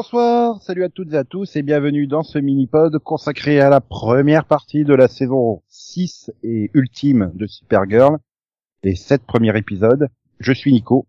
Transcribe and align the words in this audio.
Bonsoir, 0.00 0.62
salut 0.62 0.84
à 0.84 0.90
toutes 0.90 1.12
et 1.12 1.16
à 1.16 1.24
tous 1.24 1.56
et 1.56 1.62
bienvenue 1.62 2.06
dans 2.06 2.22
ce 2.22 2.38
mini-pod 2.38 3.00
consacré 3.00 3.60
à 3.60 3.68
la 3.68 3.80
première 3.80 4.44
partie 4.44 4.84
de 4.84 4.94
la 4.94 5.08
saison 5.08 5.60
6 5.66 6.30
et 6.44 6.70
ultime 6.72 7.32
de 7.34 7.48
Supergirl, 7.48 8.18
les 8.84 8.94
sept 8.94 9.24
premiers 9.24 9.58
épisodes. 9.58 10.06
Je 10.38 10.52
suis 10.52 10.70
Nico 10.70 11.08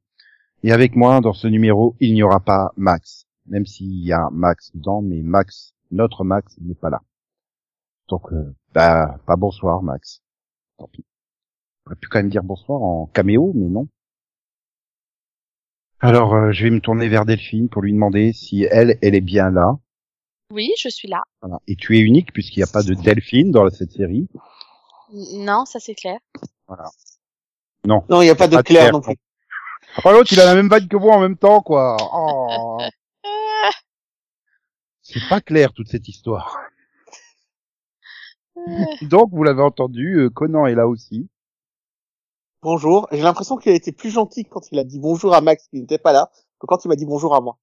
et 0.64 0.72
avec 0.72 0.96
moi 0.96 1.22
dans 1.22 1.34
ce 1.34 1.46
numéro 1.46 1.96
il 2.00 2.16
n'y 2.16 2.24
aura 2.24 2.40
pas 2.40 2.72
Max, 2.78 3.28
même 3.46 3.68
s'il 3.68 4.04
y 4.04 4.12
a 4.12 4.28
Max 4.32 4.72
dedans, 4.74 5.04
mais 5.04 5.22
Max, 5.22 5.76
notre 5.92 6.24
Max, 6.24 6.58
n'est 6.60 6.74
pas 6.74 6.90
là. 6.90 7.04
Donc, 8.08 8.34
euh, 8.34 8.56
bah, 8.74 9.20
pas 9.28 9.36
bonsoir 9.36 9.84
Max. 9.84 10.24
Tant 10.80 10.88
pis. 10.88 11.06
On 11.86 11.92
aurait 11.92 12.00
pu 12.00 12.08
quand 12.08 12.18
même 12.18 12.30
dire 12.30 12.44
bonsoir 12.44 12.82
en 12.82 13.06
caméo, 13.06 13.52
mais 13.54 13.70
non. 13.70 13.88
Alors, 16.02 16.34
euh, 16.34 16.52
je 16.52 16.64
vais 16.64 16.70
me 16.70 16.80
tourner 16.80 17.10
vers 17.10 17.26
Delphine 17.26 17.68
pour 17.68 17.82
lui 17.82 17.92
demander 17.92 18.32
si 18.32 18.64
elle, 18.64 18.98
elle 19.02 19.16
est 19.16 19.22
bien 19.22 19.52
là. 19.52 19.78
Oui, 20.52 20.72
je 20.80 20.88
suis 20.90 21.08
là. 21.08 21.24
Voilà. 21.42 21.60
Et 21.68 21.76
tu 21.76 21.98
es 21.98 22.00
unique 22.00 22.32
puisqu'il 22.32 22.60
n'y 22.60 22.64
a 22.64 22.72
pas 22.72 22.84
de 22.84 22.94
Delphine 22.94 23.52
dans 23.52 23.70
cette 23.70 23.92
série. 23.92 24.28
Non, 25.34 25.66
ça 25.66 25.80
c'est 25.80 25.96
clair. 25.96 26.20
Voilà. 26.68 26.86
Non. 27.86 28.04
Non, 28.10 28.22
il 28.22 28.26
n'y 28.26 28.32
a 28.32 28.36
pas 28.36 28.48
de 28.48 28.62
Claire, 28.62 28.94
non 28.94 29.02
plus. 29.02 29.16
Oh 30.06 30.12
l'autre, 30.12 30.32
il 30.32 30.40
a 30.40 30.46
la 30.46 30.56
même 30.56 30.70
vanne 30.70 30.88
que 30.88 30.98
moi 30.98 31.16
en 31.16 31.20
même 31.20 31.38
temps, 31.38 31.62
quoi. 31.62 31.98
Oh. 32.14 32.78
C'est 35.02 35.28
pas 35.28 35.42
clair 35.42 35.74
toute 35.74 35.88
cette 35.88 36.08
histoire. 36.08 36.60
Donc, 39.02 39.32
vous 39.32 39.44
l'avez 39.44 39.64
entendu, 39.64 40.20
euh, 40.20 40.30
Conan 40.30 40.68
est 40.68 40.76
là 40.76 40.88
aussi. 40.88 41.28
Bonjour. 42.62 43.08
J'ai 43.14 43.22
l'impression 43.22 43.56
qu'il 43.56 43.72
a 43.72 43.76
été 43.76 43.94
plus 43.94 44.10
gentil 44.10 44.44
quand 44.44 44.70
il 44.74 44.80
a 44.80 44.84
dit 44.84 45.00
bonjour 45.00 45.34
à 45.34 45.40
Max 45.40 45.68
qui 45.70 45.80
n'était 45.80 45.98
pas 45.98 46.12
là 46.12 46.30
que 46.60 46.68
quand 46.68 46.84
il 46.84 46.90
m'a 46.90 46.98
dit 46.98 47.06
bonjour 47.06 47.34
à 47.34 47.40
moi. 47.40 47.58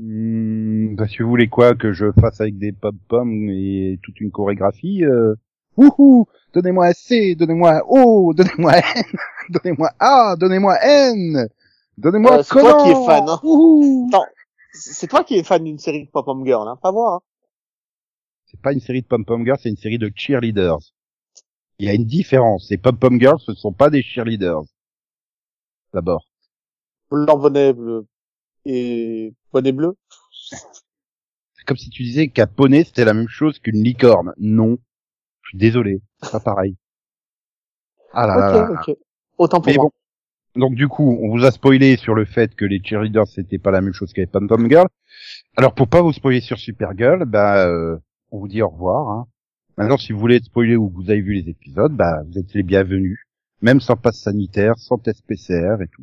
Hmm, 0.00 0.96
parce 0.96 1.14
que 1.14 1.22
vous 1.22 1.28
voulez 1.28 1.48
quoi 1.48 1.76
que 1.76 1.92
je 1.92 2.10
fasse 2.20 2.40
avec 2.40 2.58
des 2.58 2.72
pom-poms 2.72 3.48
et 3.50 4.00
toute 4.02 4.20
une 4.20 4.32
chorégraphie 4.32 5.04
euh... 5.04 5.36
Wouhou 5.76 6.26
Donnez-moi 6.54 6.86
un 6.86 6.92
C, 6.92 7.36
donnez-moi 7.36 7.76
un 7.76 7.80
O, 7.88 8.34
donnez-moi 8.34 8.72
un 8.72 8.78
N, 8.96 9.04
donnez-moi 9.50 9.90
A, 10.00 10.34
donnez-moi 10.36 10.76
N, 10.82 11.48
donnez-moi 11.98 12.38
Euh, 12.38 12.42
c'est 12.42 12.58
toi 12.58 12.82
qui 12.82 12.90
es 12.90 13.06
fan, 13.06 13.28
hein. 13.28 13.40
Non, 13.44 14.24
c'est 14.72 15.06
toi 15.06 15.22
qui 15.22 15.36
es 15.36 15.44
fan 15.44 15.62
d'une 15.62 15.78
série 15.78 16.04
de 16.04 16.10
Pop-Up 16.10 16.36
Girl, 16.44 16.66
hein, 16.66 16.78
pas 16.82 16.90
moi. 16.90 17.14
Hein. 17.14 17.20
C'est 18.46 18.60
pas 18.60 18.72
une 18.72 18.80
série 18.80 19.02
de 19.02 19.06
pom-pom 19.06 19.44
girls, 19.44 19.58
c'est 19.62 19.68
une 19.68 19.76
série 19.76 19.98
de 19.98 20.10
cheerleaders. 20.14 20.94
Il 21.78 21.86
y 21.86 21.88
a 21.88 21.94
une 21.94 22.06
différence. 22.06 22.68
Les 22.70 22.78
pom-pom 22.78 23.20
girls, 23.20 23.38
ce 23.40 23.52
ne 23.52 23.56
sont 23.56 23.72
pas 23.72 23.90
des 23.90 24.02
cheerleaders. 24.02 24.62
D'abord. 25.94 26.26
Blanc, 27.10 27.38
bonnet 27.38 27.72
bleu 27.72 28.06
et 28.66 29.32
bonnet 29.52 29.72
bleu. 29.72 29.96
C'est 30.50 31.64
comme 31.66 31.76
si 31.76 31.88
tu 31.90 32.02
disais 32.02 32.28
qu'un 32.28 32.46
poney, 32.46 32.84
c'était 32.84 33.04
la 33.04 33.14
même 33.14 33.28
chose 33.28 33.58
qu'une 33.60 33.82
licorne. 33.82 34.32
Non. 34.38 34.78
Je 35.42 35.50
suis 35.50 35.58
désolé. 35.58 36.02
C'est 36.22 36.32
pas 36.32 36.40
pareil. 36.40 36.76
Ah 38.12 38.26
là 38.26 38.36
là 38.36 38.50
là. 38.50 38.70
ok, 38.72 38.88
ok. 38.88 38.96
Autant 39.38 39.60
pour 39.60 39.72
Mais 39.72 39.76
moi. 39.76 39.84
bon. 39.84 40.60
Donc 40.60 40.74
du 40.74 40.88
coup, 40.88 41.18
on 41.22 41.30
vous 41.30 41.44
a 41.44 41.50
spoilé 41.52 41.96
sur 41.96 42.14
le 42.14 42.24
fait 42.24 42.54
que 42.54 42.64
les 42.64 42.82
cheerleaders 42.82 43.28
c'était 43.28 43.58
pas 43.58 43.70
la 43.70 43.80
même 43.80 43.92
chose 43.92 44.12
que 44.12 44.20
les 44.20 44.26
pom-pom 44.26 44.68
girls. 44.68 44.88
Alors 45.56 45.74
pour 45.74 45.88
pas 45.88 46.02
vous 46.02 46.12
spoiler 46.12 46.40
sur 46.40 46.58
Supergirl, 46.58 47.24
bah 47.24 47.66
euh, 47.66 47.96
on 48.32 48.40
vous 48.40 48.48
dit 48.48 48.62
au 48.62 48.68
revoir. 48.68 49.08
Hein. 49.10 49.26
Maintenant, 49.78 49.96
si 49.96 50.12
vous 50.12 50.18
voulez 50.18 50.34
être 50.34 50.46
spoilé 50.46 50.74
ou 50.74 50.90
que 50.90 50.96
vous 50.96 51.08
avez 51.08 51.20
vu 51.20 51.34
les 51.34 51.48
épisodes, 51.48 51.94
bah 51.94 52.24
vous 52.26 52.36
êtes 52.36 52.52
les 52.52 52.64
bienvenus, 52.64 53.20
même 53.62 53.80
sans 53.80 53.96
passe 53.96 54.18
sanitaire, 54.18 54.76
sans 54.76 54.98
test 54.98 55.24
PCR 55.24 55.76
et 55.80 55.86
tout. 55.86 56.02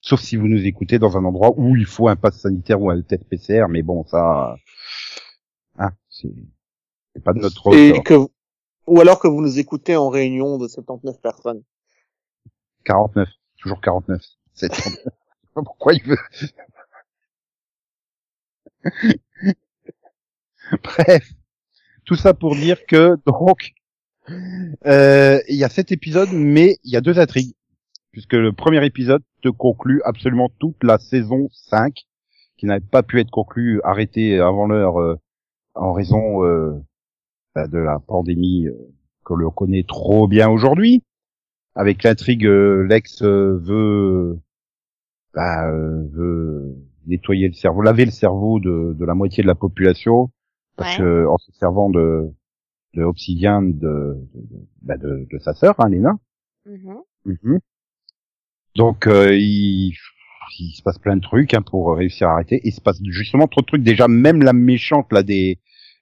Sauf 0.00 0.20
si 0.20 0.34
vous 0.34 0.48
nous 0.48 0.66
écoutez 0.66 0.98
dans 0.98 1.16
un 1.16 1.24
endroit 1.24 1.52
où 1.56 1.76
il 1.76 1.86
faut 1.86 2.08
un 2.08 2.16
passe 2.16 2.40
sanitaire 2.40 2.82
ou 2.82 2.90
un 2.90 3.00
test 3.02 3.22
PCR, 3.28 3.66
mais 3.68 3.82
bon 3.82 4.04
ça, 4.04 4.56
hein, 5.78 5.92
c'est 6.10 7.22
pas 7.22 7.34
de 7.34 7.38
notre 7.38 7.72
Et 7.72 7.92
ressort. 7.92 8.02
que, 8.02 8.14
ou 8.88 9.00
alors 9.00 9.20
que 9.20 9.28
vous 9.28 9.42
nous 9.42 9.60
écoutez 9.60 9.94
en 9.94 10.08
réunion 10.08 10.58
de 10.58 10.66
79 10.66 11.20
personnes. 11.20 11.62
49, 12.84 13.28
toujours 13.58 13.80
49. 13.80 14.20
C'est 14.54 14.74
je 14.74 14.80
sais 14.80 15.04
pas 15.54 15.62
pourquoi 15.62 15.94
il 15.94 16.02
veut. 16.02 16.18
Bref, 20.82 21.32
tout 22.06 22.14
ça 22.14 22.32
pour 22.32 22.54
dire 22.54 22.86
que 22.86 23.16
donc 23.26 23.74
euh, 24.86 25.40
il 25.48 25.56
y 25.56 25.64
a 25.64 25.68
sept 25.68 25.92
épisodes, 25.92 26.30
mais 26.32 26.78
il 26.84 26.92
y 26.92 26.96
a 26.96 27.00
deux 27.00 27.18
intrigues, 27.18 27.54
puisque 28.12 28.32
le 28.32 28.52
premier 28.52 28.84
épisode 28.86 29.22
te 29.42 29.48
conclut 29.48 30.00
absolument 30.04 30.50
toute 30.58 30.82
la 30.82 30.98
saison 30.98 31.48
5, 31.52 32.06
qui 32.56 32.66
n'avait 32.66 32.80
pas 32.80 33.02
pu 33.02 33.20
être 33.20 33.30
conclue, 33.30 33.80
arrêtée 33.84 34.38
avant 34.38 34.66
l'heure 34.66 35.00
euh, 35.00 35.16
en 35.74 35.92
raison 35.92 36.44
euh, 36.44 36.72
bah, 37.54 37.66
de 37.66 37.78
la 37.78 37.98
pandémie 37.98 38.66
que 39.24 39.34
l'on 39.34 39.50
connaît 39.50 39.84
trop 39.86 40.26
bien 40.28 40.48
aujourd'hui. 40.48 41.02
Avec 41.74 42.04
l'intrigue 42.04 42.46
Lex 42.46 43.22
veut 43.22 44.38
bah, 45.34 45.70
veut 45.70 46.74
nettoyer 47.06 47.48
le 47.48 47.52
cerveau, 47.52 47.82
laver 47.82 48.06
le 48.06 48.10
cerveau 48.10 48.60
de 48.60 49.04
la 49.04 49.14
moitié 49.14 49.42
de 49.42 49.48
la 49.48 49.54
population 49.54 50.30
parce 50.76 50.96
Ouais. 50.98 51.04
que 51.04 51.26
en 51.26 51.38
se 51.38 51.52
servant 51.52 51.90
de 51.90 52.30
de 52.94 53.02
Obsidian 53.02 53.62
de 53.62 53.70
de, 53.72 54.40
de, 54.40 54.56
bah, 54.82 54.96
de- 54.96 55.26
de 55.30 55.38
sa 55.38 55.54
sœur 55.54 55.74
hein, 55.78 55.88
Lena. 55.88 56.12
Mhm. 56.66 56.96
Mhm. 57.24 57.58
Donc 58.76 59.06
euh, 59.06 59.34
il 59.36 59.94
il 60.60 60.72
se 60.76 60.82
passe 60.82 60.98
plein 60.98 61.16
de 61.16 61.20
trucs 61.20 61.54
hein, 61.54 61.62
pour 61.62 61.94
réussir 61.96 62.28
à 62.28 62.34
arrêter. 62.34 62.60
Il 62.64 62.72
se 62.72 62.80
passe 62.80 63.00
justement 63.04 63.48
trop 63.48 63.60
de 63.62 63.66
trucs. 63.66 63.82
Déjà 63.82 64.06
même 64.08 64.42
la 64.42 64.52
méchante 64.52 65.12
là 65.12 65.22
des 65.22 65.58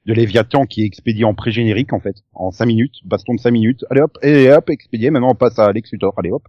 de 0.06 0.12
Léviathan 0.12 0.66
qui 0.66 0.82
est 0.82 0.86
expédiée 0.86 1.24
en 1.24 1.32
pré-générique 1.34 1.94
en 1.94 2.00
fait, 2.00 2.16
en 2.34 2.50
5 2.50 2.66
minutes, 2.66 2.96
baston 3.06 3.34
de 3.34 3.40
5 3.40 3.50
minutes. 3.52 3.84
Allez 3.90 4.02
hop, 4.02 4.18
et 4.22 4.50
hop, 4.52 4.68
expédié. 4.68 5.10
Maintenant 5.10 5.30
on 5.30 5.34
passe 5.34 5.58
à 5.58 5.72
Lex 5.72 5.90
Luthor. 5.92 6.12
Allez 6.18 6.30
hop. 6.30 6.46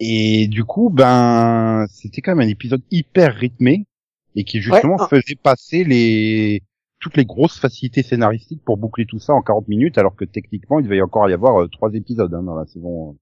Et 0.00 0.48
du 0.48 0.64
coup, 0.64 0.90
ben 0.90 1.86
c'était 1.88 2.20
quand 2.20 2.34
même 2.34 2.46
un 2.46 2.50
épisode 2.50 2.82
hyper 2.90 3.34
rythmé 3.34 3.86
et 4.34 4.44
qui 4.44 4.60
justement 4.60 4.96
Ouais. 4.96 5.06
faisait 5.08 5.36
passer 5.36 5.84
les 5.84 6.62
toutes 7.02 7.16
les 7.16 7.26
grosses 7.26 7.58
facilités 7.58 8.02
scénaristiques 8.04 8.64
pour 8.64 8.76
boucler 8.78 9.04
tout 9.06 9.18
ça 9.18 9.34
en 9.34 9.42
40 9.42 9.66
minutes, 9.68 9.98
alors 9.98 10.14
que 10.14 10.24
techniquement 10.24 10.78
il 10.78 10.84
devait 10.84 10.98
y 10.98 11.02
encore 11.02 11.28
y 11.28 11.32
avoir 11.34 11.60
euh, 11.60 11.68
trois 11.68 11.92
épisodes 11.92 12.32
hein, 12.32 12.42
dans 12.44 12.54
la 12.54 12.64
saison. 12.64 13.18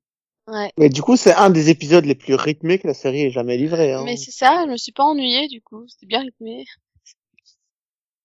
Ouais. 0.46 0.70
Mais 0.78 0.90
du 0.90 1.00
coup, 1.02 1.16
c'est 1.16 1.32
un 1.32 1.48
des 1.48 1.70
épisodes 1.70 2.04
les 2.04 2.14
plus 2.14 2.34
rythmés 2.34 2.78
que 2.78 2.86
la 2.86 2.94
série 2.94 3.22
ait 3.22 3.30
jamais 3.30 3.56
livré. 3.56 3.94
Hein. 3.94 4.02
Mais 4.04 4.16
c'est 4.16 4.32
ça, 4.32 4.64
je 4.66 4.70
me 4.70 4.76
suis 4.76 4.92
pas 4.92 5.04
ennuyée 5.04 5.48
du 5.48 5.62
coup. 5.62 5.82
C'était 5.88 6.06
bien 6.06 6.20
rythmé. 6.20 6.64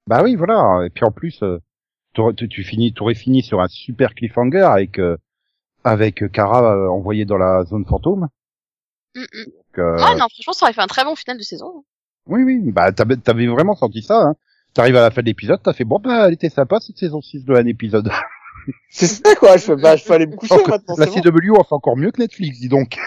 Bah 0.08 0.22
oui, 0.24 0.36
voilà. 0.36 0.86
Et 0.86 0.90
puis 0.90 1.06
en 1.06 1.12
plus, 1.12 1.42
euh, 1.42 1.60
t'aurais- 2.14 2.34
tu, 2.34 2.50
tu 2.50 2.64
finis, 2.64 2.94
t'aurais 2.94 3.16
fini 3.16 3.42
sur 3.42 3.62
un 3.62 3.68
super 3.68 4.14
cliffhanger 4.14 4.62
avec 4.62 5.00
euh, 5.00 5.18
avec 5.84 6.30
Kara 6.32 6.76
euh, 6.76 6.90
envoyée 6.90 7.26
dans 7.26 7.38
la 7.38 7.64
zone 7.64 7.86
fantôme. 7.86 8.28
Mm, 9.16 9.22
mm. 9.22 9.46
Donc, 9.46 9.78
euh, 9.80 9.96
Ouais, 9.98 10.16
non, 10.16 10.28
franchement, 10.30 10.54
ça 10.54 10.66
aurait 10.66 10.74
fait 10.74 10.82
un 10.82 10.88
très 10.88 11.06
bon 11.06 11.16
final 11.16 11.38
de 11.38 11.44
saison. 11.44 11.86
Oui, 12.28 12.44
oui. 12.44 12.72
Bah 12.72 12.92
t'avais, 12.92 13.16
t'avais 13.18 13.48
vraiment 13.48 13.76
senti 13.76 14.02
ça. 14.02 14.22
Hein. 14.22 14.36
T'arrives 14.76 14.96
à 14.98 15.02
la 15.02 15.10
fin 15.12 15.22
de 15.22 15.26
l'épisode, 15.28 15.60
t'as 15.64 15.74
fait 15.74 15.86
bon 15.86 16.00
bah 16.00 16.28
elle 16.28 16.34
était 16.34 16.50
sympa 16.50 16.80
cette 16.82 16.98
saison 16.98 17.22
6 17.22 17.46
de 17.46 17.54
un 17.56 17.66
épisode. 17.66 18.12
C'est 18.90 19.08
ça 19.08 19.36
quoi. 19.36 19.58
Je 19.58 19.64
fais, 19.64 19.76
bah, 19.76 19.96
je 19.96 20.04
peux 20.06 20.14
aller 20.14 20.28
me 20.28 20.36
coucher 20.36 20.56
Donc, 20.56 20.68
maintenant. 20.68 20.96
la 20.98 21.06
bon. 21.06 21.14
CW 21.22 21.52
en 21.58 21.64
fait 21.64 21.74
encore 21.74 21.96
mieux 21.98 22.12
que 22.12 22.22
Netflix, 22.22 22.60
dis 22.60 22.68
donc. 22.70 22.98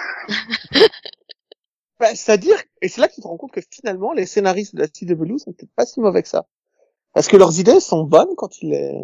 Bah, 2.01 2.15
C'est-à-dire, 2.15 2.55
et 2.81 2.89
c'est 2.89 3.01
là 3.01 3.09
que 3.09 3.15
tu 3.15 3.21
te 3.21 3.27
rends 3.27 3.37
compte 3.37 3.51
que 3.53 3.61
finalement, 3.73 4.13
les 4.13 4.25
scénaristes 4.25 4.75
de 4.77 4.81
la 4.81 4.87
CW 4.89 5.37
sont 5.39 5.53
peut-être 5.53 5.73
pas 5.77 5.85
si 5.85 6.01
mauvais 6.01 6.23
que 6.23 6.29
ça. 6.29 6.47
Parce 7.13 7.27
que 7.27 7.37
leurs 7.37 7.59
idées 7.59 7.81
sont 7.81 8.05
bonnes 8.05 8.35
quand 8.37 8.63
ils 8.63 8.71
les, 8.71 9.01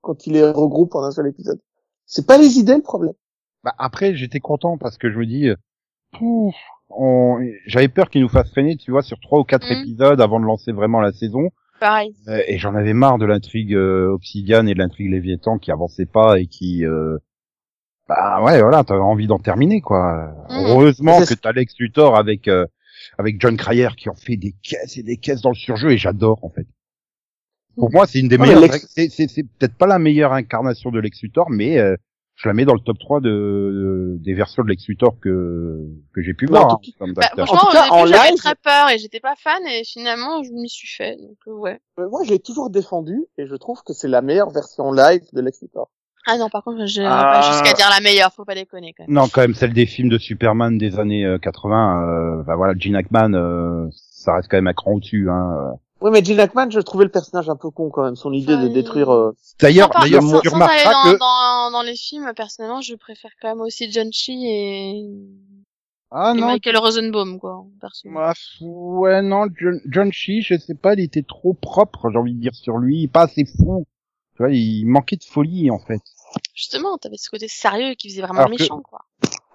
quand 0.00 0.26
ils 0.26 0.32
les 0.32 0.42
regroupent 0.50 0.96
en 0.96 1.04
un 1.04 1.12
seul 1.12 1.28
épisode. 1.28 1.60
C'est 2.06 2.26
pas 2.26 2.36
les 2.36 2.58
idées 2.58 2.74
le 2.76 2.82
problème. 2.82 3.14
Bah 3.62 3.74
après 3.78 4.14
j'étais 4.16 4.40
content 4.40 4.76
parce 4.76 4.98
que 4.98 5.10
je 5.12 5.18
me 5.18 5.26
dis, 5.26 5.48
pouf, 6.12 6.54
on... 6.88 7.38
j'avais 7.66 7.88
peur 7.88 8.10
qu'ils 8.10 8.22
nous 8.22 8.28
fassent 8.28 8.50
traîner, 8.50 8.76
tu 8.76 8.90
vois, 8.90 9.02
sur 9.02 9.20
trois 9.20 9.38
ou 9.38 9.44
quatre 9.44 9.66
Mhm. 9.70 9.82
épisodes 9.82 10.20
avant 10.20 10.40
de 10.40 10.46
lancer 10.46 10.72
vraiment 10.72 11.00
la 11.00 11.12
saison. 11.12 11.50
Pareil. 11.80 12.14
Euh, 12.28 12.42
et 12.46 12.58
j'en 12.58 12.74
avais 12.74 12.92
marre 12.92 13.16
de 13.18 13.24
l'intrigue 13.26 13.74
euh, 13.74 14.10
Obsidian 14.12 14.66
et 14.66 14.74
de 14.74 14.78
l'intrigue 14.78 15.10
Léviathan 15.10 15.58
qui 15.58 15.72
avançait 15.72 16.06
pas 16.06 16.38
et 16.38 16.46
qui 16.46 16.84
euh, 16.84 17.16
bah 18.08 18.42
ouais 18.42 18.60
voilà 18.60 18.84
t'avais 18.84 19.00
envie 19.00 19.26
d'en 19.26 19.38
terminer 19.38 19.80
quoi 19.80 20.34
Mhm. 20.50 20.66
heureusement 20.66 21.20
que 21.24 21.34
t'as 21.34 21.52
Lex 21.52 21.74
Luthor 21.78 22.16
avec 22.16 22.48
euh, 22.48 22.66
avec 23.18 23.40
John 23.40 23.56
Cryer 23.56 23.88
qui 23.96 24.08
en 24.10 24.14
fait 24.14 24.36
des 24.36 24.54
caisses 24.62 24.98
et 24.98 25.02
des 25.02 25.16
caisses 25.16 25.40
dans 25.42 25.50
le 25.50 25.54
surjeu 25.56 25.90
et 25.92 25.96
j'adore 25.98 26.44
en 26.44 26.50
fait 26.50 26.66
pour 27.76 27.90
moi 27.90 28.06
c'est 28.06 28.20
une 28.20 28.28
des 28.28 28.36
Ouais, 28.36 28.46
meilleures 28.46 28.60
Lex- 28.62 28.86
c'est 28.90 29.08
c'est 29.08 29.28
c'est 29.28 29.44
peut-être 29.44 29.74
pas 29.76 29.86
la 29.86 29.98
meilleure 29.98 30.32
incarnation 30.32 30.90
de 30.90 30.98
Lex 31.00 31.22
Luthor 31.22 31.48
mais 31.50 31.78
euh, 31.78 31.96
je 32.42 32.48
la 32.48 32.54
mets 32.54 32.64
dans 32.64 32.72
le 32.74 32.80
top 32.80 32.98
3 32.98 33.20
de, 33.20 33.28
de- 33.28 34.16
des 34.18 34.32
versions 34.34 34.62
de 34.62 34.68
Lex 34.68 34.86
Luthor 34.88 35.18
que 35.20 35.78
que 36.14 36.22
j'ai 36.22 36.32
pu 36.32 36.46
en 36.46 36.50
voir 36.50 36.68
tout 36.82 36.90
hein, 36.90 36.92
comme 36.98 37.12
Bah, 37.12 37.22
acteur. 37.26 37.46
franchement, 37.46 37.68
En 37.68 37.70
tout 37.70 37.76
cas, 37.76 37.88
en 37.90 38.06
j'avais 38.06 38.30
live- 38.30 38.38
très 38.38 38.54
peur 38.54 38.88
et 38.90 38.98
j'étais 38.98 39.20
pas 39.20 39.34
fan 39.36 39.60
et 39.66 39.84
finalement, 39.84 40.42
je 40.42 40.50
m'y 40.52 40.68
suis 40.68 40.88
fait. 40.88 41.16
Donc, 41.16 41.36
euh, 41.48 41.52
ouais. 41.52 41.78
Mais 41.98 42.06
moi, 42.06 42.22
je 42.24 42.30
l'ai 42.30 42.38
toujours 42.38 42.70
défendu 42.70 43.18
et 43.36 43.46
je 43.46 43.54
trouve 43.56 43.82
que 43.84 43.92
c'est 43.92 44.08
la 44.08 44.22
meilleure 44.22 44.50
version 44.50 44.90
live 44.92 45.22
de 45.32 45.40
Lex 45.42 45.60
Luthor. 45.62 45.90
Ah 46.26 46.36
non, 46.38 46.48
par 46.50 46.62
contre, 46.64 46.86
je 46.86 47.02
Ah. 47.02 47.40
pas 47.42 47.52
jusqu'à 47.52 47.72
dire 47.74 47.88
la 47.90 48.00
meilleure, 48.00 48.32
faut 48.32 48.44
pas 48.44 48.54
déconner 48.54 48.92
quand 48.96 49.04
même. 49.06 49.14
Non, 49.14 49.26
quand 49.32 49.40
même, 49.40 49.54
celle 49.54 49.72
des 49.72 49.86
films 49.86 50.08
de 50.10 50.18
Superman 50.18 50.76
des 50.78 50.98
années 50.98 51.24
euh, 51.26 51.38
80. 51.38 52.02
Euh, 52.40 52.42
bah 52.44 52.56
voilà, 52.56 52.74
Gene 52.78 52.94
Hackman, 52.96 53.32
euh, 53.34 53.86
ça 53.92 54.34
reste 54.36 54.48
quand 54.50 54.58
même 54.58 54.66
un 54.66 54.74
cran 54.74 54.92
au-dessus. 54.92 55.28
Hein. 55.30 55.74
Oui, 56.02 56.10
mais 56.10 56.24
Gene 56.24 56.40
Hackman, 56.40 56.70
je 56.70 56.80
trouvais 56.80 57.04
le 57.04 57.10
personnage 57.10 57.48
un 57.50 57.56
peu 57.56 57.70
con 57.70 57.90
quand 57.90 58.02
même. 58.04 58.16
Son 58.16 58.32
idée 58.32 58.56
de 58.56 58.68
détruire. 58.68 59.10
euh, 59.10 59.36
D'ailleurs, 59.58 59.90
d'ailleurs, 59.90 60.22
tu 60.42 60.48
remarqueras 60.48 60.92
dans, 60.92 61.12
que 61.12 61.18
dans, 61.18 61.70
dans 61.72 61.82
les 61.82 61.94
films, 61.96 62.32
personnellement, 62.34 62.80
je 62.80 62.94
préfère 62.94 63.30
quand 63.40 63.48
même 63.48 63.60
aussi 63.60 63.90
John 63.92 64.10
Chi 64.12 64.46
et, 64.46 65.04
ah 66.10 66.32
et 66.34 66.40
non, 66.40 66.46
Michael 66.46 66.78
Rosenbaum, 66.78 67.38
quoi, 67.38 67.64
personnellement. 67.80 68.20
Bah, 68.20 68.34
ouais, 68.62 69.20
non, 69.22 69.46
John, 69.58 69.80
John 69.86 70.10
Chi, 70.12 70.40
je 70.42 70.56
sais 70.58 70.74
pas, 70.74 70.94
il 70.94 71.00
était 71.00 71.22
trop 71.22 71.52
propre, 71.52 72.10
j'ai 72.10 72.18
envie 72.18 72.34
de 72.34 72.40
dire 72.40 72.54
sur 72.54 72.78
lui, 72.78 73.06
pas 73.06 73.22
assez 73.24 73.44
fou. 73.44 73.86
Tu 74.36 74.42
vois, 74.42 74.50
il 74.52 74.86
manquait 74.86 75.16
de 75.16 75.24
folie 75.24 75.70
en 75.70 75.78
fait. 75.78 76.00
Justement, 76.54 76.96
t'avais 76.96 77.18
ce 77.18 77.28
côté 77.28 77.46
sérieux 77.48 77.94
qui 77.94 78.08
faisait 78.08 78.22
vraiment 78.22 78.38
Alors 78.40 78.50
que- 78.56 78.62
méchant, 78.62 78.80
quoi. 78.80 79.00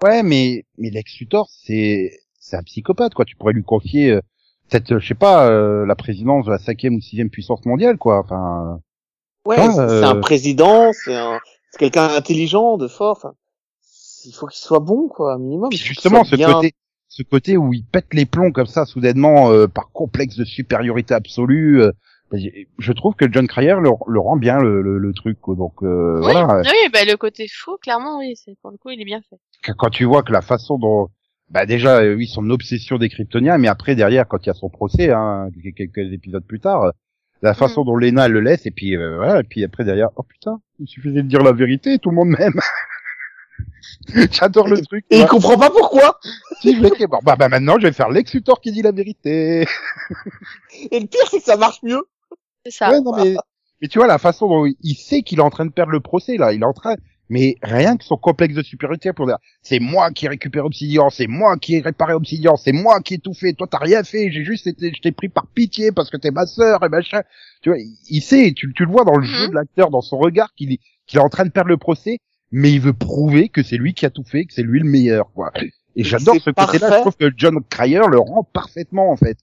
Ouais, 0.02 0.22
mais 0.22 0.64
mais 0.78 0.90
Lex 0.90 1.18
Luthor, 1.18 1.48
c'est 1.50 2.20
c'est 2.38 2.56
un 2.56 2.62
psychopathe 2.62 3.14
quoi. 3.14 3.24
Tu 3.24 3.34
pourrais 3.34 3.54
lui 3.54 3.64
confier 3.64 4.10
euh, 4.12 4.20
cette, 4.68 4.92
euh, 4.92 4.98
je 4.98 5.06
sais 5.08 5.14
pas, 5.14 5.48
euh, 5.48 5.86
la 5.86 5.94
présidence 5.94 6.46
de 6.46 6.50
la 6.50 6.58
cinquième 6.58 6.94
ou 6.96 7.00
sixième 7.00 7.30
puissance 7.30 7.64
mondiale 7.64 7.98
quoi. 7.98 8.18
Enfin, 8.20 8.80
Ouais, 9.46 9.56
Ah, 9.60 9.70
c'est 9.72 9.80
euh, 9.80 10.00
c'est 10.00 10.06
un 10.06 10.16
président, 10.20 10.92
c'est 10.92 11.14
un, 11.14 11.38
c'est 11.70 11.78
quelqu'un 11.78 12.08
d'intelligent, 12.08 12.76
de 12.78 12.88
fort. 12.88 13.16
Enfin, 13.16 13.34
il 14.24 14.32
faut 14.32 14.46
qu'il 14.48 14.58
soit 14.58 14.80
bon, 14.80 15.06
quoi, 15.08 15.38
minimum. 15.38 15.68
puis 15.68 15.78
justement 15.78 16.24
ce 16.24 16.34
bien- 16.34 16.52
côté, 16.52 16.72
ce 17.08 17.22
côté 17.22 17.56
où 17.56 17.72
il 17.72 17.84
pète 17.84 18.12
les 18.12 18.26
plombs 18.26 18.50
comme 18.50 18.66
ça 18.66 18.84
soudainement 18.86 19.50
euh, 19.52 19.68
par 19.68 19.90
complexe 19.92 20.36
de 20.36 20.44
supériorité 20.44 21.14
absolue. 21.14 21.80
euh, 21.82 21.92
je 22.32 22.92
trouve 22.92 23.14
que 23.14 23.30
John 23.32 23.46
Cryer 23.46 23.76
le, 23.80 23.90
le 24.08 24.18
rend 24.20 24.36
bien 24.36 24.58
le, 24.58 24.82
le, 24.82 24.98
le 24.98 25.12
truc 25.14 25.40
quoi. 25.40 25.54
Donc 25.54 25.74
euh, 25.84 26.16
oui, 26.16 26.32
voilà. 26.32 26.62
oui, 26.62 26.88
bah, 26.92 27.04
le 27.06 27.16
côté 27.16 27.46
fou, 27.48 27.76
clairement, 27.80 28.18
oui, 28.18 28.34
c'est, 28.34 28.58
pour 28.60 28.72
le 28.72 28.78
coup, 28.78 28.90
il 28.90 29.00
est 29.00 29.04
bien 29.04 29.20
fait. 29.30 29.72
quand 29.78 29.90
tu 29.90 30.02
vois 30.04 30.24
que 30.24 30.32
la 30.32 30.42
façon 30.42 30.76
dont 30.76 31.08
bah 31.50 31.66
déjà 31.66 31.98
euh, 31.98 32.14
oui 32.14 32.26
son 32.26 32.50
obsession 32.50 32.98
des 32.98 33.08
kryptoniens 33.08 33.58
mais 33.58 33.68
après 33.68 33.94
derrière 33.94 34.26
quand 34.26 34.44
il 34.44 34.48
y 34.48 34.50
a 34.50 34.54
son 34.54 34.68
procès 34.68 35.10
hein, 35.10 35.48
quelques 35.62 35.92
quelques 35.92 36.12
épisodes 36.12 36.44
plus 36.44 36.60
tard 36.60 36.82
euh, 36.84 36.90
la 37.42 37.54
façon 37.54 37.84
dont 37.84 37.96
Lena 37.96 38.28
le 38.28 38.40
laisse 38.40 38.66
et 38.66 38.70
puis 38.70 38.96
euh, 38.96 39.16
voilà 39.16 39.40
et 39.40 39.44
puis 39.44 39.62
après 39.62 39.84
derrière 39.84 40.08
oh 40.16 40.22
putain 40.22 40.60
il 40.80 40.88
suffisait 40.88 41.22
de 41.22 41.28
dire 41.28 41.42
la 41.42 41.52
vérité 41.52 41.98
tout 41.98 42.10
le 42.10 42.16
monde 42.16 42.30
m'aime 42.30 42.60
j'adore 44.32 44.68
le 44.68 44.80
truc 44.80 45.04
Et 45.10 45.20
il 45.20 45.26
comprend 45.26 45.56
pas 45.56 45.70
pourquoi. 45.70 46.18
si 46.60 46.76
je 46.76 46.82
vais 46.82 46.90
bon, 47.06 47.18
bah, 47.22 47.36
bah 47.36 47.48
maintenant 47.48 47.76
je 47.78 47.86
vais 47.86 47.92
faire 47.92 48.10
Lex 48.10 48.34
Luthor 48.34 48.60
qui 48.60 48.72
dit 48.72 48.82
la 48.82 48.92
vérité 48.92 49.66
Et 50.90 51.00
le 51.00 51.06
pire, 51.06 51.26
c'est 51.30 51.38
que 51.38 51.44
ça 51.44 51.56
marche 51.56 51.82
mieux. 51.82 52.02
C'est 52.64 52.72
ça. 52.72 52.90
ouais 52.90 53.00
non 53.00 53.12
mais 53.16 53.36
mais 53.80 53.88
tu 53.88 53.98
vois 53.98 54.06
la 54.06 54.18
façon 54.18 54.48
dont 54.48 54.66
il 54.66 54.94
sait 54.94 55.22
qu'il 55.22 55.38
est 55.38 55.42
en 55.42 55.50
train 55.50 55.66
de 55.66 55.70
perdre 55.72 55.92
le 55.92 56.00
procès 56.00 56.36
là 56.36 56.52
il 56.52 56.62
est 56.62 56.66
en 56.66 56.72
train 56.72 56.96
mais 57.28 57.56
rien 57.62 57.96
que 57.96 58.04
son 58.04 58.16
complexe 58.16 58.54
de 58.54 58.62
supériorité 58.62 59.12
pour 59.12 59.26
dire 59.26 59.38
c'est 59.62 59.80
moi 59.80 60.10
qui 60.10 60.26
ai 60.26 60.28
récupéré 60.28 60.64
Obsidian, 60.64 61.10
c'est 61.10 61.26
moi 61.26 61.56
qui 61.58 61.76
ai 61.76 61.80
réparé 61.80 62.12
Obsidian, 62.12 62.56
c'est 62.56 62.72
moi 62.72 63.00
qui 63.00 63.14
ai 63.14 63.18
tout 63.18 63.34
fait, 63.34 63.52
toi 63.52 63.66
t'as 63.70 63.78
rien 63.78 64.02
fait, 64.04 64.30
j'ai 64.30 64.44
juste 64.44 64.66
été, 64.66 64.92
je 64.94 65.00
t'ai 65.00 65.12
pris 65.12 65.28
par 65.28 65.46
pitié 65.48 65.92
parce 65.92 66.10
que 66.10 66.16
t'es 66.16 66.30
ma 66.30 66.46
sœur 66.46 66.84
et 66.84 66.88
machin. 66.88 67.22
Tu 67.62 67.70
vois, 67.70 67.78
il 68.08 68.20
sait, 68.22 68.52
tu, 68.54 68.72
tu 68.74 68.84
le 68.84 68.90
vois 68.92 69.04
dans 69.04 69.16
le 69.16 69.24
jeu 69.26 69.44
Mhm. 69.44 69.50
de 69.50 69.54
l'acteur, 69.54 69.90
dans 69.90 70.02
son 70.02 70.18
regard 70.18 70.52
qu'il 70.54 70.72
est, 70.72 70.80
qu'il 71.06 71.18
est 71.18 71.22
en 71.22 71.28
train 71.28 71.44
de 71.44 71.50
perdre 71.50 71.70
le 71.70 71.76
procès, 71.76 72.18
mais 72.52 72.70
il 72.72 72.80
veut 72.80 72.92
prouver 72.92 73.48
que 73.48 73.62
c'est 73.62 73.76
lui 73.76 73.92
qui 73.94 74.06
a 74.06 74.10
tout 74.10 74.24
fait, 74.24 74.44
que 74.44 74.54
c'est 74.54 74.62
lui 74.62 74.78
le 74.80 74.88
meilleur, 74.88 75.32
quoi. 75.32 75.50
Et 75.96 76.04
j'adore 76.04 76.36
ce 76.36 76.50
côté-là, 76.50 76.90
je 76.96 77.00
trouve 77.00 77.16
que 77.16 77.32
John 77.36 77.58
Cryer 77.68 78.02
le 78.08 78.18
rend 78.18 78.44
parfaitement, 78.44 79.10
en 79.10 79.16
fait. 79.16 79.38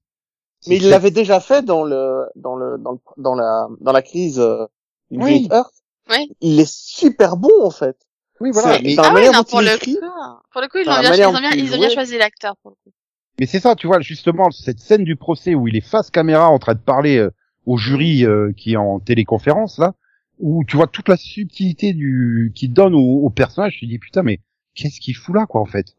Mais 0.67 0.77
il 0.77 0.87
l'avait 0.89 1.11
déjà 1.11 1.41
fait 1.41 1.63
dans 1.63 1.83
le, 1.83 2.25
dans 2.37 2.55
le, 2.55 2.77
dans 2.77 2.93
le, 2.93 2.99
dans 3.17 3.35
la, 3.35 3.67
dans 3.81 3.91
la 3.91 4.01
crise 4.01 4.39
euh, 4.39 4.65
Oui. 5.11 5.49
Earth. 5.51 5.73
Oui. 6.09 6.31
Il 6.41 6.59
est 6.59 6.71
super 6.71 7.37
bon, 7.37 7.49
en 7.63 7.71
fait. 7.71 7.97
Oui, 8.39 8.51
voilà. 8.51 8.79
Mais, 8.83 8.95
Ah 8.97 9.13
ouais, 9.13 9.31
non, 9.31 9.43
pour 9.43 9.61
il 9.61 9.67
le 9.69 9.75
écrit. 9.75 9.95
coup, 9.95 10.05
pour 10.51 10.61
le 10.61 10.67
coup, 10.67 10.77
ils 10.79 10.89
ont 10.89 10.99
bien, 10.99 11.01
ils 11.03 11.09
manière 11.09 11.29
ont 11.29 11.33
dont 11.33 11.39
bien, 11.39 11.51
il 11.51 11.59
ils 11.59 11.73
ont 11.73 11.77
bien 11.77 11.87
jouait. 11.87 11.93
choisi 11.95 12.17
l'acteur, 12.17 12.55
pour 12.61 12.71
le 12.71 12.75
coup. 12.83 12.95
mais 13.39 13.45
c'est 13.45 13.59
ça, 13.59 13.75
tu 13.75 13.87
vois, 13.87 13.99
justement, 14.01 14.51
cette 14.51 14.79
scène 14.79 15.03
du 15.03 15.15
procès 15.15 15.55
où 15.55 15.67
il 15.67 15.75
est 15.75 15.81
face 15.87 16.09
caméra 16.11 16.49
en 16.49 16.59
train 16.59 16.73
de 16.73 16.79
parler 16.79 17.17
euh, 17.17 17.31
au 17.65 17.77
jury 17.77 18.25
euh, 18.25 18.51
qui 18.57 18.73
est 18.73 18.77
en 18.77 18.99
téléconférence, 18.99 19.77
là, 19.79 19.93
où 20.39 20.63
tu 20.65 20.75
vois 20.75 20.87
toute 20.87 21.07
la 21.09 21.15
subtilité 21.17 21.93
du 21.93 22.51
qu'il 22.55 22.73
donne 22.73 22.95
au, 22.95 23.21
au 23.25 23.29
personnage, 23.29 23.77
tu 23.79 23.85
te 23.85 23.91
dis 23.91 23.99
putain 23.99 24.23
mais 24.23 24.39
qu'est-ce 24.75 24.99
qu'il 24.99 25.15
fout 25.15 25.33
là 25.35 25.45
quoi 25.45 25.61
en 25.61 25.65
fait? 25.65 25.95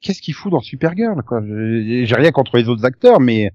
Qu'est-ce 0.00 0.20
qu'il 0.20 0.34
fout 0.34 0.50
dans 0.52 0.60
Supergirl 0.60 1.22
quoi? 1.22 1.40
J'ai 1.46 2.04
j'ai 2.04 2.14
rien 2.16 2.32
contre 2.32 2.56
les 2.58 2.68
autres 2.68 2.84
acteurs 2.84 3.20
mais 3.20 3.52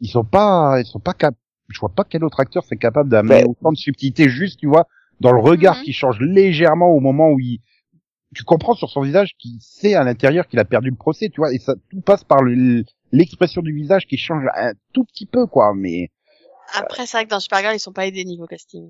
ils 0.00 0.08
sont 0.08 0.24
pas 0.24 0.80
ils 0.80 0.86
sont 0.86 0.98
pas 0.98 1.12
cap 1.12 1.34
je 1.68 1.78
vois 1.78 1.90
pas 1.90 2.04
quel 2.04 2.24
autre 2.24 2.40
acteur 2.40 2.64
c'est 2.66 2.78
capable 2.78 3.10
d'amener 3.10 3.42
Ben- 3.42 3.46
autant 3.50 3.70
de 3.70 3.76
subtilité 3.76 4.28
juste 4.30 4.58
tu 4.60 4.66
vois 4.66 4.88
dans 5.20 5.32
le 5.32 5.40
regard 5.40 5.76
Mhm. 5.78 5.82
qui 5.84 5.92
change 5.92 6.20
légèrement 6.20 6.88
au 6.90 7.00
moment 7.00 7.30
où 7.30 7.40
il 7.40 7.60
tu 8.34 8.44
comprends 8.44 8.74
sur 8.74 8.90
son 8.90 9.00
visage 9.00 9.30
qu'il 9.38 9.56
sait 9.60 9.94
à 9.94 10.04
l'intérieur 10.04 10.46
qu'il 10.46 10.58
a 10.58 10.64
perdu 10.64 10.90
le 10.90 10.96
procès 10.96 11.28
tu 11.30 11.40
vois 11.40 11.54
et 11.54 11.58
ça 11.58 11.74
tout 11.90 12.00
passe 12.00 12.22
par 12.24 12.42
le- 12.42 12.84
l'expression 13.12 13.62
du 13.62 13.72
visage 13.72 14.06
qui 14.06 14.18
change 14.18 14.44
un 14.56 14.72
tout 14.92 15.04
petit 15.04 15.26
peu 15.26 15.46
quoi 15.46 15.72
mais 15.74 16.10
Après, 16.74 17.06
c'est 17.06 17.16
vrai 17.18 17.24
que 17.26 17.30
dans 17.30 17.38
Supergirl, 17.38 17.74
ils 17.76 17.78
sont 17.78 17.92
pas 17.92 18.06
aidés 18.08 18.24
niveau 18.24 18.44
casting. 18.46 18.88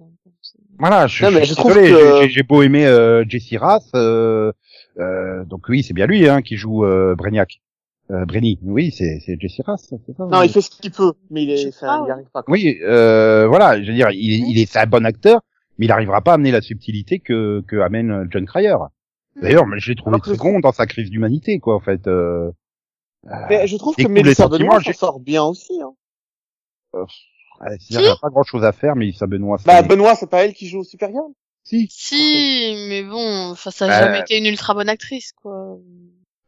Voilà, 0.78 1.06
je, 1.06 1.26
Non, 1.26 1.30
mais 1.30 1.44
je 1.44 1.50
je 1.50 1.54
trouve 1.54 1.74
que- 1.74 1.84
j'ai- 2.22 2.30
j'ai 2.30 2.42
beau 2.42 2.62
aimer 2.62 2.86
euh, 2.86 3.22
Jesse 3.28 3.54
Rass, 3.58 3.90
euh, 3.94 4.50
euh, 4.98 5.44
donc 5.44 5.68
oui, 5.68 5.82
c'est 5.82 5.92
bien 5.92 6.06
lui 6.06 6.26
hein, 6.26 6.40
qui 6.40 6.56
joue 6.56 6.86
euh, 6.86 7.14
Brainiac. 7.14 7.60
Euh, 8.10 8.24
Brainy, 8.24 8.58
oui, 8.62 8.92
c'est 8.96 9.20
c'est 9.20 9.38
Jesse 9.38 9.60
Rass, 9.66 9.88
c'est 10.06 10.16
ça 10.16 10.24
Non, 10.24 10.40
il 10.42 10.48
fait 10.50 10.62
ce 10.62 10.70
qu'il 10.70 10.90
peut, 10.90 11.12
mais 11.30 11.42
il 11.42 11.50
est, 11.50 11.70
ça, 11.70 12.02
il 12.06 12.10
arrive 12.10 12.30
pas. 12.32 12.42
quoi. 12.42 12.50
Oui, 12.52 12.78
euh, 12.82 13.46
voilà, 13.46 13.80
je 13.82 13.86
veux 13.88 13.94
dire, 13.94 14.08
il, 14.10 14.32
est- 14.32 14.48
il 14.48 14.58
est 14.58 14.64
c'est 14.66 14.78
un 14.78 14.86
bon 14.86 15.04
acteur, 15.04 15.42
mais 15.78 15.86
il 15.86 15.92
arrivera 15.92 16.20
pas 16.22 16.32
à 16.32 16.34
amener 16.34 16.50
la 16.50 16.60
subtilité 16.62 17.18
que 17.20 17.62
que 17.68 17.76
amène 17.76 18.10
euh, 18.10 18.24
John 18.30 18.46
Cryer. 18.46 18.76
D'ailleurs, 19.40 19.66
je 19.76 19.90
l'ai 19.90 19.96
trouvé 19.96 20.18
très 20.18 20.36
bon 20.36 20.60
dans 20.60 20.72
sa 20.72 20.86
crise 20.86 21.10
d'humanité, 21.10 21.58
quoi, 21.58 21.74
en 21.76 21.80
fait. 21.80 22.06
Euh, 22.06 22.50
Mais 23.50 23.66
je 23.66 23.76
trouve 23.76 23.94
que 23.94 24.08
Mélissa 24.08 24.48
Benoît 24.48 24.80
s'en 24.82 24.92
sort 24.92 25.20
bien 25.20 25.44
aussi. 25.44 25.78
Hein. 25.82 25.92
euh, 26.94 27.04
il 27.90 27.98
n'y 27.98 28.06
a 28.06 28.16
pas 28.20 28.28
grand 28.30 28.42
chose 28.44 28.64
à 28.64 28.72
faire, 28.72 28.96
mais 28.96 29.12
ça 29.12 29.26
Benoît. 29.26 29.58
Bah, 29.64 29.82
c'est- 29.82 29.88
Benoît, 29.88 30.14
c'est 30.14 30.28
pas 30.30 30.44
elle 30.44 30.54
qui 30.54 30.68
joue 30.68 30.80
au 30.80 30.84
Supergirl 30.84 31.32
si, 31.64 31.88
Si, 31.90 32.86
mais 32.88 33.02
bon, 33.02 33.50
enfin, 33.50 33.70
ça 33.72 33.86
a 33.86 33.88
Bah, 33.88 34.00
jamais 34.04 34.20
été 34.20 34.38
une 34.38 34.46
ultra 34.46 34.72
bonne 34.72 34.88
actrice, 34.88 35.32
quoi. 35.32 35.76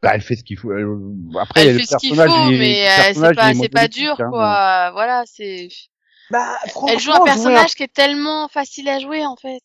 bah, 0.01 0.11
elle 0.13 0.21
fait 0.21 0.35
ce 0.37 0.43
qu'il 0.43 0.57
faut. 0.57 0.71
euh, 0.71 0.97
Après, 1.39 1.65
Elle 1.67 1.73
le 1.73 1.79
fait 1.79 1.85
ce 1.85 1.97
qu'il 1.97 2.15
personnage, 2.15 2.45
faut, 2.45 2.49
mais 2.51 2.57
le 2.57 2.63
euh, 2.63 2.89
c'est 2.89 3.03
personnage, 3.05 3.35
pas, 3.35 3.53
c'est 3.53 3.69
pas 3.69 3.87
dur, 3.89 4.15
hein. 4.19 4.29
quoi. 4.29 4.91
Voilà, 4.93 5.23
c'est. 5.25 5.67
Bah, 6.31 6.57
Elle 6.87 6.99
joue 6.99 7.11
un 7.11 7.23
personnage 7.23 7.73
qui 7.75 7.83
est 7.83 7.93
tellement 7.93 8.47
facile 8.49 8.87
à 8.87 8.99
jouer, 8.99 9.25
en 9.25 9.35
fait. 9.35 9.61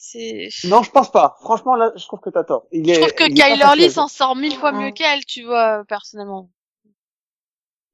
Non, 0.64 0.82
je 0.82 0.90
pense 0.90 1.10
pas. 1.10 1.36
Franchement, 1.40 1.74
là, 1.76 1.92
je 1.96 2.04
trouve 2.06 2.20
que 2.20 2.30
t'as 2.30 2.44
tort. 2.44 2.66
Il 2.72 2.88
est, 2.88 2.94
Je 2.94 3.00
trouve 3.00 3.12
que 3.12 3.24
pas 3.24 3.48
Kyler 3.48 3.82
Lee 3.86 3.90
s'en 3.90 4.08
sort 4.08 4.34
mille 4.34 4.56
fois 4.56 4.72
mieux 4.72 4.90
qu'elle, 4.92 5.24
tu 5.26 5.44
vois, 5.44 5.84
personnellement. 5.86 6.50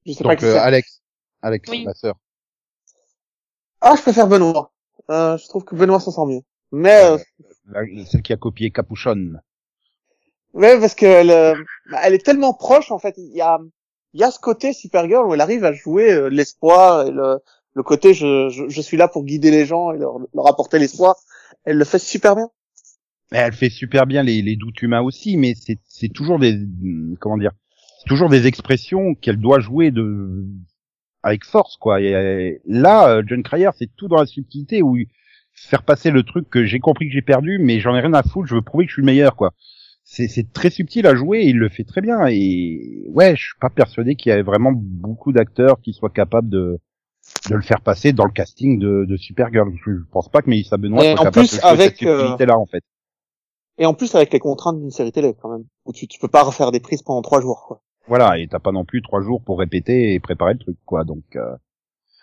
Je 0.06 0.12
sais 0.12 0.22
pas 0.24 0.30
Donc, 0.30 0.38
qui 0.38 0.44
euh. 0.46 0.60
Alex, 0.60 1.02
Alex, 1.42 1.68
Oui. 1.70 1.84
ma 1.84 1.94
sœur. 1.94 2.14
Ah, 3.80 3.94
je 3.96 4.02
préfère 4.02 4.26
Benoît. 4.28 4.72
Euh, 5.10 5.36
je 5.36 5.48
trouve 5.48 5.64
que 5.64 5.74
Benoît 5.74 6.00
s'en 6.00 6.10
sort 6.12 6.26
mieux. 6.26 6.40
Mais, 6.72 7.04
euh, 7.04 7.18
La- 7.66 7.82
celle 8.06 8.22
qui 8.22 8.32
a 8.32 8.36
copié 8.36 8.70
Capuchon. 8.70 9.32
ouais, 10.52 10.78
parce 10.78 10.94
qu'elle, 10.94 11.30
euh, 11.30 11.54
bah, 11.90 11.98
elle 12.02 12.14
est 12.14 12.24
tellement 12.24 12.54
proche, 12.54 12.90
en 12.92 12.98
fait. 12.98 13.14
Il 13.16 13.34
y 13.34 13.40
a, 13.40 13.58
il 14.12 14.20
y 14.20 14.24
a 14.24 14.30
ce 14.30 14.38
côté 14.38 14.72
Supergirl 14.72 15.26
où 15.26 15.34
elle 15.34 15.40
arrive 15.40 15.64
à 15.64 15.72
jouer 15.72 16.12
euh, 16.12 16.28
l'espoir 16.28 17.06
et 17.06 17.10
le, 17.10 17.40
le 17.74 17.82
côté 17.82 18.14
je, 18.14 18.48
je, 18.48 18.68
je 18.68 18.80
suis 18.80 18.96
là 18.96 19.08
pour 19.08 19.24
guider 19.24 19.50
les 19.50 19.66
gens 19.66 19.92
et 19.92 19.98
leur, 19.98 20.18
leur 20.34 20.48
apporter 20.48 20.78
l'espoir. 20.78 21.16
Elle 21.64 21.76
le 21.76 21.84
fait 21.84 21.98
super 21.98 22.34
bien. 22.36 22.48
Elle 23.32 23.52
fait 23.52 23.70
super 23.70 24.06
bien 24.06 24.22
les, 24.22 24.42
les 24.42 24.56
doutes 24.56 24.82
humains 24.82 25.02
aussi, 25.02 25.36
mais 25.36 25.54
c'est 25.54 26.08
toujours 26.08 26.38
des 26.38 26.58
comment 27.20 27.38
dire, 27.38 27.52
c'est 27.98 28.08
toujours 28.08 28.28
des 28.28 28.46
expressions 28.46 29.14
qu'elle 29.14 29.36
doit 29.36 29.60
jouer 29.60 29.90
de 29.92 30.46
avec 31.22 31.44
force 31.44 31.76
quoi. 31.76 32.00
Et 32.00 32.60
là, 32.66 33.08
euh, 33.08 33.22
John 33.24 33.42
Cryer, 33.42 33.70
c'est 33.78 33.94
tout 33.94 34.08
dans 34.08 34.16
la 34.16 34.26
subtilité 34.26 34.82
où 34.82 34.96
faire 35.52 35.82
passer 35.84 36.10
le 36.10 36.22
truc 36.22 36.48
que 36.48 36.64
j'ai 36.64 36.80
compris 36.80 37.06
que 37.06 37.12
j'ai 37.12 37.22
perdu, 37.22 37.58
mais 37.60 37.78
j'en 37.78 37.94
ai 37.94 38.00
rien 38.00 38.14
à 38.14 38.22
foutre, 38.22 38.48
je 38.48 38.54
veux 38.54 38.62
prouver 38.62 38.86
que 38.86 38.90
je 38.90 38.94
suis 38.94 39.02
le 39.02 39.06
meilleur 39.06 39.36
quoi. 39.36 39.52
C'est 40.02 40.26
c'est 40.26 40.52
très 40.52 40.70
subtil 40.70 41.06
à 41.06 41.14
jouer, 41.14 41.42
et 41.42 41.48
il 41.50 41.58
le 41.58 41.68
fait 41.68 41.84
très 41.84 42.00
bien 42.00 42.26
et 42.26 43.04
ouais, 43.10 43.36
je 43.36 43.42
suis 43.42 43.58
pas 43.60 43.70
persuadé 43.70 44.16
qu'il 44.16 44.32
y 44.32 44.34
ait 44.34 44.42
vraiment 44.42 44.72
beaucoup 44.74 45.30
d'acteurs 45.30 45.80
qui 45.80 45.92
soient 45.92 46.10
capables 46.10 46.48
de 46.48 46.80
de 47.48 47.54
le 47.54 47.62
faire 47.62 47.80
passer 47.80 48.12
dans 48.12 48.24
le 48.24 48.32
casting 48.32 48.78
de, 48.78 49.04
de 49.08 49.16
Supergirl. 49.16 49.70
Je, 49.84 49.92
pense 50.10 50.28
pas 50.28 50.42
que 50.42 50.50
Mélissa 50.50 50.76
Benoît 50.76 51.02
soit 51.02 51.12
en 51.12 51.24
capable 51.24 51.46
plus, 51.46 51.56
de 51.56 51.64
avec, 51.64 51.96
cette 51.98 52.08
euh, 52.08 52.46
là 52.46 52.58
en 52.58 52.66
fait. 52.66 52.82
Et 53.78 53.86
en 53.86 53.94
plus, 53.94 54.14
avec 54.14 54.32
les 54.32 54.40
contraintes 54.40 54.78
d'une 54.78 54.90
série 54.90 55.12
télé, 55.12 55.34
quand 55.40 55.50
même. 55.50 55.64
Où 55.86 55.92
tu, 55.92 56.06
tu 56.06 56.20
peux 56.20 56.28
pas 56.28 56.42
refaire 56.42 56.70
des 56.70 56.80
prises 56.80 57.02
pendant 57.02 57.22
trois 57.22 57.40
jours, 57.40 57.64
quoi. 57.66 57.80
Voilà, 58.08 58.38
et 58.38 58.46
t'as 58.46 58.58
pas 58.58 58.72
non 58.72 58.84
plus 58.84 59.02
trois 59.02 59.22
jours 59.22 59.42
pour 59.42 59.58
répéter 59.58 60.14
et 60.14 60.20
préparer 60.20 60.54
le 60.54 60.58
truc, 60.58 60.76
quoi. 60.84 61.04
Donc 61.04 61.24
euh, 61.36 61.56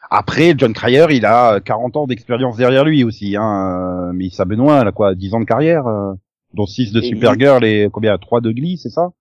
après, 0.10 0.54
John 0.58 0.74
Cryer, 0.74 1.08
il 1.12 1.26
a 1.26 1.60
40 1.60 1.98
ans 1.98 2.08
d'expérience 2.08 2.58
derrière 2.58 2.86
lui 2.86 3.04
aussi, 3.04 3.36
hein. 3.36 4.10
euh, 4.10 4.12
Mais 4.14 4.30
ça 4.30 4.46
Benoît, 4.46 4.82
elle 4.82 4.88
a 4.88 4.92
quoi, 4.92 5.16
10 5.16 5.34
ans 5.34 5.40
de 5.40 5.46
carrière, 5.46 5.88
euh, 5.88 6.14
dont 6.54 6.66
6 6.66 6.92
de 6.92 7.02
Et 7.02 7.08
Supergirl 7.08 7.64
et 7.66 7.90
combien, 7.92 8.18
3 8.18 8.42
de 8.42 8.52
Glee, 8.52 8.78
c'est 8.78 8.90
ça? 8.90 9.12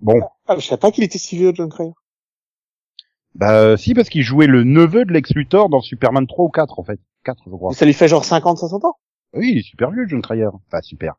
Bon, 0.00 0.20
Ah, 0.46 0.56
je 0.58 0.66
savais 0.66 0.80
pas 0.80 0.90
qu'il 0.90 1.04
était 1.04 1.18
si 1.18 1.36
vieux, 1.36 1.52
John 1.54 1.68
Cryer. 1.68 1.92
Bah 3.34 3.60
euh, 3.60 3.76
si, 3.76 3.94
parce 3.94 4.08
qu'il 4.08 4.22
jouait 4.22 4.46
le 4.46 4.64
neveu 4.64 5.04
de 5.04 5.12
Lex 5.12 5.34
Luthor 5.34 5.68
dans 5.68 5.80
Superman 5.80 6.26
3 6.26 6.44
ou 6.44 6.50
4, 6.50 6.78
en 6.78 6.84
fait. 6.84 7.00
4, 7.24 7.42
je 7.46 7.50
crois. 7.50 7.72
Ça 7.72 7.84
lui 7.84 7.92
fait 7.92 8.08
genre 8.08 8.24
50, 8.24 8.58
60 8.58 8.84
ans? 8.84 8.96
Oui, 9.34 9.52
il 9.52 9.58
est 9.58 9.62
super 9.62 9.90
vieux, 9.90 10.06
John 10.06 10.20
Cryer. 10.20 10.48
Enfin, 10.52 10.82
super. 10.82 11.14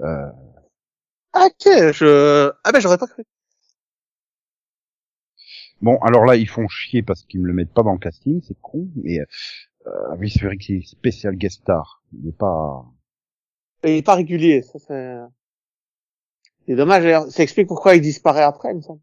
Euh, 0.00 0.30
Ok, 1.34 1.62
je... 1.64 2.50
Ah 2.64 2.72
ben 2.72 2.80
j'aurais 2.80 2.98
pas 2.98 3.06
cru. 3.06 3.24
Bon, 5.80 5.96
alors 6.02 6.24
là, 6.24 6.36
ils 6.36 6.48
font 6.48 6.66
chier 6.68 7.02
parce 7.02 7.22
qu'ils 7.22 7.40
me 7.40 7.46
le 7.46 7.54
mettent 7.54 7.72
pas 7.72 7.82
dans 7.82 7.92
le 7.92 7.98
casting, 7.98 8.42
c'est 8.42 8.58
con, 8.60 8.88
mais 8.96 9.20
euh, 9.20 10.16
oui, 10.18 10.30
c'est 10.30 10.44
vrai 10.44 10.56
qu'il 10.56 10.76
est 10.78 10.86
spécial 10.86 11.36
guest 11.36 11.60
star. 11.62 12.02
Il 12.12 12.28
est 12.28 12.36
pas... 12.36 12.84
Il 13.84 13.90
est 13.90 14.02
pas 14.02 14.16
régulier, 14.16 14.62
ça 14.62 14.78
c'est... 14.78 15.16
C'est 16.66 16.74
dommage, 16.76 17.02
d'ailleurs. 17.02 17.30
ça 17.30 17.42
explique 17.42 17.68
pourquoi 17.68 17.94
il 17.94 18.02
disparaît 18.02 18.42
après, 18.42 18.72
il 18.72 18.76
me 18.76 18.82
semble. 18.82 19.00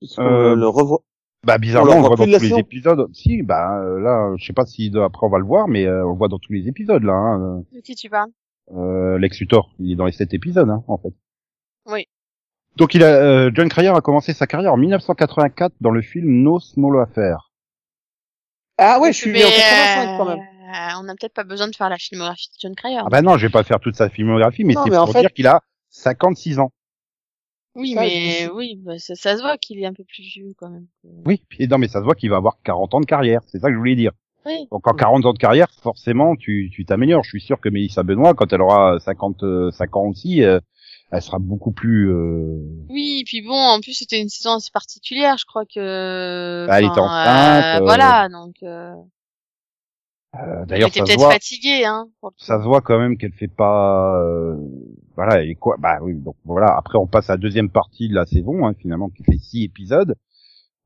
Puisqu'on 0.00 0.22
Euh, 0.24 0.54
le 0.56 0.66
revoit? 0.68 1.00
Bah 1.46 1.56
bizarrement, 1.58 1.92
On 1.92 1.94
on, 1.94 1.96
le 1.96 2.02
le 2.02 2.08
voit 2.08 2.16
dans 2.16 2.24
tous 2.38 2.42
les 2.54 2.58
épisodes. 2.58 3.08
Si, 3.14 3.42
bah 3.42 3.80
euh, 3.80 3.98
là, 4.00 4.34
je 4.36 4.44
sais 4.44 4.52
pas 4.52 4.66
si 4.66 4.92
après 5.02 5.26
on 5.26 5.30
va 5.30 5.38
le 5.38 5.44
voir, 5.46 5.68
mais 5.68 5.86
euh, 5.86 6.04
on 6.06 6.10
le 6.12 6.18
voit 6.18 6.28
dans 6.28 6.38
tous 6.38 6.52
les 6.52 6.68
épisodes 6.68 7.02
là. 7.02 7.12
Hein. 7.14 7.62
De 7.72 7.80
qui 7.80 7.94
tu 7.94 8.10
parles? 8.10 8.30
Euh, 8.76 9.18
Lex 9.18 9.40
Luthor, 9.40 9.70
il 9.78 9.92
est 9.92 9.96
dans 9.96 10.04
les 10.06 10.12
sept 10.12 10.34
épisodes 10.34 10.68
hein, 10.68 10.84
en 10.86 10.98
fait. 10.98 11.12
Oui. 11.86 12.06
Donc 12.76 12.94
il 12.94 13.02
a, 13.02 13.06
euh, 13.08 13.50
John 13.54 13.68
Cryer 13.68 13.88
a 13.88 14.00
commencé 14.00 14.32
sa 14.34 14.46
carrière 14.46 14.72
en 14.72 14.76
1984 14.76 15.72
dans 15.80 15.90
le 15.90 16.02
film 16.02 16.28
No 16.42 16.60
Small 16.60 17.00
Affair. 17.02 17.50
Ah 18.78 19.00
ouais, 19.00 19.12
je 19.12 19.18
suis 19.18 19.32
Mais, 19.32 19.44
en 19.44 19.48
85 19.48 20.16
quand 20.18 20.24
même. 20.26 20.38
euh, 20.38 21.00
on 21.00 21.02
n'a 21.04 21.14
peut-être 21.14 21.34
pas 21.34 21.44
besoin 21.44 21.68
de 21.68 21.74
faire 21.74 21.88
la 21.88 21.98
filmographie 21.98 22.48
de 22.50 22.56
John 22.60 22.74
Cryer. 22.76 23.00
Ah 23.04 23.08
bah 23.10 23.22
non, 23.22 23.36
je 23.38 23.46
vais 23.46 23.52
pas 23.52 23.64
faire 23.64 23.80
toute 23.80 23.96
sa 23.96 24.08
filmographie, 24.08 24.64
mais 24.64 24.74
c'est 24.74 24.90
pour 24.90 25.12
fait- 25.12 25.20
dire 25.20 25.32
qu'il 25.32 25.46
a 25.46 25.60
56 25.88 26.58
ans. 26.60 26.70
Oui, 27.74 27.94
ça, 27.94 28.00
mais 28.00 28.44
je- 28.46 28.50
oui, 28.50 28.76
bah, 28.82 28.98
ça, 28.98 29.14
ça 29.14 29.36
se 29.36 29.42
voit 29.42 29.56
qu'il 29.58 29.78
est 29.80 29.86
un 29.86 29.92
peu 29.92 30.04
plus 30.04 30.22
vieux 30.22 30.52
quand 30.56 30.70
même. 30.70 30.86
Oui, 31.26 31.42
non, 31.68 31.78
mais 31.78 31.88
ça 31.88 32.00
se 32.00 32.04
voit 32.04 32.14
qu'il 32.14 32.30
va 32.30 32.36
avoir 32.36 32.58
40 32.64 32.94
ans 32.94 33.00
de 33.00 33.06
carrière. 33.06 33.40
C'est 33.46 33.58
ça 33.60 33.68
que 33.68 33.74
je 33.74 33.78
voulais 33.78 33.96
dire. 33.96 34.12
Oui. 34.46 34.66
Donc 34.72 34.86
en 34.88 34.94
40 34.94 35.26
ans 35.26 35.32
de 35.34 35.38
carrière, 35.38 35.68
forcément, 35.82 36.34
tu 36.34 36.70
tu 36.72 36.84
t'améliores. 36.86 37.22
Je 37.24 37.28
suis 37.28 37.40
sûr 37.42 37.60
que 37.60 37.68
Mélissa 37.68 38.02
Benoît, 38.02 38.32
quand 38.34 38.52
elle 38.52 38.62
aura 38.62 38.98
50 38.98 39.42
euh, 39.42 39.70
5 39.70 39.96
ans 39.96 40.06
aussi, 40.06 40.42
euh, 40.42 40.58
elle 41.12 41.20
sera 41.20 41.38
beaucoup 41.38 41.72
plus. 41.72 42.10
Euh... 42.10 42.56
Oui, 42.88 43.18
et 43.20 43.24
puis 43.24 43.42
bon, 43.42 43.52
en 43.54 43.80
plus 43.80 43.92
c'était 43.92 44.20
une 44.20 44.30
saison 44.30 44.52
assez 44.54 44.70
particulière, 44.72 45.36
je 45.38 45.44
crois 45.44 45.64
que. 45.66 46.66
Bah, 46.66 46.78
elle 46.78 46.86
était 46.86 46.98
enceinte, 47.00 47.80
euh, 47.82 47.84
Voilà, 47.84 48.28
donc. 48.30 48.54
Euh, 50.38 50.64
D'ailleurs, 50.66 50.92
ça 50.92 51.04
se 51.06 51.16
voit. 51.18 51.32
fatiguée, 51.32 51.84
hein. 51.84 52.08
Ça 52.36 52.58
se 52.60 52.64
voit 52.64 52.80
quand 52.80 52.98
même 52.98 53.16
qu'elle 53.16 53.32
fait 53.32 53.48
pas. 53.48 54.22
euh, 54.22 54.56
Voilà, 55.16 55.42
et 55.42 55.54
quoi 55.56 55.76
Bah 55.78 55.98
oui. 56.02 56.14
Donc 56.14 56.36
voilà. 56.44 56.68
Après, 56.76 56.98
on 56.98 57.06
passe 57.06 57.30
à 57.30 57.34
la 57.34 57.38
deuxième 57.38 57.68
partie 57.70 58.08
de 58.08 58.14
la 58.14 58.26
saison, 58.26 58.64
hein, 58.66 58.74
finalement, 58.78 59.08
qui 59.08 59.24
fait 59.24 59.38
six 59.38 59.64
épisodes, 59.64 60.14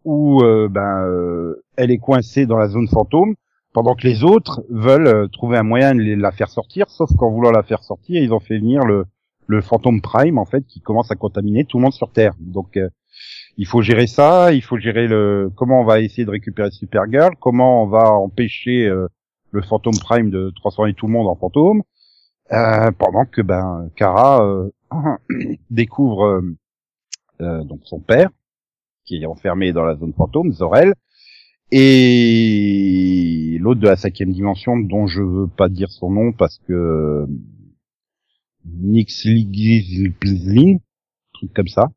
où 0.04 0.42
euh, 0.42 0.68
ben 0.70 1.04
euh, 1.06 1.62
elle 1.76 1.90
est 1.90 1.98
coincée 1.98 2.46
dans 2.46 2.56
la 2.56 2.68
zone 2.68 2.88
fantôme, 2.88 3.34
pendant 3.74 3.94
que 3.94 4.06
les 4.06 4.24
autres 4.24 4.62
veulent 4.70 5.28
trouver 5.30 5.58
un 5.58 5.62
moyen 5.62 5.94
de 5.94 6.14
la 6.14 6.32
faire 6.32 6.48
sortir. 6.48 6.88
Sauf 6.88 7.10
qu'en 7.16 7.30
voulant 7.30 7.50
la 7.50 7.62
faire 7.62 7.82
sortir, 7.82 8.22
ils 8.22 8.32
ont 8.32 8.40
fait 8.40 8.58
venir 8.58 8.82
le 8.84 9.04
le 9.46 9.60
fantôme 9.60 10.00
Prime 10.00 10.38
en 10.38 10.46
fait, 10.46 10.64
qui 10.66 10.80
commence 10.80 11.10
à 11.10 11.16
contaminer 11.16 11.66
tout 11.66 11.76
le 11.76 11.82
monde 11.82 11.92
sur 11.92 12.10
Terre. 12.10 12.32
Donc 12.40 12.78
il 13.58 13.66
faut 13.66 13.82
gérer 13.82 14.06
ça, 14.06 14.52
il 14.54 14.62
faut 14.62 14.78
gérer 14.78 15.06
le 15.06 15.50
comment 15.54 15.82
on 15.82 15.84
va 15.84 16.00
essayer 16.00 16.24
de 16.24 16.30
récupérer 16.30 16.70
Supergirl, 16.70 17.36
comment 17.40 17.82
on 17.82 17.86
va 17.86 18.10
empêcher 18.12 18.86
euh, 18.86 19.06
le 19.54 19.62
fantôme 19.62 19.96
Prime 19.99 20.30
de 20.30 20.52
transformer 20.56 20.94
tout 20.94 21.06
le 21.06 21.12
monde 21.12 21.28
en 21.28 21.37
fantôme, 21.37 21.82
euh, 22.52 22.90
pendant 22.92 23.25
que 23.25 23.40
ben 23.40 23.88
Kara 23.96 24.44
euh, 24.44 24.70
découvre 25.70 26.25
euh, 26.25 26.56
euh, 27.40 27.64
donc 27.64 27.80
son 27.84 28.00
père 28.00 28.30
qui 29.04 29.23
est 29.23 29.26
enfermé 29.26 29.73
dans 29.73 29.84
la 29.84 29.96
zone 29.96 30.12
fantôme, 30.14 30.52
Zor-El, 30.52 30.94
et 31.70 33.58
l'autre 33.61 33.80
de 33.80 33.87
la 33.87 33.96
cinquième 33.96 34.32
dimension 34.32 34.78
dont 34.78 35.06
je 35.06 35.23
veux 35.23 35.46
pas 35.46 35.68
dire 35.68 35.90
son 35.90 36.11
nom 36.11 36.32
parce 36.32 36.58
que 36.66 37.26
Nix 38.64 39.25
Ligizlin, 39.25 40.78
truc 41.34 41.52
comme 41.52 41.68
ça. 41.68 41.90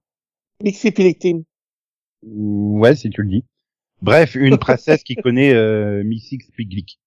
Mixi 0.63 0.91
Pilictine. 0.91 1.43
Ouais, 2.23 2.95
si 2.95 3.09
tu 3.09 3.21
le 3.21 3.29
dis. 3.29 3.45
Bref, 4.01 4.35
une 4.35 4.57
princesse 4.59 5.03
qui 5.03 5.15
connaît 5.15 5.53
euh, 5.53 6.03
Missy 6.03 6.39
Spiglick. 6.39 6.99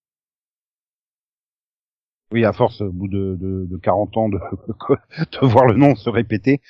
Oui, 2.32 2.44
à 2.44 2.52
force, 2.52 2.80
au 2.80 2.92
bout 2.92 3.08
de, 3.08 3.36
de, 3.40 3.66
de 3.68 3.76
40 3.76 4.16
ans 4.16 4.28
de, 4.28 4.38
de 5.42 5.46
voir 5.46 5.66
le 5.66 5.74
nom 5.74 5.96
se 5.96 6.08
répéter. 6.08 6.60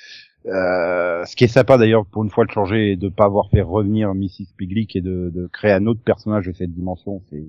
Euh, 0.47 1.25
ce 1.25 1.35
qui 1.35 1.43
est 1.45 1.47
sympa 1.49 1.77
d'ailleurs 1.77 2.05
pour 2.07 2.23
une 2.23 2.31
fois 2.31 2.45
de 2.45 2.51
changer 2.51 2.93
et 2.93 2.95
de 2.97 3.09
pas 3.09 3.25
avoir 3.25 3.49
fait 3.49 3.61
revenir 3.61 4.13
Missy 4.15 4.45
Spiglick 4.45 4.95
et 4.95 5.01
de, 5.01 5.31
de 5.33 5.47
créer 5.47 5.71
un 5.73 5.85
autre 5.87 6.01
personnage 6.03 6.47
de 6.47 6.53
cette 6.53 6.73
dimension, 6.73 7.21
c'est 7.29 7.43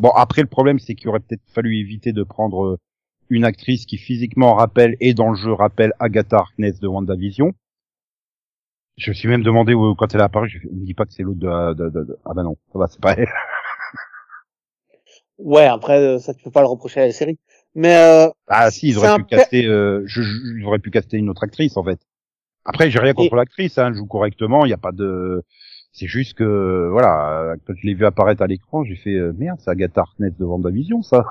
bon. 0.00 0.10
Après, 0.10 0.42
le 0.42 0.48
problème, 0.48 0.78
c'est 0.78 0.94
qu'il 0.94 1.08
aurait 1.08 1.20
peut-être 1.20 1.42
fallu 1.54 1.78
éviter 1.78 2.12
de 2.12 2.22
prendre 2.22 2.64
euh, 2.64 2.78
une 3.30 3.44
actrice 3.44 3.86
qui 3.86 3.98
physiquement 3.98 4.54
rappelle 4.54 4.96
et 5.00 5.14
dans 5.14 5.30
le 5.30 5.36
jeu 5.36 5.52
rappelle 5.52 5.92
Agatha 5.98 6.36
Harkness 6.38 6.80
de 6.80 6.88
WandaVision. 6.88 7.54
Je 8.98 9.10
me 9.10 9.14
suis 9.14 9.28
même 9.28 9.42
demandé 9.42 9.74
où, 9.74 9.94
quand 9.94 10.14
elle 10.14 10.20
est 10.20 10.24
apparue, 10.24 10.48
je 10.48 10.58
me 10.68 10.84
dis 10.84 10.94
pas 10.94 11.04
que 11.04 11.12
c'est 11.12 11.22
l'autre 11.22 11.40
de, 11.40 11.74
de, 11.74 11.90
de, 11.90 12.04
de- 12.04 12.18
ah 12.24 12.32
bah 12.34 12.42
non, 12.42 12.56
ça 12.72 12.78
va, 12.78 12.86
c'est 12.88 13.00
pas 13.00 13.12
elle. 13.14 13.28
Ouais, 15.38 15.66
après, 15.66 15.98
euh, 15.98 16.18
ça 16.18 16.34
tu 16.34 16.42
peux 16.44 16.50
pas 16.50 16.60
le 16.62 16.66
reprocher 16.66 17.00
à 17.00 17.06
la 17.06 17.12
série. 17.12 17.38
Mais 17.74 17.96
euh, 17.96 18.28
Ah 18.48 18.70
si, 18.70 18.88
ils 18.88 18.98
auraient 18.98 19.10
pu 19.10 19.24
caster, 19.24 19.66
euh, 19.66 20.02
je, 20.06 20.22
je- 20.22 20.58
ils 20.58 20.64
auraient 20.64 20.78
pu 20.78 20.90
caster 20.90 21.16
une 21.18 21.28
autre 21.30 21.44
actrice 21.44 21.76
en 21.76 21.84
fait. 21.84 21.98
Après, 22.64 22.90
j'ai 22.90 23.00
rien 23.00 23.14
contre 23.14 23.36
l'actrice, 23.36 23.78
hein, 23.78 23.88
elle 23.88 23.94
joue 23.94 24.06
correctement, 24.06 24.66
il 24.66 24.70
y 24.70 24.74
a 24.74 24.78
pas 24.78 24.92
de, 24.92 25.42
c'est 25.92 26.06
juste 26.08 26.34
que 26.34 26.88
voilà, 26.90 27.54
quand 27.66 27.74
je 27.76 27.86
l'ai 27.86 27.94
vu 27.94 28.06
apparaître 28.06 28.42
à 28.42 28.46
l'écran, 28.48 28.84
j'ai 28.84 28.96
fait 28.96 29.14
euh, 29.14 29.32
merde, 29.36 29.58
c'est 29.62 29.70
Agatha 29.70 30.02
Harkness 30.02 30.36
de 30.36 30.44
WandaVision 30.44 31.02
ça. 31.02 31.24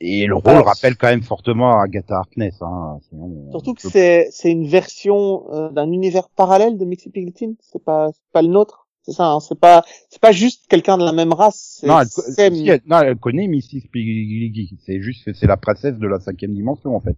Et 0.00 0.26
le 0.26 0.36
rôle 0.36 0.52
Alors, 0.52 0.66
rappelle 0.66 0.96
quand 0.96 1.08
même 1.08 1.22
fortement 1.22 1.80
Agatha 1.80 2.16
Harkness, 2.18 2.62
hein. 2.62 2.98
Sinon, 3.08 3.50
surtout 3.50 3.74
que 3.74 3.82
c'est 3.82 4.28
c'est 4.30 4.50
une 4.50 4.66
version 4.66 5.52
euh, 5.52 5.70
d'un 5.70 5.90
univers 5.92 6.28
parallèle 6.30 6.78
de 6.78 6.84
Mixi 6.84 7.10
Pilictine. 7.10 7.56
C'est 7.60 7.82
pas 7.82 8.10
c'est 8.12 8.32
pas 8.32 8.42
le 8.42 8.48
nôtre. 8.48 8.87
C'est 9.08 9.14
ça. 9.14 9.32
Hein, 9.32 9.40
c'est 9.40 9.58
pas 9.58 9.84
c'est 10.10 10.20
pas 10.20 10.32
juste 10.32 10.66
quelqu'un 10.68 10.98
de 10.98 11.04
la 11.04 11.12
même 11.12 11.32
race. 11.32 11.82
Non, 11.86 11.98
elle, 12.00 12.08
c'est- 12.08 12.50
si, 12.54 12.68
elle- 12.68 12.82
non, 12.84 13.00
elle 13.00 13.16
connaît 13.16 13.46
Missy 13.46 13.80
Spiggly. 13.80 14.76
C'est 14.84 15.00
juste 15.00 15.24
que 15.24 15.32
c'est 15.32 15.46
la 15.46 15.56
princesse 15.56 15.96
de 15.96 16.06
la 16.06 16.20
cinquième 16.20 16.52
dimension, 16.52 16.94
en 16.94 17.00
fait. 17.00 17.16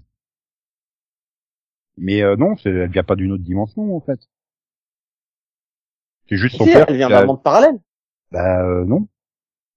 Mais 1.96 2.22
euh, 2.22 2.36
non, 2.36 2.56
c'est- 2.56 2.70
elle 2.70 2.90
vient 2.90 3.02
pas 3.02 3.16
d'une 3.16 3.32
autre 3.32 3.42
dimension, 3.42 3.96
en 3.96 4.00
fait. 4.00 4.20
C'est 6.28 6.36
juste 6.36 6.56
son 6.56 6.64
Si, 6.64 6.70
père. 6.72 6.84
elle 6.88 6.96
vient 6.96 7.08
d'un 7.08 7.26
monde 7.26 7.42
parallèle. 7.42 7.78
Bah 8.30 8.62
euh, 8.64 8.84
non. 8.84 9.08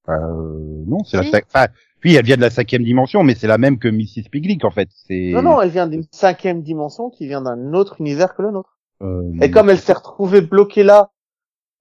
Euh, 0.10 0.84
non, 0.86 1.04
c'est 1.04 1.18
la 1.18 1.24
Si. 1.24 1.32
Enfin, 1.48 1.68
oui, 2.06 2.14
elle 2.16 2.26
vient 2.26 2.36
de 2.36 2.42
la 2.42 2.52
cinquième 2.52 2.84
dimension, 2.84 3.24
mais 3.24 3.34
c'est 3.34 3.48
la 3.48 3.58
même 3.58 3.80
que 3.80 3.88
Mrs. 3.88 4.30
Piglick, 4.30 4.64
en 4.66 4.70
fait. 4.70 4.90
C'est. 4.92 5.32
Non, 5.34 5.42
non, 5.42 5.62
elle 5.62 5.72
vient 5.72 5.88
d'une 5.88 6.06
cinquième 6.12 6.62
dimension 6.62 7.10
qui 7.10 7.26
vient 7.26 7.42
d'un 7.42 7.74
autre 7.74 8.00
univers 8.02 8.36
que 8.36 8.44
le 8.44 8.52
nôtre. 8.52 8.78
Euh, 9.02 9.24
Et 9.42 9.50
comme 9.50 9.72
elle 9.72 9.80
s'est 9.80 9.94
retrouvée 9.94 10.42
bloquée 10.42 10.84
là, 10.84 11.10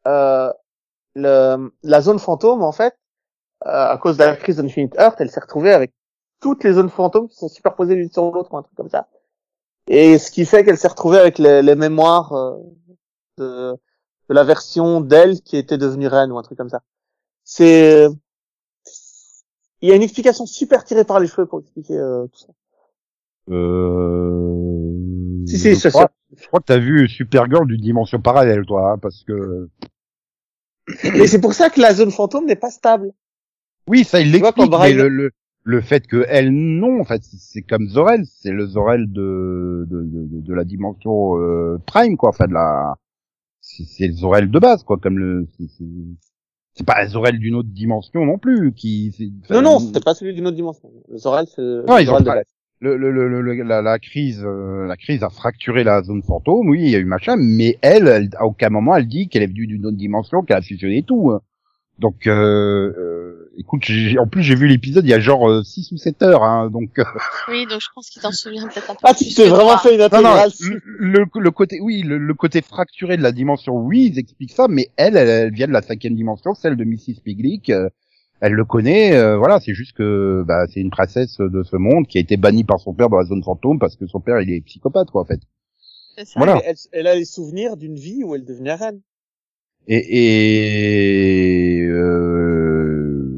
euh, 0.06 0.52
le, 1.14 1.72
la 1.82 2.00
zone 2.00 2.18
fantôme, 2.18 2.62
en 2.62 2.72
fait, 2.72 2.96
euh, 3.66 3.92
à 3.92 3.98
cause 3.98 4.16
de 4.16 4.24
la 4.24 4.36
crise 4.36 4.56
d'Infinite 4.56 4.94
Earth, 4.98 5.20
elle 5.20 5.30
s'est 5.30 5.40
retrouvée 5.40 5.72
avec 5.72 5.92
toutes 6.40 6.64
les 6.64 6.72
zones 6.72 6.90
fantômes 6.90 7.28
qui 7.28 7.36
sont 7.36 7.48
superposées 7.48 7.94
l'une 7.94 8.10
sur 8.10 8.30
l'autre 8.30 8.52
ou 8.52 8.56
un 8.56 8.62
truc 8.62 8.76
comme 8.76 8.90
ça. 8.90 9.08
Et 9.88 10.18
ce 10.18 10.30
qui 10.30 10.44
fait 10.44 10.64
qu'elle 10.64 10.78
s'est 10.78 10.88
retrouvée 10.88 11.18
avec 11.18 11.38
les, 11.38 11.62
les 11.62 11.74
mémoires 11.74 12.32
euh, 12.32 12.56
de, 13.38 13.72
de 13.72 14.34
la 14.34 14.44
version 14.44 15.00
d'elle 15.00 15.40
qui 15.40 15.56
était 15.56 15.78
devenue 15.78 16.06
reine 16.06 16.32
ou 16.32 16.38
un 16.38 16.42
truc 16.42 16.58
comme 16.58 16.70
ça. 16.70 16.82
C'est 17.44 18.06
il 19.82 19.88
y 19.88 19.92
a 19.92 19.96
une 19.96 20.02
explication 20.02 20.46
super 20.46 20.84
tirée 20.84 21.04
par 21.04 21.18
les 21.18 21.26
cheveux 21.26 21.46
pour 21.46 21.60
expliquer 21.60 21.98
euh, 21.98 22.26
tout 22.28 22.38
ça. 22.38 22.52
Euh... 23.50 25.44
Si, 25.46 25.58
si, 25.58 25.74
je 25.74 25.88
crois, 25.88 26.08
je 26.36 26.46
crois 26.46 26.60
que 26.60 26.66
t'as 26.66 26.78
vu 26.78 27.08
Supergirl 27.08 27.66
d'une 27.66 27.80
dimension 27.80 28.20
parallèle, 28.20 28.64
toi, 28.64 28.92
hein, 28.92 28.98
parce 28.98 29.24
que. 29.24 29.68
Et 31.14 31.26
c'est 31.26 31.40
pour 31.40 31.54
ça 31.54 31.70
que 31.70 31.80
la 31.80 31.94
zone 31.94 32.10
fantôme 32.10 32.46
n'est 32.46 32.56
pas 32.56 32.70
stable. 32.70 33.12
Oui, 33.88 34.04
ça 34.04 34.20
il 34.20 34.32
l'explique, 34.32 34.70
mais 34.70 34.92
le, 34.94 35.08
le, 35.08 35.30
le 35.64 35.80
fait 35.80 36.06
que 36.06 36.24
elle 36.28 36.50
non, 36.50 37.00
en 37.00 37.04
fait, 37.04 37.22
c'est 37.22 37.62
comme 37.62 37.88
Zorel, 37.88 38.24
c'est 38.26 38.50
le 38.52 38.66
Zorel 38.66 39.10
de, 39.12 39.86
de, 39.88 40.02
de, 40.02 40.40
de 40.40 40.54
la 40.54 40.64
dimension 40.64 41.36
euh, 41.38 41.78
Prime, 41.86 42.16
quoi, 42.16 42.30
enfin 42.30 42.46
de 42.46 42.54
la, 42.54 42.94
c'est 43.60 44.06
le 44.08 44.14
Zorel 44.14 44.50
de 44.50 44.58
base, 44.58 44.82
quoi, 44.84 44.98
comme 44.98 45.18
le, 45.18 45.46
c'est- 45.58 46.84
pas 46.84 47.06
Zorel 47.06 47.38
d'une 47.38 47.54
autre 47.54 47.68
dimension 47.70 48.24
non 48.24 48.38
plus, 48.38 48.72
qui, 48.72 49.14
Non, 49.50 49.62
non, 49.62 49.78
c'est 49.78 50.02
pas 50.04 50.14
celui 50.14 50.32
d'une 50.34 50.46
autre 50.46 50.56
dimension. 50.56 50.90
Le 51.08 51.18
Zorel, 51.18 51.46
c'est 51.46 51.60
le 51.62 51.84
Non, 51.86 51.98
ils 51.98 52.04
ont 52.08 52.12
Zorel 52.12 52.22
de 52.24 52.28
pas- 52.28 52.34
base. 52.36 52.44
Le, 52.82 52.96
le, 52.96 53.28
le, 53.28 53.40
le- 53.40 53.62
la, 53.62 53.80
la 53.80 53.98
crise, 53.98 54.42
euh, 54.44 54.86
la 54.86 54.96
crise 54.96 55.22
a 55.22 55.30
fracturé 55.30 55.84
la 55.84 56.02
zone 56.02 56.22
fantôme, 56.22 56.68
oui, 56.68 56.80
il 56.82 56.90
y 56.90 56.96
a 56.96 56.98
eu 56.98 57.04
machin, 57.04 57.36
mais 57.38 57.78
elle, 57.80 58.08
elle, 58.08 58.30
à 58.36 58.44
aucun 58.44 58.68
moment, 58.70 58.96
elle 58.96 59.06
dit 59.06 59.28
qu'elle 59.28 59.42
est 59.42 59.46
venue 59.46 59.66
d'une 59.66 59.86
autre 59.86 59.96
dimension, 59.96 60.42
qu'elle 60.42 60.56
a 60.58 60.62
fusionné 60.62 61.02
tout. 61.02 61.30
hein. 61.30 61.40
Donc, 61.98 62.26
euh, 62.26 62.32
euh, 62.98 63.52
écoute, 63.58 63.82
j'ai- 63.84 64.18
en 64.18 64.26
plus 64.26 64.42
j'ai 64.42 64.54
vu 64.56 64.66
l'épisode 64.66 65.04
il 65.04 65.10
y 65.10 65.14
a 65.14 65.20
genre 65.20 65.64
6 65.64 65.92
ou 65.92 65.96
7 65.98 66.22
heures, 66.22 66.42
hein, 66.42 66.70
donc 66.70 66.98
euh, 66.98 67.04
Oui, 67.48 67.66
donc 67.66 67.80
je 67.80 67.86
pense 67.94 68.08
qu'il 68.10 68.20
t'en 68.22 68.32
souvient 68.32 68.66
peut-être 68.66 68.90
un 68.90 68.94
peu 68.94 69.00
Ah, 69.04 69.14
tu 69.14 69.32
t'es 69.32 69.48
vraiment 69.48 69.76
fait 69.78 69.94
une 69.94 70.00
non, 70.00 70.08
non, 70.22 70.30
intégrale. 70.30 70.50
le, 70.60 70.80
le, 71.20 71.24
le 71.40 71.50
côté, 71.50 71.78
oui, 71.80 72.02
le, 72.02 72.18
le 72.18 72.34
côté 72.34 72.62
fracturé 72.62 73.16
de 73.16 73.22
la 73.22 73.30
dimension, 73.30 73.76
oui, 73.76 74.10
ils 74.12 74.18
expliquent 74.18 74.52
ça, 74.52 74.66
mais 74.68 74.88
elle, 74.96 75.16
elle, 75.16 75.28
elle 75.28 75.52
vient 75.52 75.68
de 75.68 75.72
la 75.72 75.82
cinquième 75.82 76.14
dimension, 76.16 76.54
celle 76.54 76.76
de 76.76 76.84
Mrs. 76.84 77.20
Piglick. 77.22 77.70
Elle 78.44 78.52
le 78.54 78.64
connaît, 78.64 79.14
euh, 79.14 79.36
voilà, 79.38 79.60
c'est 79.60 79.72
juste 79.72 79.96
que 79.96 80.42
bah, 80.46 80.66
c'est 80.68 80.80
une 80.80 80.90
princesse 80.90 81.38
de 81.38 81.62
ce 81.62 81.76
monde 81.76 82.06
qui 82.08 82.18
a 82.18 82.20
été 82.20 82.36
bannie 82.36 82.64
par 82.64 82.80
son 82.80 82.92
père 82.92 83.08
dans 83.08 83.18
la 83.18 83.24
zone 83.24 83.42
fantôme 83.42 83.78
parce 83.78 83.94
que 83.96 84.06
son 84.06 84.20
père 84.20 84.40
il 84.40 84.50
est 84.50 84.60
psychopathe 84.62 85.10
quoi 85.10 85.22
en 85.22 85.24
fait. 85.24 85.40
C'est 86.18 86.26
ça. 86.26 86.40
Voilà. 86.40 86.60
Elle, 86.66 86.74
elle 86.92 87.06
a 87.06 87.14
les 87.14 87.24
souvenirs 87.24 87.76
d'une 87.76 87.94
vie 87.96 88.22
où 88.24 88.34
elle 88.34 88.44
devenait 88.44 88.74
reine. 88.74 89.00
Et, 89.88 91.78
et 91.78 91.86
euh, 91.86 93.28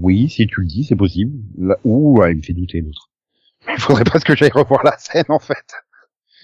oui, 0.00 0.28
si 0.28 0.46
tu 0.46 0.60
le 0.62 0.66
dis, 0.66 0.84
c'est 0.84 0.96
possible. 0.96 1.32
Là, 1.58 1.76
ouh, 1.84 2.18
ouais, 2.18 2.32
il 2.32 2.38
me 2.38 2.42
fait 2.42 2.52
douter 2.52 2.80
l'autre. 2.80 3.10
Il 3.68 3.78
faudrait 3.80 4.04
pas 4.04 4.18
que 4.18 4.34
j'aille 4.34 4.50
revoir 4.52 4.82
la 4.84 4.96
scène 4.98 5.24
en 5.28 5.38
fait. 5.38 5.54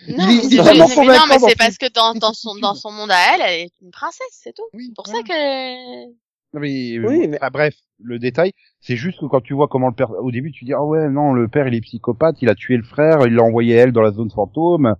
Non, 0.08 0.16
Il 0.18 0.26
mais 0.26 0.34
il 0.44 0.54
est 0.54 0.56
je- 0.56 0.62
vraiment 0.62 0.86
mais 0.88 0.94
non, 0.94 0.94
convaincant 0.94 1.26
mais 1.28 1.38
dans 1.38 1.48
c'est 1.48 1.56
parce 1.56 1.78
que 1.78 1.90
dans, 1.92 2.32
son, 2.34 2.54
dans 2.56 2.74
son 2.74 2.90
monde 2.92 3.10
à 3.10 3.34
elle, 3.34 3.40
elle 3.40 3.60
est 3.62 3.70
une 3.80 3.90
princesse, 3.90 4.26
c'est 4.32 4.52
tout. 4.54 4.64
Oui, 4.74 4.86
C'est 4.88 4.94
pour 4.94 5.06
ça 5.06 5.22
que... 5.22 6.04
Non, 6.06 6.60
mais, 6.60 6.98
Oui, 6.98 7.26
mais- 7.28 7.38
enfin, 7.38 7.50
bref, 7.50 7.74
le 8.02 8.18
détail, 8.18 8.52
c'est 8.80 8.96
juste 8.96 9.20
que 9.20 9.26
quand 9.26 9.40
tu 9.40 9.54
vois 9.54 9.68
comment 9.68 9.88
le 9.88 9.94
père, 9.94 10.10
au 10.10 10.30
début, 10.30 10.52
tu 10.52 10.64
dis, 10.64 10.72
ah 10.74 10.84
ouais, 10.84 11.08
non, 11.08 11.32
le 11.32 11.48
père, 11.48 11.68
il 11.68 11.74
est 11.74 11.80
psychopathe, 11.80 12.42
il 12.42 12.48
a 12.48 12.54
tué 12.54 12.76
le 12.76 12.82
frère, 12.82 13.26
il 13.26 13.34
l'a 13.34 13.42
envoyé 13.42 13.74
elle 13.74 13.92
dans 13.92 14.02
la 14.02 14.12
zone 14.12 14.30
fantôme. 14.30 14.94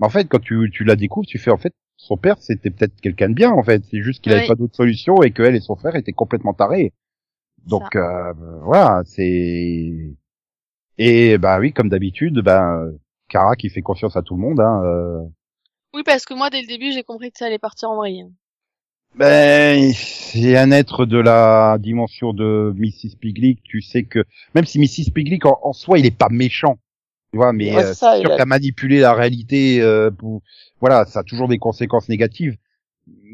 Mais 0.00 0.06
en 0.06 0.10
fait, 0.10 0.26
quand 0.28 0.40
tu, 0.40 0.70
tu 0.72 0.84
la 0.84 0.96
découvres, 0.96 1.26
tu 1.26 1.38
fais, 1.38 1.50
en 1.50 1.56
fait, 1.58 1.72
son 1.96 2.16
père, 2.16 2.36
c'était 2.38 2.70
peut-être 2.70 3.00
quelqu'un 3.00 3.28
de 3.30 3.34
bien, 3.34 3.50
en 3.52 3.62
fait. 3.62 3.82
C'est 3.90 4.02
juste 4.02 4.22
qu'il 4.22 4.32
avait 4.32 4.42
Oui. 4.42 4.48
pas 4.48 4.54
d'autre 4.56 4.76
solution 4.76 5.22
et 5.22 5.30
qu'elle 5.32 5.54
et 5.56 5.60
son 5.60 5.76
frère 5.76 5.96
étaient 5.96 6.12
complètement 6.12 6.52
tarés. 6.54 6.92
Donc, 7.66 7.96
euh, 7.96 8.32
voilà, 8.62 9.02
c'est, 9.06 9.92
et, 10.98 11.38
bah 11.38 11.58
oui, 11.60 11.72
comme 11.72 11.88
d'habitude, 11.88 12.40
ben, 12.40 12.92
Kara 13.28 13.56
qui 13.56 13.70
fait 13.70 13.82
confiance 13.82 14.16
à 14.16 14.22
tout 14.22 14.34
le 14.34 14.40
monde, 14.42 14.60
hein, 14.60 14.82
euh, 14.84 15.20
Oui, 15.94 16.02
parce 16.04 16.24
que 16.26 16.34
moi, 16.34 16.50
dès 16.50 16.60
le 16.60 16.66
début, 16.66 16.92
j'ai 16.92 17.04
compris 17.04 17.30
que 17.32 17.38
ça 17.38 17.46
allait 17.46 17.58
partir 17.58 17.90
en 17.90 17.96
vrille. 17.96 18.26
Ben, 19.16 19.92
c'est 19.94 20.56
un 20.56 20.70
être 20.72 21.06
de 21.06 21.18
la 21.18 21.76
dimension 21.78 22.32
de 22.32 22.72
Mrs. 22.76 23.16
Pigleek. 23.20 23.62
Tu 23.62 23.80
sais 23.80 24.02
que 24.04 24.24
même 24.54 24.64
si 24.64 24.78
Mrs. 24.78 25.12
Pigleek 25.12 25.46
en, 25.46 25.58
en 25.62 25.72
soi, 25.72 25.98
il 25.98 26.06
est 26.06 26.16
pas 26.16 26.28
méchant, 26.30 26.78
tu 27.32 27.36
vois, 27.38 27.52
mais 27.52 27.72
Ouais, 27.74 27.84
euh, 27.84 27.94
ça, 27.94 28.18
sûr 28.18 28.28
il 28.28 28.32
a- 28.32 28.36
qu'à 28.36 28.44
manipuler 28.46 29.00
la 29.00 29.14
réalité, 29.14 29.80
euh, 29.80 30.10
pour, 30.10 30.42
voilà, 30.80 31.04
ça 31.06 31.20
a 31.20 31.22
toujours 31.22 31.46
des 31.48 31.58
conséquences 31.58 32.08
négatives. 32.08 32.56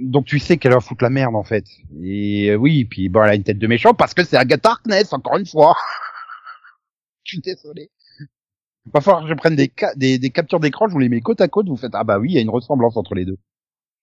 Donc 0.03 0.27
tu 0.27 0.39
sais 0.39 0.57
qu'elle 0.59 0.73
va 0.73 0.81
foutre 0.81 1.05
la 1.05 1.11
merde 1.11 1.37
en 1.37 1.45
fait. 1.45 1.65
Et 2.03 2.51
euh, 2.51 2.57
oui, 2.57 2.85
puis 2.85 3.09
bon, 3.09 3.23
elle 3.23 3.31
a 3.31 3.35
une 3.37 3.45
tête 3.45 3.59
de 3.59 3.67
méchant 3.67 3.95
parce 3.95 4.15
que 4.15 4.25
c'est 4.25 4.37
Agatha 4.37 4.71
Harkness 4.71 5.13
encore 5.13 5.39
une 5.39 5.47
fois. 5.47 5.77
Je 7.25 7.33
suis 7.37 7.41
désolé. 7.41 7.91
Va 8.93 9.01
falloir 9.01 9.23
que 9.23 9.29
je 9.29 9.35
prenne 9.35 9.55
des, 9.57 9.71
ca- 9.79 9.95
des, 9.95 10.19
des 10.19 10.31
captures 10.31 10.59
d'écran, 10.59 10.89
je 10.89 10.93
vous 10.95 10.99
les 10.99 11.09
mets 11.09 11.21
côte 11.21 11.41
à 11.41 11.49
côte, 11.49 11.69
vous 11.69 11.77
faites 11.77 11.95
ah 11.95 12.03
bah 12.03 12.19
oui, 12.19 12.31
il 12.31 12.35
y 12.35 12.39
a 12.39 12.41
une 12.41 12.51
ressemblance 12.51 12.97
entre 12.97 13.15
les 13.15 13.25
deux. 13.25 13.39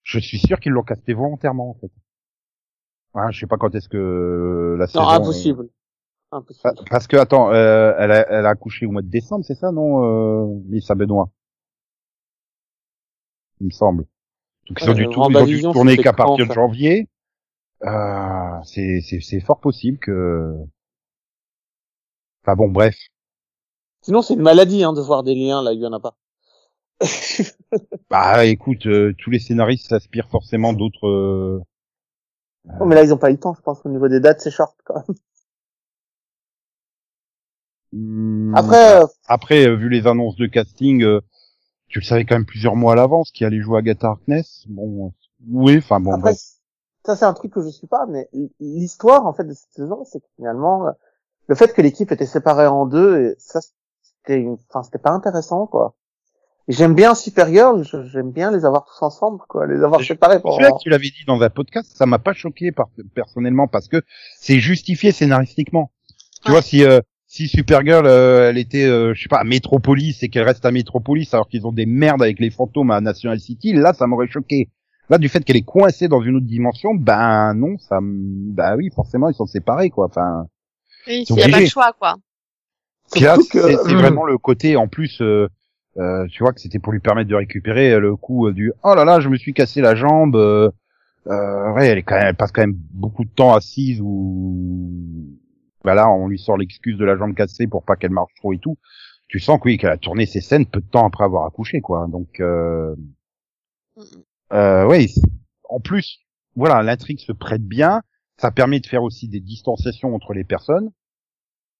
Je 0.07 0.19
suis 0.19 0.39
sûr 0.39 0.59
qu'ils 0.61 0.71
l'ont 0.71 0.83
casté 0.83 1.13
volontairement 1.13 1.69
en 1.69 1.73
fait. 1.73 1.91
Ah, 3.13 3.29
je 3.29 3.39
sais 3.41 3.45
pas 3.47 3.57
quand 3.57 3.75
est-ce 3.75 3.89
que 3.89 4.75
la 4.79 4.87
saison. 4.87 5.01
Non, 5.03 5.09
impossible. 5.09 5.69
Impossible. 6.31 6.75
Pa- 6.75 6.83
Parce 6.89 7.07
que 7.07 7.17
attends, 7.17 7.51
euh, 7.51 7.93
elle, 7.99 8.11
a, 8.11 8.25
elle 8.31 8.45
a 8.45 8.49
accouché 8.49 8.85
au 8.85 8.91
mois 8.91 9.01
de 9.01 9.09
décembre, 9.09 9.43
c'est 9.45 9.55
ça, 9.55 9.71
non, 9.71 10.05
euh, 10.05 10.61
Lisa 10.69 10.95
Benoît? 10.95 11.29
Il 13.59 13.67
me 13.67 13.71
semble. 13.71 14.05
Donc 14.69 14.77
ils 14.81 14.89
ont 14.89 14.93
Ouais, 14.93 15.05
euh, 15.05 15.09
tout- 15.09 15.25
ils 15.29 15.37
ont 15.37 15.45
dû 15.45 15.61
tourner 15.61 15.97
qu'à 15.97 16.13
partir 16.13 16.47
de 16.47 16.53
janvier. 16.53 17.09
Euh, 17.83 18.59
c'est 18.63 19.01
c'est 19.01 19.19
c'est 19.19 19.41
fort 19.41 19.59
possible 19.59 19.97
que. 19.99 20.53
Enfin 22.43 22.55
bon, 22.55 22.69
bref. 22.69 22.95
Sinon, 24.01 24.21
c'est 24.21 24.35
une 24.35 24.41
maladie 24.41 24.83
hein, 24.83 24.93
de 24.93 25.01
voir 25.01 25.21
des 25.23 25.35
liens 25.35 25.61
là, 25.61 25.73
il 25.73 25.79
y 25.81 25.85
en 25.85 25.91
a 25.91 25.99
pas. 25.99 26.15
Bah 28.09 28.43
écoute, 28.45 28.85
euh, 28.85 29.13
tous 29.17 29.29
les 29.29 29.39
scénaristes 29.39 29.87
s'aspirent 29.87 30.27
forcément 30.29 30.73
d'autres. 30.73 31.07
euh, 31.07 31.61
Oh, 32.79 32.85
mais 32.85 32.95
là, 32.95 33.03
ils 33.03 33.13
ont 33.13 33.17
pas 33.17 33.29
eu 33.29 33.33
le 33.33 33.39
temps, 33.39 33.53
je 33.53 33.61
pense, 33.61 33.85
au 33.85 33.89
niveau 33.89 34.07
des 34.07 34.19
dates, 34.19 34.41
c'est 34.41 34.51
short, 34.51 34.75
quand 34.83 34.95
même. 34.95 35.15
Après, 38.51 39.01
euh, 39.01 39.07
Après, 39.27 39.65
euh, 39.67 39.75
vu 39.75 39.89
les 39.89 40.05
annonces 40.07 40.35
de 40.35 40.47
casting, 40.47 41.03
euh, 41.03 41.21
tu 41.89 41.99
le 41.99 42.05
savais 42.05 42.25
quand 42.25 42.35
même 42.35 42.45
plusieurs 42.45 42.75
mois 42.75 42.93
à 42.93 42.95
l'avance 42.95 43.31
qui 43.31 43.45
allait 43.45 43.61
jouer 43.61 43.79
Agatha 43.79 44.07
Harkness. 44.09 44.65
Bon, 44.69 45.13
oui, 45.49 45.77
enfin 45.79 45.99
bon, 45.99 46.15
après, 46.15 46.31
bref. 46.31 46.39
ça, 47.05 47.15
c'est 47.17 47.25
un 47.25 47.33
truc 47.33 47.53
que 47.53 47.63
je 47.63 47.69
suis 47.69 47.87
pas, 47.87 48.07
mais 48.07 48.29
l'histoire, 48.61 49.27
en 49.27 49.33
fait, 49.33 49.45
de 49.45 49.53
cette 49.53 49.73
saison, 49.73 50.05
c'est 50.05 50.21
que 50.21 50.27
finalement, 50.37 50.87
le 51.47 51.55
fait 51.55 51.73
que 51.75 51.83
l'équipe 51.83 52.11
était 52.13 52.27
séparée 52.27 52.67
en 52.67 52.87
deux, 52.87 53.21
et 53.21 53.35
ça, 53.39 53.61
c'était, 54.03 54.41
une- 54.41 54.59
enfin, 54.69 54.83
c'était 54.83 54.99
pas 54.99 55.11
intéressant, 55.11 55.67
quoi. 55.67 55.96
J'aime 56.67 56.95
bien 56.95 57.15
Supergirl, 57.15 57.83
j'aime 58.11 58.31
bien 58.31 58.51
les 58.51 58.65
avoir 58.65 58.85
tous 58.85 59.01
ensemble, 59.01 59.39
quoi, 59.47 59.65
les 59.67 59.83
avoir 59.83 60.01
Je- 60.01 60.07
séparés 60.07 60.41
pour. 60.41 60.53
Celui-là 60.55 60.71
que 60.71 60.83
tu 60.83 60.89
l'avais 60.89 61.07
dit 61.09 61.23
dans 61.25 61.41
un 61.41 61.49
podcast, 61.49 61.89
ça 61.95 62.05
m'a 62.05 62.19
pas 62.19 62.33
choqué 62.33 62.73
par- 62.73 62.89
personnellement 63.15 63.67
parce 63.67 63.87
que 63.87 64.01
c'est 64.37 64.59
justifié 64.59 65.11
scénaristiquement. 65.13 65.91
Tu 66.43 66.49
Ouais. 66.49 66.55
vois, 66.55 66.61
si 66.61 66.83
euh, 66.83 66.99
si 67.25 67.47
Supergirl, 67.47 68.05
euh, 68.05 68.49
elle 68.49 68.57
était, 68.57 68.85
euh, 68.85 69.13
je 69.13 69.21
sais 69.21 69.29
pas, 69.29 69.39
à 69.39 69.43
Metropolis 69.45 70.23
et 70.23 70.29
qu'elle 70.29 70.43
reste 70.43 70.65
à 70.65 70.71
Metropolis 70.71 71.33
alors 71.33 71.47
qu'ils 71.47 71.65
ont 71.67 71.71
des 71.71 71.85
merdes 71.85 72.21
avec 72.21 72.39
les 72.39 72.49
fantômes 72.49 72.91
à 72.91 72.99
National 73.01 73.39
City, 73.39 73.73
là, 73.73 73.93
ça 73.93 74.05
m'aurait 74.07 74.27
choqué. 74.27 74.69
Là, 75.09 75.17
du 75.17 75.29
fait 75.29 75.43
qu'elle 75.45 75.55
est 75.57 75.61
coincée 75.61 76.09
dans 76.09 76.21
une 76.21 76.35
autre 76.35 76.45
dimension, 76.45 76.93
ben 76.95 77.53
non, 77.53 77.77
ça, 77.77 78.01
me- 78.01 78.51
bah 78.53 78.75
oui, 78.75 78.89
forcément, 78.93 79.29
ils 79.29 79.35
sont 79.35 79.45
séparés, 79.45 79.89
quoi. 79.89 80.07
Enfin, 80.07 80.47
Oui, 81.07 81.23
C'est 81.25 81.33
il 81.33 81.37
n'y 81.37 81.43
a 81.43 81.49
pas 81.49 81.61
de 81.61 81.65
choix, 81.67 81.93
quoi. 81.97 82.15
C'est 83.07 83.19
vraiment 83.93 84.25
le 84.25 84.37
côté, 84.37 84.75
en 84.75 84.87
plus, 84.89 85.21
euh, 85.21 85.47
euh, 85.97 86.27
tu 86.27 86.43
vois, 86.43 86.53
que 86.53 86.61
c'était 86.61 86.79
pour 86.79 86.93
lui 86.93 86.99
permettre 86.99 87.29
de 87.29 87.35
récupérer 87.35 87.93
euh, 87.93 87.99
le 87.99 88.15
coup 88.15 88.47
euh, 88.47 88.53
du 88.53 88.71
«Oh 88.83 88.93
là 88.95 89.05
là, 89.05 89.19
je 89.19 89.29
me 89.29 89.37
suis 89.37 89.53
cassé 89.53 89.81
la 89.81 89.95
jambe 89.95 90.35
euh, 90.35 90.69
euh, 91.27 91.71
Ouais, 91.73 91.87
elle, 91.87 91.97
est 91.97 92.03
quand 92.03 92.15
même, 92.15 92.27
elle 92.27 92.35
passe 92.35 92.51
quand 92.51 92.61
même 92.61 92.77
beaucoup 92.91 93.25
de 93.25 93.29
temps 93.29 93.55
assise 93.55 93.99
ou... 94.01 94.93
Bah 95.83 95.95
là, 95.95 96.09
on 96.09 96.27
lui 96.27 96.39
sort 96.39 96.57
l'excuse 96.57 96.97
de 96.97 97.05
la 97.05 97.17
jambe 97.17 97.33
cassée 97.33 97.67
pour 97.67 97.83
pas 97.83 97.95
qu'elle 97.95 98.11
marche 98.11 98.33
trop 98.35 98.53
et 98.53 98.59
tout. 98.59 98.77
Tu 99.27 99.39
sens 99.39 99.59
que 99.59 99.65
oui, 99.65 99.77
qu'elle 99.77 99.91
a 99.91 99.97
tourné 99.97 100.25
ses 100.25 100.41
scènes 100.41 100.65
peu 100.65 100.81
de 100.81 100.85
temps 100.85 101.05
après 101.05 101.23
avoir 101.23 101.45
accouché, 101.45 101.81
quoi. 101.81 102.07
Donc, 102.09 102.39
euh, 102.39 102.95
Mm, 103.97 104.03
euh, 104.53 104.85
ouais, 104.85 105.07
en 105.69 105.79
plus, 105.79 106.19
voilà, 106.55 106.81
l'intrigue 106.83 107.19
se 107.19 107.31
prête 107.31 107.63
bien. 107.63 108.01
Ça 108.37 108.51
permet 108.51 108.79
de 108.79 108.85
faire 108.85 109.03
aussi 109.03 109.27
des 109.27 109.39
distanciations 109.39 110.13
entre 110.13 110.33
les 110.33 110.43
personnes. 110.43 110.91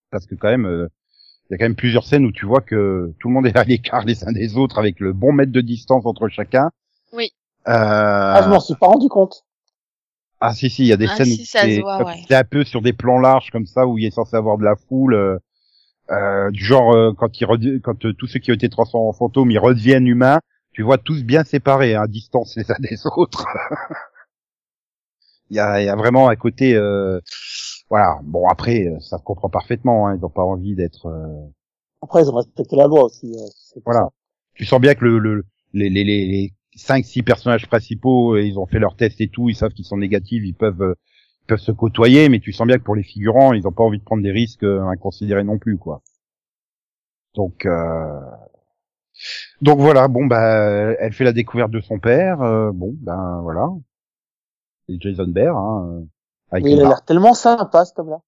Parce 0.10 0.26
que 0.26 0.36
quand 0.36 0.50
même, 0.50 0.66
euh, 0.66 0.88
il 1.50 1.54
y 1.54 1.56
a 1.56 1.58
quand 1.58 1.66
même 1.66 1.76
plusieurs 1.76 2.06
scènes 2.06 2.26
où 2.26 2.32
tu 2.32 2.46
vois 2.46 2.62
que 2.62 3.14
tout 3.20 3.28
le 3.30 3.34
monde 3.34 3.48
est 3.48 3.58
à 3.58 3.64
l'écart 3.64 4.04
les 4.06 4.24
uns 4.26 4.32
des 4.32 4.58
autres 4.58 4.78
avec 4.78 5.00
le 5.00 5.14
bon 5.14 5.32
mètre 5.32 5.52
de 5.52 5.62
distance 5.62 6.06
entre 6.06 6.28
chacun. 6.30 6.72
Oui. 7.14 7.32
Euh, 7.68 7.72
Ah, 7.72 8.42
je 8.44 8.50
m'en 8.50 8.60
suis 8.60 8.76
pas 8.76 8.88
rendu 8.88 9.08
compte. 9.10 9.44
ah 10.40 10.54
si 10.54 10.70
si, 10.70 10.84
il 10.84 10.88
y 10.88 10.94
a 10.94 10.98
des 10.98 11.08
Ah, 11.08 11.16
scènes 11.16 11.28
si, 11.28 11.42
où 11.42 11.46
c'est 11.46 11.84
ouais. 11.84 12.36
un 12.36 12.44
peu 12.44 12.64
sur 12.64 12.82
des 12.82 12.94
plans 12.94 13.20
larges 13.20 13.50
comme 13.52 13.66
ça 13.66 13.88
où 13.88 13.98
il 13.98 14.06
est 14.06 14.12
censé 14.12 14.36
avoir 14.36 14.58
de 14.58 14.64
la 14.64 14.76
foule. 14.76 15.14
euh, 15.16 15.38
euh, 16.12 16.52
du 16.52 16.64
genre 16.64 16.94
euh, 16.94 17.14
quand 17.18 17.28
redi- 17.44 17.82
quand 17.82 18.06
euh, 18.06 18.14
tous 18.14 18.28
ceux 18.28 18.40
qui 18.40 18.52
ont 18.52 18.56
été 18.56 18.70
transformés 18.70 19.10
en 19.10 19.14
fantômes 19.14 19.52
ils 19.52 19.60
redeviennent 19.60 20.08
humains, 20.08 20.40
tu 20.74 20.82
vois 20.84 20.98
tous 20.98 21.24
bien 21.24 21.44
séparés, 21.44 21.96
hein, 21.96 22.04
à 22.04 22.08
distance 22.08 22.56
les 22.58 22.72
uns 22.72 22.76
des 22.80 22.98
autres. 23.06 23.46
Il 25.50 25.58
y 25.58 25.60
a, 25.60 25.82
il 25.82 25.86
y 25.86 25.90
a 25.90 25.96
vraiment 25.96 26.28
un 26.30 26.36
côté, 26.36 26.76
euh, 26.76 27.20
voilà. 27.90 28.20
Bon 28.24 28.48
après, 28.48 28.88
euh, 28.88 29.00
ça 29.00 29.18
se 29.18 29.24
comprend 29.24 29.50
parfaitement. 29.50 30.08
Hein, 30.08 30.16
ils 30.16 30.22
n'ont 30.22 30.30
pas 30.30 30.44
envie 30.44 30.76
d'être. 30.76 31.08
euh, 31.08 31.48
Après, 32.02 32.24
ils 32.24 32.30
ont 32.30 32.36
respecté 32.36 32.76
la 32.76 32.88
loi 32.88 33.04
aussi. 33.06 33.32
pour 33.84 33.84
Voilà. 33.86 34.02
ça. 34.02 34.10
tu 34.56 34.66
sens 34.66 34.80
bien 34.82 34.96
que 34.96 35.06
le, 35.06 35.20
le 35.20 35.46
les 35.74 35.90
les 35.90 36.04
les, 36.04 36.54
six 37.04 37.24
personnages 37.24 37.68
principaux, 37.68 38.36
euh, 38.36 38.44
ils 38.44 38.60
ont 38.60 38.66
fait 38.68 38.80
leur 38.80 38.96
test 38.96 39.22
et 39.22 39.30
tout, 39.30 39.50
ils 39.50 39.56
savent 39.56 39.74
qu'ils 39.74 39.86
sont 39.86 39.98
négatifs, 39.98 40.44
ils 40.46 40.54
peuvent 40.56 40.96
ils 41.44 41.48
peuvent 41.48 41.60
se 41.60 41.72
côtoyer, 41.72 42.30
mais 42.30 42.40
tu 42.40 42.52
sens 42.54 42.68
bien 42.68 42.78
que 42.78 42.84
pour 42.84 42.96
les 42.96 43.04
figurants, 43.04 43.54
ils 43.54 43.68
ont 43.68 43.72
pas 43.72 43.84
envie 43.84 44.00
de 44.00 44.04
prendre 44.04 44.24
des 44.24 44.32
risques 44.32 44.64
inconsidérés 44.64 45.44
non 45.44 45.58
plus, 45.60 45.78
quoi. 45.78 46.02
Donc 47.36 47.66
euh... 47.66 48.20
donc 49.62 49.80
voilà, 49.80 50.08
bon 50.08 50.26
bah 50.26 50.94
elle 51.00 51.14
fait 51.14 51.24
la 51.24 51.34
découverte 51.34 51.72
de 51.72 51.82
son 51.82 52.00
père, 52.00 52.42
euh, 52.42 52.72
bon 52.74 52.94
ben 53.00 53.40
voilà, 53.42 53.68
c'est 54.88 55.00
Jason 55.02 55.28
Bear, 55.28 55.56
hein, 55.58 56.04
avec 56.52 56.64
Mais 56.64 56.72
une 56.72 56.78
il 56.78 56.84
a 56.86 56.88
l'air 56.90 57.04
tellement 57.06 57.34
sympa, 57.34 57.86
cet 57.86 58.00
homme-là. 58.00 58.20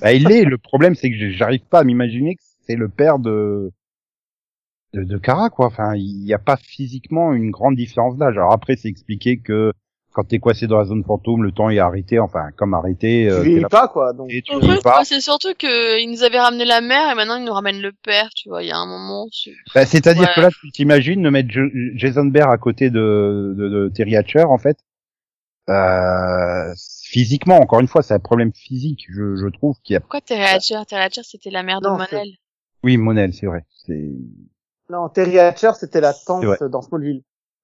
Bah, 0.00 0.12
il 0.12 0.24
l'est. 0.28 0.44
Le 0.44 0.58
problème, 0.58 0.94
c'est 0.94 1.10
que 1.10 1.30
j'arrive 1.30 1.60
pas 1.70 1.80
à 1.80 1.84
m'imaginer 1.84 2.34
que 2.36 2.42
c'est 2.66 2.76
le 2.76 2.88
père 2.88 3.18
de 3.18 3.70
de, 4.92 5.04
de 5.04 5.18
Kara, 5.18 5.50
quoi. 5.50 5.66
Enfin, 5.66 5.94
il 5.94 6.24
n'y 6.24 6.34
a 6.34 6.38
pas 6.38 6.56
physiquement 6.56 7.32
une 7.32 7.50
grande 7.52 7.76
différence 7.76 8.16
d'âge. 8.16 8.36
Alors 8.36 8.52
après, 8.52 8.74
c'est 8.76 8.88
expliqué 8.88 9.38
que 9.38 9.72
quand 10.12 10.24
t'es 10.24 10.40
coincé 10.40 10.66
dans 10.66 10.78
la 10.78 10.84
zone 10.84 11.04
fantôme, 11.04 11.44
le 11.44 11.52
temps 11.52 11.70
est 11.70 11.78
arrêté. 11.78 12.18
Enfin, 12.18 12.50
comme 12.56 12.74
arrêté. 12.74 13.26
Tu 13.28 13.32
euh, 13.32 13.42
t'es 13.44 13.48
vieillis 13.50 13.64
pas, 13.70 13.86
quoi. 13.86 14.12
Donc, 14.12 14.32
et 14.32 14.42
tu 14.42 14.52
En 14.52 14.58
vieillis 14.58 14.74
fait, 14.78 14.82
pas. 14.82 14.94
moi, 14.96 15.04
c'est 15.04 15.20
surtout 15.20 15.54
que 15.56 16.00
ils 16.02 16.10
nous 16.10 16.24
avaient 16.24 16.40
ramené 16.40 16.64
la 16.64 16.80
mère 16.80 17.08
et 17.12 17.14
maintenant 17.14 17.36
ils 17.36 17.44
nous 17.44 17.52
ramènent 17.52 17.80
le 17.80 17.92
père, 17.92 18.28
tu 18.34 18.48
vois. 18.48 18.64
Il 18.64 18.68
y 18.68 18.72
a 18.72 18.76
un 18.78 18.86
moment. 18.86 19.28
c'est- 19.30 19.52
Bah, 19.72 19.86
C'est-à-dire 19.86 20.24
Ouais. 20.24 20.34
que 20.34 20.40
là, 20.40 20.48
tu 20.50 20.72
t'imagines 20.72 21.22
de 21.22 21.30
mettre 21.30 21.48
Jason 21.94 22.24
Bear 22.24 22.50
à 22.50 22.58
côté 22.58 22.90
de, 22.90 23.54
de, 23.56 23.68
de 23.68 23.88
Terry 23.94 24.16
Hatcher, 24.16 24.42
en 24.42 24.58
fait. 24.58 24.78
Euh, 25.68 26.72
physiquement, 27.10 27.56
encore 27.58 27.80
une 27.80 27.88
fois, 27.88 28.02
c'est 28.02 28.14
un 28.14 28.20
problème 28.20 28.52
physique, 28.54 29.06
je, 29.08 29.36
je 29.36 29.48
trouve, 29.48 29.76
qu'il 29.82 29.94
y 29.94 29.96
a. 29.96 30.00
Pourquoi 30.00 30.20
Terry 30.20 30.42
Hatcher? 30.44 30.78
Terry 30.88 31.02
Hatcher, 31.02 31.22
c'était 31.24 31.50
la 31.50 31.62
mère 31.62 31.80
de 31.80 31.88
Monel. 31.88 32.28
Oui, 32.84 32.96
Monel, 32.96 33.34
c'est 33.34 33.46
vrai. 33.46 33.64
C'est. 33.84 34.10
non, 34.88 35.08
Terry 35.08 35.38
Hatcher, 35.38 35.72
c'était 35.78 36.00
la 36.00 36.14
tante 36.14 36.44
C'est 36.58 36.70
dans 36.70 36.82
Smallville. 36.82 37.22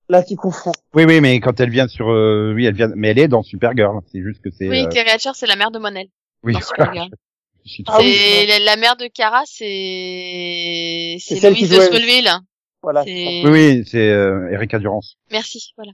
Là, 0.08 0.22
qui 0.22 0.36
confond. 0.36 0.72
Oui, 0.94 1.04
oui, 1.04 1.20
mais 1.20 1.40
quand 1.40 1.58
elle 1.58 1.70
vient 1.70 1.88
sur, 1.88 2.08
euh, 2.10 2.52
oui, 2.54 2.64
elle 2.66 2.74
vient, 2.74 2.90
mais 2.94 3.08
elle 3.08 3.18
est 3.18 3.28
dans 3.28 3.42
Supergirl. 3.42 3.98
C'est 4.12 4.22
juste 4.22 4.40
que 4.40 4.50
c'est. 4.50 4.68
Oui, 4.68 4.84
euh, 4.84 4.88
Terry 4.88 5.10
Hatcher, 5.10 5.30
c'est 5.34 5.46
la 5.48 5.56
mère 5.56 5.70
de 5.70 5.78
Monel. 5.78 6.06
Oui, 6.44 6.52
dans 6.52 6.60
Supergirl. 6.68 7.08
je 7.64 7.70
suis 7.70 7.84
Ah 7.88 7.92
trop- 7.94 8.02
oui, 8.02 8.14
C'est 8.16 8.46
la, 8.46 8.58
la 8.60 8.76
mère 8.76 8.96
de 8.96 9.06
Kara, 9.08 9.42
c'est 9.46 11.16
c'est 11.20 11.36
celle 11.36 11.54
qui 11.54 11.66
Louise 11.66 11.76
de 11.76 11.80
Smallville. 11.80 12.30
Voilà. 12.82 13.02
C'est- 13.04 13.42
Oui, 13.44 13.50
oui, 13.50 13.84
c'est 13.86 14.10
euh, 14.10 14.48
Erika 14.52 14.78
Durance. 14.78 15.16
Merci, 15.32 15.72
voilà. 15.76 15.92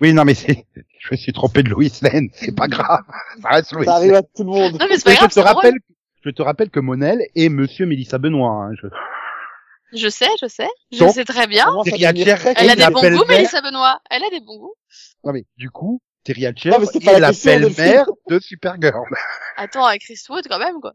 Oui, 0.00 0.12
non, 0.12 0.24
mais 0.24 0.34
c'est, 0.34 0.66
je 0.98 1.08
me 1.10 1.16
suis 1.16 1.32
trompé 1.32 1.62
de 1.62 1.70
Lois 1.70 1.84
Lane, 2.02 2.28
c'est 2.32 2.54
pas 2.54 2.68
grave. 2.68 3.04
Ça 3.42 3.48
reste 3.48 3.72
Lois 3.72 3.84
Ça 3.84 3.94
arrive 3.96 4.14
à 4.14 4.22
tout 4.22 4.44
le 4.44 4.50
monde. 4.50 4.72
Non, 4.80 4.86
mais 4.88 4.96
c'est 4.96 5.04
pas 5.04 5.12
je 5.12 5.16
grave, 5.16 5.30
te 5.32 5.40
drôle. 5.68 5.78
je 6.24 6.30
te 6.30 6.42
rappelle 6.42 6.70
que 6.70 6.80
Monel 6.80 7.20
est 7.34 7.48
Monsieur 7.48 7.86
Mélissa 7.86 8.18
Benoît. 8.18 8.50
Hein. 8.66 8.74
Je... 8.82 8.88
Je 9.94 10.08
sais, 10.08 10.28
je 10.42 10.46
sais. 10.48 10.68
Je 10.92 10.98
Donc, 10.98 11.14
sais 11.14 11.24
très 11.24 11.46
bien. 11.46 11.64
Comment 11.64 11.82
ça 11.84 11.90
Il 11.96 12.00
y 12.02 12.06
a 12.06 12.12
devenir 12.12 12.36
Jerry- 12.36 12.54
très 12.54 12.64
Elle 12.64 12.70
a 12.70 12.76
des 12.76 12.92
bons 12.92 13.00
goûts, 13.00 13.24
Mélissa 13.26 13.62
Benoît. 13.62 14.00
Elle 14.10 14.22
a 14.22 14.30
des 14.30 14.40
bons 14.40 14.58
goûts. 14.58 14.74
Non 15.24 15.32
mais 15.32 15.44
du 15.56 15.70
coup, 15.70 16.02
Terry 16.24 16.44
Hatcher 16.46 16.70
pas 16.70 16.76
est 17.14 17.20
la 17.20 17.32
belle-mère 17.32 18.06
de 18.28 18.38
Supergirl. 18.38 19.02
Attends, 19.56 19.86
avec 19.86 20.02
Chris 20.02 20.20
Wood, 20.28 20.46
quand 20.46 20.58
même, 20.58 20.80
quoi. 20.80 20.92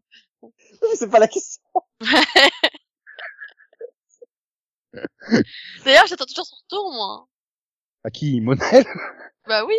C'est 0.93 1.09
pas 1.09 1.19
la 1.19 1.27
question. 1.27 1.61
D'ailleurs, 5.85 6.05
j'attends 6.07 6.25
toujours 6.25 6.45
son 6.45 6.55
retour, 6.63 6.91
moi. 6.93 7.27
À 8.03 8.09
qui 8.11 8.41
Monel? 8.41 8.85
Bah 9.47 9.65
oui. 9.65 9.75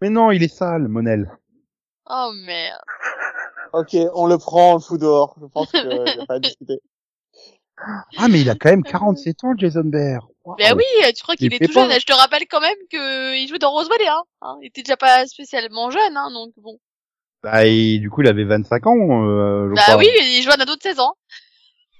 Mais 0.00 0.10
non, 0.10 0.30
il 0.30 0.42
est 0.42 0.48
sale, 0.54 0.88
Monel. 0.88 1.30
Oh, 2.08 2.32
merde. 2.34 2.80
Ok, 3.72 3.96
on 4.14 4.26
le 4.26 4.36
prend, 4.38 4.72
on 4.72 4.74
le 4.74 4.80
fout 4.80 5.00
dehors. 5.00 5.36
Je 5.40 5.46
pense 5.46 5.70
qu'il 5.70 5.86
n'y 5.86 5.94
a 6.10 6.26
pas 6.26 6.34
à 6.34 6.38
discuter. 6.40 6.80
Ah 8.18 8.28
mais 8.28 8.40
il 8.42 8.50
a 8.50 8.54
quand 8.56 8.68
même 8.68 8.82
47 8.82 9.44
ans, 9.44 9.54
Jason 9.56 9.84
Bear. 9.84 10.26
Wow. 10.44 10.56
Bah 10.58 10.74
oui, 10.76 10.84
tu 11.14 11.22
crois 11.22 11.34
qu'il 11.36 11.46
Il 11.46 11.54
est 11.54 11.66
tout 11.66 11.72
pas. 11.72 11.88
jeune. 11.88 11.98
Je 12.00 12.04
te 12.04 12.12
rappelle 12.12 12.46
quand 12.50 12.60
même 12.60 12.76
qu'il 12.90 13.48
jouait 13.48 13.58
dans 13.58 13.70
Roswell, 13.70 13.98
hein. 14.08 14.22
hein. 14.42 14.56
Il 14.60 14.66
était 14.66 14.82
déjà 14.82 14.96
pas 14.96 15.26
spécialement 15.26 15.90
jeune, 15.90 16.16
hein, 16.16 16.30
donc 16.32 16.52
bon. 16.58 16.78
Bah 17.42 17.64
et 17.64 17.98
du 17.98 18.10
coup, 18.10 18.20
il 18.22 18.28
avait 18.28 18.44
25 18.44 18.86
ans, 18.86 19.24
euh, 19.24 19.68
je 19.70 19.74
Bah 19.74 19.82
crois. 19.82 19.96
oui, 19.96 20.08
il 20.14 20.42
jouait 20.42 20.52
à 20.52 20.56
un 20.56 20.60
ado 20.60 20.76
de 20.76 20.82
16 20.82 20.98
ans. 21.00 21.14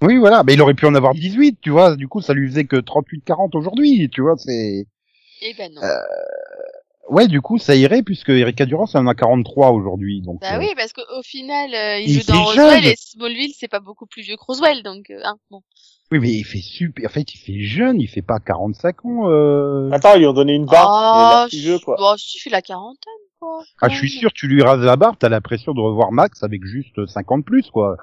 Oui, 0.02 0.16
voilà. 0.16 0.42
Mais 0.44 0.54
il 0.54 0.62
aurait 0.62 0.74
pu 0.74 0.86
en 0.86 0.94
avoir 0.94 1.14
18, 1.14 1.58
tu 1.60 1.70
vois. 1.70 1.96
Du 1.96 2.08
coup, 2.08 2.20
ça 2.20 2.34
lui 2.34 2.48
faisait 2.48 2.64
que 2.64 2.76
38-40 2.76 3.56
aujourd'hui, 3.56 4.08
tu 4.10 4.22
vois. 4.22 4.36
C'est. 4.36 4.86
Eh 5.42 5.54
ben 5.54 5.72
non. 5.74 5.82
Euh, 5.82 5.98
Ouais, 7.10 7.26
du 7.26 7.40
coup, 7.40 7.58
ça 7.58 7.74
irait 7.74 8.02
puisque 8.04 8.28
Erika 8.28 8.66
Durance 8.66 8.94
elle 8.94 9.00
en 9.00 9.08
a 9.08 9.16
43 9.16 9.72
aujourd'hui, 9.72 10.22
donc. 10.22 10.40
Bah 10.40 10.54
euh, 10.54 10.58
oui, 10.60 10.68
parce 10.76 10.92
qu'au 10.92 11.22
final, 11.24 11.74
euh, 11.74 11.98
il, 11.98 12.08
Il 12.08 12.20
joue 12.20 12.32
dans 12.32 12.44
Roswell 12.44 12.82
jeune. 12.82 12.92
et 12.92 12.94
Smallville, 12.96 13.52
c'est 13.58 13.68
pas 13.68 13.80
beaucoup 13.80 14.06
plus 14.06 14.22
vieux 14.22 14.36
que 14.36 14.44
Roswell, 14.44 14.84
donc 14.84 15.10
euh, 15.10 15.20
hein, 15.24 15.34
bon. 15.50 15.60
Oui, 16.12 16.20
mais 16.20 16.30
il 16.30 16.44
fait 16.44 16.60
super. 16.60 17.06
En 17.06 17.12
fait, 17.12 17.34
il 17.34 17.38
fait 17.38 17.60
jeune. 17.60 18.00
Il 18.00 18.06
fait 18.06 18.22
pas 18.22 18.38
45 18.38 19.04
ans. 19.04 19.28
Euh... 19.28 19.90
Attends, 19.90 20.14
ils 20.14 20.20
lui 20.20 20.26
ont 20.28 20.32
donné 20.32 20.54
une 20.54 20.66
barre. 20.66 20.86
il 20.86 20.88
Ah, 20.88 21.32
l'air 21.40 21.48
petit 21.48 21.60
vieux, 21.62 21.78
quoi. 21.80 21.96
bon, 21.98 22.14
si, 22.16 22.38
il 22.46 22.52
la 22.52 22.62
quarantaine, 22.62 23.12
quoi. 23.40 23.64
Ah, 23.80 23.88
je 23.88 23.96
suis 23.96 24.10
sûr, 24.10 24.32
tu 24.32 24.46
lui 24.46 24.62
rases 24.62 24.80
la 24.80 24.94
barbe, 24.94 25.16
t'as 25.18 25.28
l'impression 25.28 25.72
de 25.74 25.80
revoir 25.80 26.12
Max 26.12 26.44
avec 26.44 26.64
juste 26.64 27.06
50 27.06 27.44
plus, 27.44 27.70
quoi. 27.70 27.96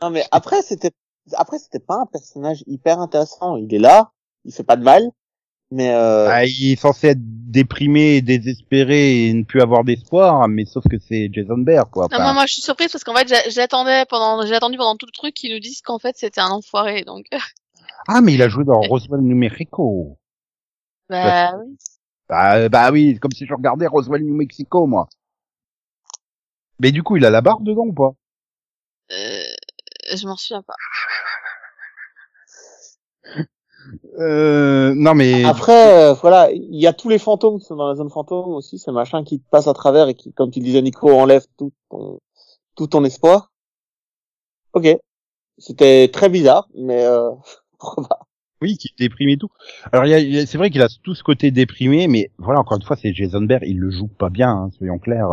Non, 0.00 0.08
mais 0.08 0.24
après, 0.30 0.62
c'était, 0.62 0.92
après, 1.36 1.58
c'était 1.58 1.78
pas 1.80 1.96
un 1.96 2.06
personnage 2.06 2.64
hyper 2.66 3.00
intéressant. 3.00 3.56
Il 3.56 3.72
est 3.74 3.78
là, 3.78 4.10
il 4.44 4.52
fait 4.52 4.64
pas 4.64 4.76
de 4.76 4.82
mal, 4.84 5.02
mais 5.70 5.92
euh, 5.94 6.28
Ah, 6.30 6.44
il 6.44 6.72
est 6.72 6.76
censé 6.80 7.08
être 7.08 7.20
déprimé, 7.20 8.22
désespéré 8.22 9.26
et 9.26 9.34
ne 9.34 9.44
plus 9.44 9.60
avoir 9.60 9.84
d'espoir, 9.84 10.48
mais 10.48 10.64
sauf 10.64 10.84
que 10.88 10.98
c'est 10.98 11.28
Jason 11.32 11.58
Bear, 11.58 11.90
quoi. 11.90 12.04
Non, 12.04 12.08
Enfin, 12.16 12.22
moi, 12.24 12.32
moi, 12.34 12.46
je 12.46 12.54
suis 12.54 12.62
surprise 12.62 12.90
parce 12.92 13.04
qu'en 13.04 13.14
fait, 13.14 13.28
j'a- 13.28 13.48
j'attendais 13.48 14.04
pendant, 14.08 14.46
j'ai 14.46 14.54
attendu 14.54 14.76
pendant 14.76 14.96
tout 14.96 15.06
le 15.06 15.12
truc 15.12 15.34
qu'ils 15.34 15.52
nous 15.52 15.60
disent 15.60 15.82
qu'en 15.82 15.98
fait, 15.98 16.16
c'était 16.16 16.40
un 16.40 16.50
enfoiré, 16.50 17.02
donc. 17.04 17.26
Ah, 18.08 18.22
mais 18.22 18.32
il 18.32 18.42
a 18.42 18.48
joué 18.48 18.64
dans 18.64 18.80
Roswell 18.80 19.20
New 19.20 19.36
Mexico. 19.36 20.16
Bah 21.08 21.56
oui. 21.58 21.76
Bah, 22.28 22.56
euh, 22.56 22.68
bah 22.68 22.90
oui, 22.90 23.18
comme 23.20 23.32
si 23.32 23.44
je 23.46 23.52
regardais 23.52 23.86
Roswell 23.86 24.24
New 24.24 24.34
Mexico, 24.34 24.86
moi. 24.86 25.06
Mais 26.78 26.92
du 26.92 27.02
coup, 27.02 27.16
il 27.16 27.24
a 27.24 27.30
la 27.30 27.40
barbe 27.42 27.62
dedans 27.64 27.84
ou 27.86 27.92
pas? 27.92 28.14
Euh, 29.12 29.42
je 30.16 30.26
m'en 30.26 30.36
souviens 30.36 30.62
pas. 30.62 30.74
euh, 34.18 34.92
Non, 34.94 35.14
mais 35.14 35.44
après, 35.44 36.04
euh, 36.10 36.12
voilà, 36.14 36.50
il 36.52 36.76
y 36.80 36.86
a 36.86 36.92
tous 36.92 37.08
les 37.08 37.18
fantômes 37.18 37.58
qui 37.58 37.64
sont 37.66 37.76
dans 37.76 37.88
la 37.88 37.94
zone 37.94 38.10
fantôme 38.10 38.52
aussi, 38.54 38.78
ces 38.78 38.92
machins 38.92 39.24
qui 39.24 39.40
te 39.40 39.48
passent 39.50 39.68
à 39.68 39.74
travers 39.74 40.08
et 40.08 40.14
qui, 40.14 40.32
comme 40.32 40.50
tu 40.50 40.60
disais, 40.60 40.82
Nico, 40.82 41.10
enlèvent 41.10 41.46
tout 41.58 41.72
ton, 41.90 42.20
tout 42.76 42.86
ton 42.88 43.04
espoir. 43.04 43.52
Ok. 44.72 44.88
C'était 45.58 46.08
très 46.12 46.28
bizarre, 46.28 46.68
mais 46.74 47.04
euh, 47.04 47.30
pourquoi 47.78 48.08
pas. 48.08 48.18
oui, 48.62 48.76
qui 48.76 48.88
déprime 48.98 49.30
et 49.30 49.36
tout. 49.38 49.48
Alors, 49.92 50.06
il 50.06 50.10
y 50.10 50.14
a- 50.14 50.18
il 50.20 50.34
y 50.34 50.38
a- 50.38 50.46
c'est 50.46 50.58
vrai 50.58 50.70
qu'il 50.70 50.82
a 50.82 50.88
tout 51.02 51.14
ce 51.14 51.22
côté 51.22 51.50
déprimé, 51.50 52.08
mais 52.08 52.30
voilà, 52.38 52.60
encore 52.60 52.76
une 52.78 52.84
fois, 52.84 52.96
c'est 52.96 53.12
Jason 53.14 53.42
Bear, 53.42 53.62
il 53.64 53.78
le 53.78 53.90
joue 53.90 54.08
pas 54.08 54.28
bien, 54.30 54.50
hein, 54.50 54.70
soyons 54.76 54.98
clairs. 54.98 55.30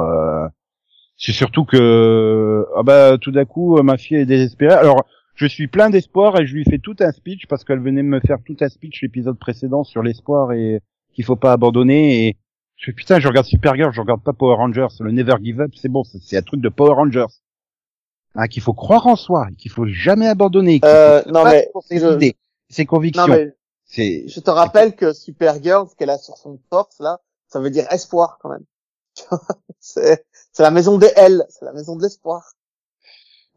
C'est 1.17 1.31
surtout 1.31 1.65
que, 1.65 2.65
ah 2.75 2.83
bah, 2.83 3.17
tout 3.19 3.31
d'un 3.31 3.45
coup, 3.45 3.81
ma 3.81 3.97
fille 3.97 4.17
est 4.17 4.25
désespérée. 4.25 4.75
Alors, 4.75 5.05
je 5.35 5.45
suis 5.47 5.67
plein 5.67 5.89
d'espoir 5.89 6.39
et 6.39 6.45
je 6.45 6.53
lui 6.53 6.63
fais 6.63 6.77
tout 6.77 6.95
un 6.99 7.11
speech 7.11 7.47
parce 7.47 7.63
qu'elle 7.63 7.79
venait 7.79 8.03
me 8.03 8.19
faire 8.19 8.37
tout 8.45 8.55
un 8.61 8.69
speech 8.69 9.01
l'épisode 9.01 9.37
précédent 9.37 9.83
sur 9.83 10.03
l'espoir 10.03 10.51
et 10.53 10.81
qu'il 11.13 11.23
faut 11.25 11.35
pas 11.35 11.53
abandonner 11.53 12.27
et 12.27 12.37
je 12.75 12.85
fais 12.85 12.93
putain, 12.93 13.19
je 13.19 13.27
regarde 13.27 13.47
Supergirl, 13.47 13.91
je 13.91 14.01
regarde 14.01 14.21
pas 14.21 14.33
Power 14.33 14.55
Rangers, 14.55 14.87
le 14.99 15.11
Never 15.11 15.35
Give 15.41 15.61
Up, 15.61 15.71
c'est 15.75 15.89
bon, 15.89 16.03
c'est 16.03 16.37
un 16.37 16.41
truc 16.43 16.61
de 16.61 16.69
Power 16.69 16.93
Rangers. 16.93 17.25
Hein, 18.35 18.47
qu'il 18.47 18.61
faut 18.61 18.73
croire 18.73 19.07
en 19.07 19.15
soi, 19.15 19.47
qu'il 19.57 19.71
faut 19.71 19.87
jamais 19.87 20.27
abandonner, 20.27 20.79
qu'il 20.79 20.87
Euh, 20.89 21.23
faut 21.23 21.31
non, 21.31 21.41
pas 21.43 21.51
mais 21.51 21.71
ses 21.81 21.99
je- 21.99 22.13
idées, 22.13 22.35
ses 22.69 22.83
Non, 22.83 22.87
convictions. 22.87 23.25
mais 23.27 23.55
je 23.95 24.39
te 24.39 24.51
rappelle 24.51 24.95
que 24.95 25.11
Supergirl, 25.13 25.87
ce 25.89 25.95
qu'elle 25.95 26.11
a 26.11 26.19
sur 26.19 26.37
son 26.37 26.59
torse, 26.69 26.99
là, 26.99 27.19
ça 27.47 27.59
veut 27.59 27.71
dire 27.71 27.85
espoir, 27.91 28.37
quand 28.41 28.49
même. 28.49 28.63
c'est, 29.79 30.23
la 30.59 30.71
maison 30.71 30.97
des 30.97 31.11
L, 31.15 31.45
c'est 31.49 31.65
la 31.65 31.73
maison 31.73 31.95
de 31.95 32.03
l'espoir. 32.03 32.53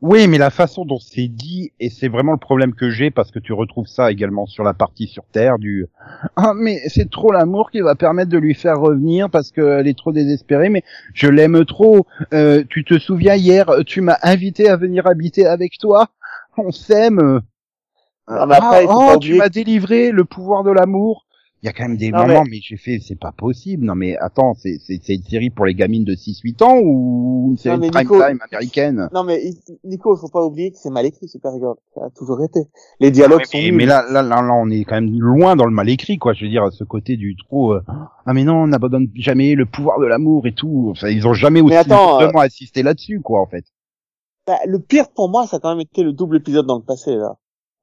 Oui, 0.02 0.28
mais 0.28 0.38
la 0.38 0.48
façon 0.48 0.86
dont 0.86 0.98
c'est 0.98 1.28
dit, 1.28 1.72
et 1.78 1.90
c'est 1.90 2.08
vraiment 2.08 2.32
le 2.32 2.38
problème 2.38 2.74
que 2.74 2.88
j'ai, 2.88 3.10
parce 3.10 3.30
que 3.30 3.38
tu 3.38 3.52
retrouves 3.52 3.86
ça 3.86 4.10
également 4.10 4.46
sur 4.46 4.64
la 4.64 4.72
partie 4.72 5.06
sur 5.06 5.24
Terre, 5.26 5.58
du 5.58 5.88
«Ah, 6.36 6.54
mais 6.56 6.80
c'est 6.88 7.10
trop 7.10 7.32
l'amour 7.32 7.70
qui 7.70 7.82
va 7.82 7.94
permettre 7.94 8.30
de 8.30 8.38
lui 8.38 8.54
faire 8.54 8.80
revenir 8.80 9.28
parce 9.28 9.52
qu'elle 9.52 9.86
est 9.86 9.98
trop 9.98 10.12
désespérée, 10.12 10.70
mais 10.70 10.84
je 11.12 11.28
l'aime 11.28 11.66
trop. 11.66 12.06
Euh, 12.32 12.64
tu 12.70 12.82
te 12.82 12.98
souviens, 12.98 13.34
hier, 13.34 13.70
tu 13.84 14.00
m'as 14.00 14.16
invité 14.22 14.70
à 14.70 14.76
venir 14.76 15.06
habiter 15.06 15.44
avec 15.44 15.76
toi 15.76 16.08
On 16.56 16.72
s'aime. 16.72 17.42
Ah, 18.26 18.80
oh, 18.88 19.18
tu 19.20 19.34
m'as 19.34 19.50
délivré 19.50 20.12
le 20.12 20.24
pouvoir 20.24 20.64
de 20.64 20.70
l'amour.» 20.70 21.26
Il 21.62 21.66
y 21.66 21.68
a 21.68 21.72
quand 21.74 21.82
même 21.82 21.98
des 21.98 22.10
Non, 22.10 22.26
moments, 22.26 22.44
mais, 22.48 22.58
j'ai 22.62 22.78
fait 22.78 23.00
«C'est 23.06 23.18
pas 23.18 23.32
possible. 23.32 23.84
Non, 23.84 23.94
mais 23.94 24.16
attends, 24.16 24.54
c'est 24.54 24.78
c'est- 24.78 24.98
c'est 25.04 25.16
une 25.16 25.22
série 25.22 25.50
pour 25.50 25.66
les 25.66 25.74
gamines 25.74 26.04
de 26.04 26.14
6-8 26.14 26.62
ans 26.62 26.78
ou 26.82 27.48
une 27.50 27.58
série 27.58 27.78
Non, 27.78 27.88
prime 27.90 28.00
Nico- 28.02 28.14
time 28.26 28.38
américaine?» 28.50 29.08
Non, 29.14 29.24
mais 29.24 29.42
Nico, 29.84 30.16
il 30.16 30.20
faut 30.20 30.28
pas 30.30 30.42
oublier 30.42 30.70
que 30.70 30.78
c'est 30.78 30.88
mal 30.88 31.04
écrit, 31.04 31.28
Supergirl. 31.28 31.74
Ça 31.94 32.06
a 32.06 32.10
toujours 32.16 32.42
été. 32.42 32.60
Les 32.98 33.10
dialogues 33.10 33.44
sont 33.44 33.58
mais, 33.58 33.64
nuls. 33.64 33.74
mais 33.76 33.84
là, 33.84 34.02
là, 34.10 34.22
là, 34.22 34.40
là, 34.40 34.54
on 34.54 34.70
est 34.70 34.84
quand 34.84 34.94
même 34.94 35.10
loin 35.20 35.54
dans 35.54 35.66
le 35.66 35.70
mal 35.72 35.90
écrit, 35.90 36.16
quoi. 36.16 36.32
Je 36.32 36.44
veux 36.46 36.50
dire, 36.50 36.72
ce 36.72 36.82
côté 36.84 37.18
du 37.18 37.36
trop. 37.36 37.74
euh, 37.74 37.82
ah 38.24 38.32
mais 38.32 38.44
non, 38.44 38.54
on 38.62 38.66
n'abandonne 38.68 39.08
jamais 39.14 39.54
le 39.54 39.66
pouvoir 39.66 40.00
de 40.00 40.06
l'amour 40.06 40.46
et 40.46 40.54
tout. 40.54 40.88
Enfin, 40.92 41.08
ils 41.08 41.26
ont 41.28 41.34
jamais 41.34 41.60
aussi 41.60 41.74
attends, 41.74 42.22
euh, 42.22 42.30
insisté 42.36 42.82
là-dessus, 42.82 43.20
quoi, 43.20 43.38
en 43.42 43.46
fait. 43.46 43.66
Bah, 44.46 44.56
le 44.66 44.78
pire 44.78 45.10
pour 45.14 45.28
moi, 45.28 45.46
ça 45.46 45.58
a 45.58 45.60
quand 45.60 45.68
même 45.70 45.80
été 45.80 46.02
le 46.02 46.14
double 46.14 46.38
épisode 46.38 46.64
dans 46.66 46.78
le 46.78 46.84
passé, 46.84 47.14
là. 47.16 47.36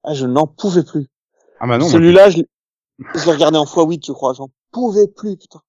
Ah, 0.03 0.15
je 0.15 0.25
n'en 0.25 0.47
pouvais 0.47 0.83
plus. 0.83 1.05
Ah 1.59 1.67
bah 1.67 1.77
non. 1.77 1.85
Celui-là, 1.85 2.29
je, 2.31 2.41
je 2.99 3.25
l'ai 3.25 3.31
regardé 3.31 3.57
en 3.57 3.65
x8, 3.65 4.05
je 4.05 4.11
crois. 4.11 4.33
J'en 4.33 4.49
pouvais 4.71 5.07
plus, 5.07 5.37
putain. 5.37 5.61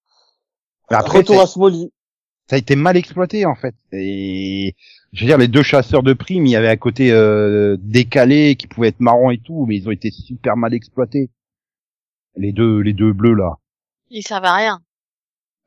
mais 0.89 0.97
après, 0.97 1.19
Retour 1.19 1.37
ça, 1.37 1.43
à 1.43 1.47
Smallville. 1.47 1.89
ça 2.49 2.55
a 2.55 2.59
été 2.59 2.75
mal 2.75 2.97
exploité, 2.97 3.45
en 3.45 3.55
fait. 3.55 3.75
Et 3.91 4.75
je 5.13 5.21
veux 5.21 5.27
dire, 5.27 5.37
les 5.37 5.47
deux 5.47 5.63
chasseurs 5.63 6.03
de 6.03 6.13
primes, 6.13 6.45
il 6.45 6.51
y 6.51 6.55
avait 6.55 6.69
un 6.69 6.77
côté 6.77 7.11
euh, 7.11 7.77
décalé 7.79 8.55
qui 8.55 8.67
pouvait 8.67 8.89
être 8.89 8.99
marrant 8.99 9.31
et 9.31 9.39
tout, 9.39 9.65
mais 9.67 9.75
ils 9.75 9.87
ont 9.87 9.91
été 9.91 10.11
super 10.11 10.57
mal 10.57 10.73
exploités. 10.73 11.29
Les 12.35 12.51
deux, 12.51 12.79
les 12.79 12.93
deux 12.93 13.13
bleus 13.13 13.33
là. 13.33 13.57
Il 14.09 14.23
servait 14.23 14.47
à 14.47 14.55
rien. 14.55 14.81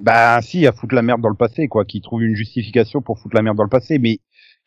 Bah 0.00 0.40
si, 0.42 0.66
à 0.66 0.72
foutre 0.72 0.94
la 0.94 1.02
merde 1.02 1.20
dans 1.20 1.28
le 1.28 1.36
passé, 1.36 1.68
quoi, 1.68 1.84
qui 1.84 2.00
trouvent 2.00 2.24
une 2.24 2.34
justification 2.34 3.02
pour 3.02 3.18
foutre 3.18 3.36
la 3.36 3.42
merde 3.42 3.56
dans 3.56 3.62
le 3.62 3.68
passé, 3.68 3.98
mais 3.98 4.18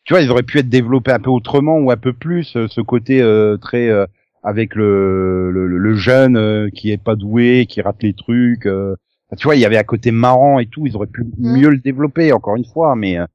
tu 0.04 0.14
vois, 0.14 0.22
ils 0.22 0.30
auraient 0.30 0.44
pu 0.44 0.58
être 0.58 0.68
développés 0.68 1.12
un 1.12 1.18
peu 1.18 1.30
autrement 1.30 1.78
ou 1.78 1.90
un 1.90 1.96
peu 1.96 2.12
plus, 2.12 2.56
euh, 2.56 2.68
ce 2.68 2.80
côté 2.80 3.20
euh, 3.20 3.56
très 3.56 3.88
euh, 3.88 4.06
avec 4.46 4.74
le, 4.76 5.50
le, 5.50 5.66
le 5.66 5.94
jeune 5.96 6.36
euh, 6.36 6.68
qui 6.70 6.90
est 6.92 7.02
pas 7.02 7.16
doué, 7.16 7.66
qui 7.68 7.80
rate 7.82 8.02
les 8.02 8.14
trucs. 8.14 8.66
euh. 8.66 8.94
Enfin, 9.28 9.36
tu 9.36 9.44
vois, 9.48 9.56
il 9.56 9.60
y 9.60 9.64
avait 9.64 9.76
un 9.78 9.82
côté 9.82 10.12
marrant 10.12 10.60
et 10.60 10.66
tout, 10.66 10.86
ils 10.86 10.94
auraient 10.96 11.08
pu 11.08 11.24
mieux 11.38 11.68
le 11.68 11.78
développer, 11.78 12.32
encore 12.32 12.54
une 12.56 12.64
fois, 12.64 12.94
mais 12.94 13.18
euh, 13.18 13.26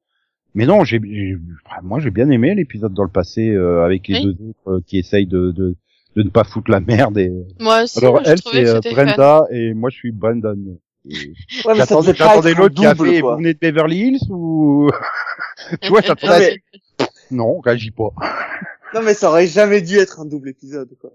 mais 0.56 0.66
non, 0.66 0.84
j'ai, 0.84 1.00
moi 1.84 2.00
j'ai 2.00 2.12
bien 2.12 2.30
aimé 2.30 2.56
l'épisode 2.56 2.94
dans 2.94 3.04
le 3.04 3.10
passé 3.10 3.50
euh, 3.50 3.84
avec 3.86 4.08
les 4.08 4.16
Oui. 4.16 4.24
deux 4.24 4.32
autres 4.50 4.68
euh, 4.78 4.80
qui 4.88 4.98
essayent 5.00 5.28
de, 5.28 5.52
de 5.52 5.76
de 6.18 6.24
ne 6.24 6.30
pas 6.30 6.44
foutre 6.44 6.70
la 6.72 6.82
merde. 6.82 7.18
Et... 7.18 7.32
Moi 7.60 7.84
aussi, 7.84 8.00
Alors 8.00 8.16
moi, 8.16 8.24
elle 8.26 8.40
c'est 8.40 8.68
euh, 8.68 8.82
fun. 8.82 8.92
Brenda 8.92 9.46
et 9.52 9.74
moi 9.74 9.90
je 9.90 9.96
suis 9.96 10.12
Brandon. 10.12 10.58
Et- 11.10 11.34
Ouais, 11.66 11.76
J'attendais 11.76 12.54
l'autre 12.54 12.76
qui 12.76 12.86
a 12.86 12.94
double, 12.94 13.10
fait, 13.10 13.22
quoi. 13.22 13.32
vous 13.32 13.38
venez 13.42 13.54
de 13.54 13.60
Beverly 13.60 13.98
Hills 13.98 14.20
ou... 14.30 14.90
tu 15.82 15.90
vois, 15.90 16.02
j'attendais... 16.02 16.62
Non, 17.32 17.60
réagis 17.62 17.92
pas. 17.92 18.10
Non, 18.94 19.02
mais 19.02 19.14
ça 19.14 19.30
aurait 19.30 19.48
jamais 19.48 19.82
dû 19.82 19.98
être 19.98 20.20
un 20.22 20.26
double 20.26 20.50
épisode, 20.50 20.96
quoi. 21.00 21.12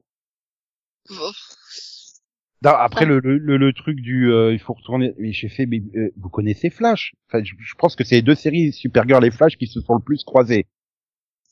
Non, 2.63 2.71
après 2.73 3.05
le, 3.05 3.21
le, 3.21 3.37
le, 3.39 3.59
le 3.59 3.73
truc 3.73 4.01
du 4.01 4.33
euh, 4.33 4.53
il 4.53 4.59
faut 4.59 4.73
retourner 4.73 5.15
mais 5.19 5.31
j'ai 5.33 5.49
fait 5.49 5.67
mais 5.67 5.83
euh, 5.95 6.11
vous 6.17 6.31
connaissez 6.31 6.71
Flash? 6.71 7.15
Enfin 7.29 7.45
je, 7.45 7.53
je 7.59 7.75
pense 7.75 7.95
que 7.97 8.03
c'est 8.03 8.17
les 8.17 8.23
deux 8.23 8.35
séries 8.35 8.73
Supergirl 8.73 9.25
et 9.25 9.31
Flash 9.31 9.57
qui 9.59 9.67
se 9.67 9.81
sont 9.81 9.95
le 9.95 10.01
plus 10.03 10.25
croisées 10.25 10.67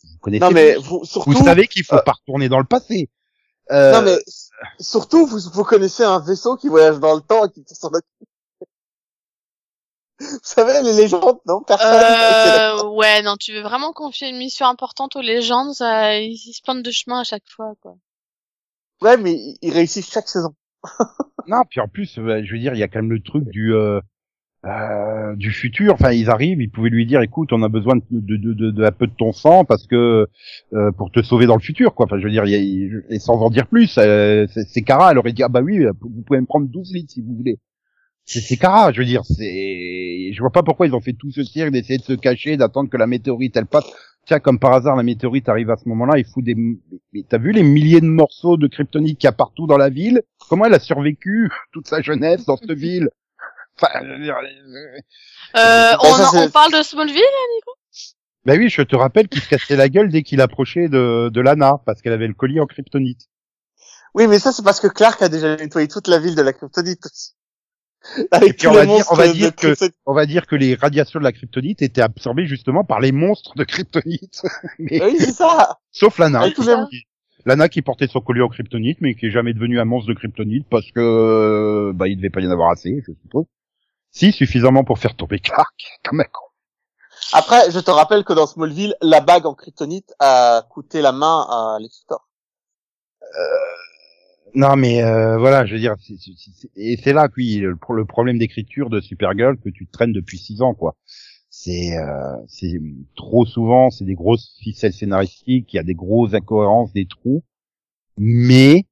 vous 0.03 0.19
connaissez 0.21 0.45
Non 0.45 0.51
mais 0.51 0.77
vous, 0.77 1.05
surtout, 1.05 1.31
vous 1.31 1.45
savez 1.45 1.67
qu'il 1.67 1.85
faut 1.85 1.97
euh, 1.97 2.03
pas 2.03 2.13
retourner 2.13 2.49
dans 2.49 2.59
le 2.59 2.65
passé 2.65 3.11
euh, 3.71 3.93
non 3.93 4.03
mais 4.03 4.19
s- 4.27 4.51
surtout 4.81 5.27
vous, 5.27 5.41
vous 5.53 5.65
connaissez 5.65 6.05
un 6.05 6.21
vaisseau 6.21 6.57
qui 6.57 6.69
voyage 6.69 6.99
dans 7.01 7.15
le 7.15 7.21
temps 7.21 7.47
et 7.47 7.51
qui 7.51 7.75
s'en 7.75 7.89
occupe. 7.89 8.29
Vous 10.21 10.39
savez 10.43 10.83
les 10.83 10.93
légendes, 10.95 11.39
non 11.47 11.63
Personne. 11.67 11.89
Euh, 11.93 12.89
ouais, 12.91 13.23
non, 13.23 13.37
tu 13.37 13.53
veux 13.53 13.63
vraiment 13.63 13.93
confier 13.93 14.29
une 14.29 14.39
mission 14.39 14.67
importante 14.67 15.17
aux 15.17 15.21
légendes, 15.23 15.75
ça, 15.75 16.19
ils, 16.19 16.33
ils 16.35 16.53
se 16.53 16.63
plantent 16.63 16.83
de 16.85 16.91
chemin 16.91 17.21
à 17.21 17.25
chaque 17.25 17.49
fois, 17.49 17.75
quoi. 17.81 17.97
Ouais, 19.03 19.17
mais 19.17 19.33
ils- 19.33 19.59
ils 19.63 19.73
réussissent 19.73 20.11
chaque 20.11 20.29
saison. 20.29 20.55
non 21.47 21.63
puis 21.69 21.81
en 21.81 21.89
plus 21.89 22.19
euh, 22.19 22.43
je 22.45 22.53
veux 22.53 22.59
dire 22.59 22.75
il 22.75 22.79
y 22.79 22.83
a 22.83 22.89
quand 22.89 23.01
même 23.01 23.11
le 23.11 23.21
truc 23.21 23.45
du 23.49 23.75
euh, 23.75 24.01
euh, 24.67 25.35
du 25.37 25.51
futur 25.51 25.95
enfin 25.95 26.13
ils 26.13 26.29
arrivent 26.29 26.61
ils 26.61 26.71
pouvaient 26.71 26.91
lui 26.91 27.07
dire 27.07 27.23
écoute 27.23 27.53
on 27.55 27.63
a 27.63 27.69
besoin 27.71 27.97
de 27.97 28.03
de, 28.11 28.37
de, 28.53 28.71
de, 28.71 28.85
un 28.85 28.93
peu 28.93 29.07
de 29.07 29.15
ton 29.17 29.33
sang 29.33 29.65
parce 29.65 29.87
que 29.87 30.27
euh, 30.75 30.93
pour 30.93 31.11
te 31.11 31.23
sauver 31.23 31.47
dans 31.47 31.57
le 31.57 31.63
futur 31.63 31.95
quoi 31.95 32.05
enfin 32.07 32.19
je 32.19 32.25
veux 32.25 32.31
dire 32.31 32.45
il 32.45 32.51
y 32.51 32.55
a, 32.55 32.59
il- 32.59 33.03
et 33.09 33.19
sans 33.19 33.41
en 33.41 33.49
dire 33.49 33.67
plus 33.67 33.97
euh, 33.99 34.47
c'est 34.53 34.65
c'est 34.69 34.83
Kara 34.83 35.11
elle 35.13 35.19
aurait 35.19 35.33
dit 35.33 35.43
ah 35.43 35.49
bah 35.49 35.61
oui 35.63 35.85
vous 36.01 36.23
pouvez 36.27 36.41
me 36.41 36.47
prendre 36.47 36.67
12 36.69 36.93
litres 36.93 37.13
si 37.15 37.23
vous 37.23 37.35
voulez 37.35 37.59
c'est 38.25 38.41
c'est 38.41 38.57
Kara 38.57 38.93
je 38.93 38.99
veux 39.01 39.05
dire 39.07 39.23
c'est 39.25 40.33
je 40.33 40.41
vois 40.41 40.51
pas 40.51 40.63
pourquoi 40.63 40.87
ils 40.87 40.95
ont 40.95 41.01
fait 41.01 41.13
tout 41.13 41.31
ce 41.31 41.43
cirque 41.45 41.71
d'essayer 41.71 41.99
de 41.99 42.05
se 42.05 42.13
cacher 42.15 42.57
d'attendre 42.57 42.89
que 42.91 42.97
la 42.97 43.07
météorite 43.07 43.57
elle 43.57 43.67
passe 43.67 43.85
tiens 44.27 44.41
comme 44.41 44.59
par 44.59 44.73
hasard 44.73 44.97
la 44.97 45.03
météorite 45.03 45.49
arrive 45.49 45.71
à 45.71 45.77
ce 45.77 45.89
moment-là 45.89 46.19
il 46.19 46.25
fout 46.25 46.43
des 46.45 46.55
mais 46.55 47.25
t'as 47.29 47.39
vu 47.39 47.53
les 47.53 47.63
milliers 47.63 48.01
de 48.01 48.07
morceaux 48.07 48.57
de 48.57 48.67
kryptonite 48.67 49.19
qu'il 49.19 49.27
y 49.27 49.29
a 49.29 49.33
partout 49.33 49.67
dans 49.67 49.77
la 49.77 49.91
ville? 49.91 50.23
Comment 50.49 50.65
elle 50.67 50.75
a 50.75 50.79
survécu 50.81 51.51
toute 51.73 51.87
sa 51.87 52.01
jeunesse 52.03 52.45
dans 52.47 52.57
cette 52.57 52.73
ville? 52.73 53.09
Enfin 53.81 53.89
je 54.03 54.09
veux 54.09 54.23
dire, 54.23 54.37
euh, 54.37 54.99
Euh, 55.57 55.93
Bah, 55.93 55.99
on, 56.03 56.15
ça, 56.15 56.29
c'est- 56.31 56.47
on 56.47 56.51
parle 56.51 56.73
de 56.73 56.83
Smallville 56.83 57.23
Ben 58.47 58.59
oui, 58.59 58.69
je 58.71 58.83
te 58.83 58.97
rappelle 58.97 59.29
qu'il 59.29 59.41
se 59.43 59.49
cassait 59.49 59.77
la 59.77 59.89
gueule 59.89 60.11
dès 60.11 60.23
qu'il 60.23 60.41
approchait 60.41 60.89
de, 60.89 61.29
de 61.33 61.41
Lana, 61.41 61.81
parce 61.87 62.01
qu'elle 62.03 62.13
avait 62.13 62.27
le 62.29 62.35
collier 62.35 62.61
en 62.61 62.67
kryptonite. 62.67 63.29
Oui, 64.15 64.27
mais 64.29 64.39
ça 64.39 64.53
c'est 64.53 64.63
parce 64.65 64.81
que 64.81 64.87
Clark 64.87 65.21
a 65.23 65.29
déjà 65.29 65.57
nettoyé 65.57 65.89
toute 65.89 66.09
la 66.09 66.19
ville 66.19 66.35
de 66.37 66.43
la 66.43 66.53
kryptonite. 66.53 67.05
Et 68.19 68.29
Avec 68.31 68.65
on 68.69 68.73
va 68.73 68.85
dire- 68.87 69.05
on 69.11 69.15
va 69.15 69.29
de 69.29 69.33
dire 69.33 69.55
que-. 69.55 69.75
On 70.07 70.13
va 70.15 70.27
dire 70.27 70.47
que 70.47 70.57
les 70.57 70.75
radiations 70.75 71.19
de 71.19 71.25
la 71.25 71.33
kryptonite 71.33 71.83
étaient 71.83 72.03
absorbées 72.03 72.47
justement 72.47 72.85
par 72.85 73.01
les 73.01 73.13
monstres 73.13 73.55
de 73.57 73.65
kryptonite. 73.65 74.43
mais, 74.79 75.03
Oui, 75.03 75.17
c'est 75.19 75.33
ça. 75.33 75.79
sauf 75.91 76.19
Lana. 76.19 76.43
Ça. 76.57 76.87
qui- 76.91 77.05
Lana 77.47 77.69
qui 77.69 77.83
portait 77.83 78.07
son 78.07 78.21
collier 78.21 78.41
en 78.43 78.49
kryptonite, 78.49 78.99
mais 79.03 79.15
qui 79.15 79.27
est 79.27 79.31
jamais 79.31 79.53
devenu 79.53 79.79
un 79.81 79.85
monstre 79.85 80.09
de 80.09 80.15
kryptonite 80.15 80.67
parce 80.71 80.91
que, 80.93 81.01
euh, 81.01 81.93
bah, 81.95 82.09
il 82.09 82.17
devait 82.17 82.31
pas 82.31 82.41
y 82.41 82.47
en 82.47 82.51
avoir 82.51 82.71
assez, 82.71 83.03
je 83.07 83.13
suppose. 83.23 83.45
Si, 84.11 84.33
suffisamment 84.33 84.85
pour 84.85 84.99
faire 84.99 85.15
tomber 85.17 85.39
Clark, 85.41 85.75
comme 86.05 86.21
un 86.21 86.25
con. 86.25 86.41
Après, 87.33 87.71
je 87.71 87.79
te 87.81 87.91
rappelle 87.91 88.25
que 88.25 88.33
dans 88.33 88.47
Smallville, 88.47 88.95
la 89.03 89.21
bague 89.21 89.47
en 89.47 89.55
kryptonite 89.55 90.13
a 90.21 90.65
coûté 90.71 91.01
la 91.03 91.13
main 91.13 91.47
à 91.51 91.79
Lex 91.81 92.01
Luthor. 92.03 92.29
Non, 94.55 94.77
mais 94.77 95.03
euh, 95.03 95.37
voilà, 95.37 95.67
je 95.67 95.75
veux 95.75 95.81
dire, 95.81 95.97
c'est- 96.01 96.15
et 96.77 96.97
c'est 97.03 97.13
là, 97.13 97.29
puis, 97.29 97.59
le, 97.59 97.77
le 97.91 98.05
problème 98.05 98.39
d'écriture 98.39 98.89
de 98.89 99.01
Supergirl 99.01 99.57
que 99.59 99.69
tu 99.69 99.87
traînes 99.87 100.13
depuis 100.13 100.39
six 100.39 100.63
ans, 100.63 100.75
quoi. 100.75 100.95
C'est, 101.51 101.97
euh, 101.99 102.37
c'est 102.49 102.81
trop 103.17 103.47
souvent, 103.47 103.91
c'est 103.91 104.05
des 104.05 104.15
grosses 104.15 104.57
ficelles 104.61 104.93
scénaristiques, 104.93 105.73
il 105.73 105.77
y 105.77 105.81
a 105.81 105.85
des 105.85 105.95
grosses 105.95 106.35
incohérences, 106.35 106.93
des 106.93 107.07
trous, 107.07 107.43
mais 108.17 108.85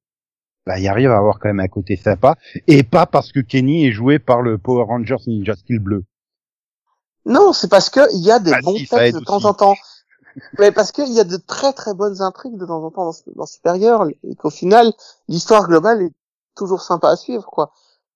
bah, 0.65 0.79
il 0.79 0.87
arrive 0.87 1.11
à 1.11 1.17
avoir 1.17 1.39
quand 1.39 1.49
même 1.49 1.59
un 1.59 1.67
côté 1.67 1.95
sympa, 1.95 2.35
et 2.67 2.83
pas 2.83 3.05
parce 3.05 3.31
que 3.31 3.39
Kenny 3.41 3.85
est 3.85 3.91
joué 3.91 4.19
par 4.19 4.41
le 4.41 4.57
Power 4.57 4.83
Rangers 4.85 5.17
Ninja 5.27 5.55
Steel 5.55 5.79
bleu. 5.79 6.05
Non, 7.25 7.53
c'est 7.53 7.69
parce 7.69 7.89
que 7.89 8.01
il 8.13 8.23
y 8.25 8.31
a 8.31 8.39
des 8.39 8.51
Bah 8.51 8.59
bons 8.61 8.77
si, 8.77 8.87
textes 8.87 9.15
de 9.15 9.19
temps 9.25 9.35
aussi. 9.37 9.45
en 9.45 9.53
temps. 9.53 9.75
Mais 10.59 10.71
parce 10.71 10.91
qu'il 10.91 11.11
y 11.11 11.19
a 11.19 11.23
de 11.23 11.37
très 11.37 11.73
très 11.73 11.93
bonnes 11.93 12.21
intrigues 12.21 12.57
de 12.57 12.65
temps 12.65 12.83
en 12.83 12.91
temps 12.91 13.05
dans, 13.05 13.33
dans 13.35 13.45
Supergirl 13.45 14.13
et 14.23 14.35
qu'au 14.35 14.49
final, 14.49 14.91
l'histoire 15.27 15.67
globale 15.67 16.01
est 16.01 16.13
toujours 16.55 16.81
sympa 16.81 17.09
à 17.09 17.15
suivre, 17.15 17.45
quoi. 17.45 17.71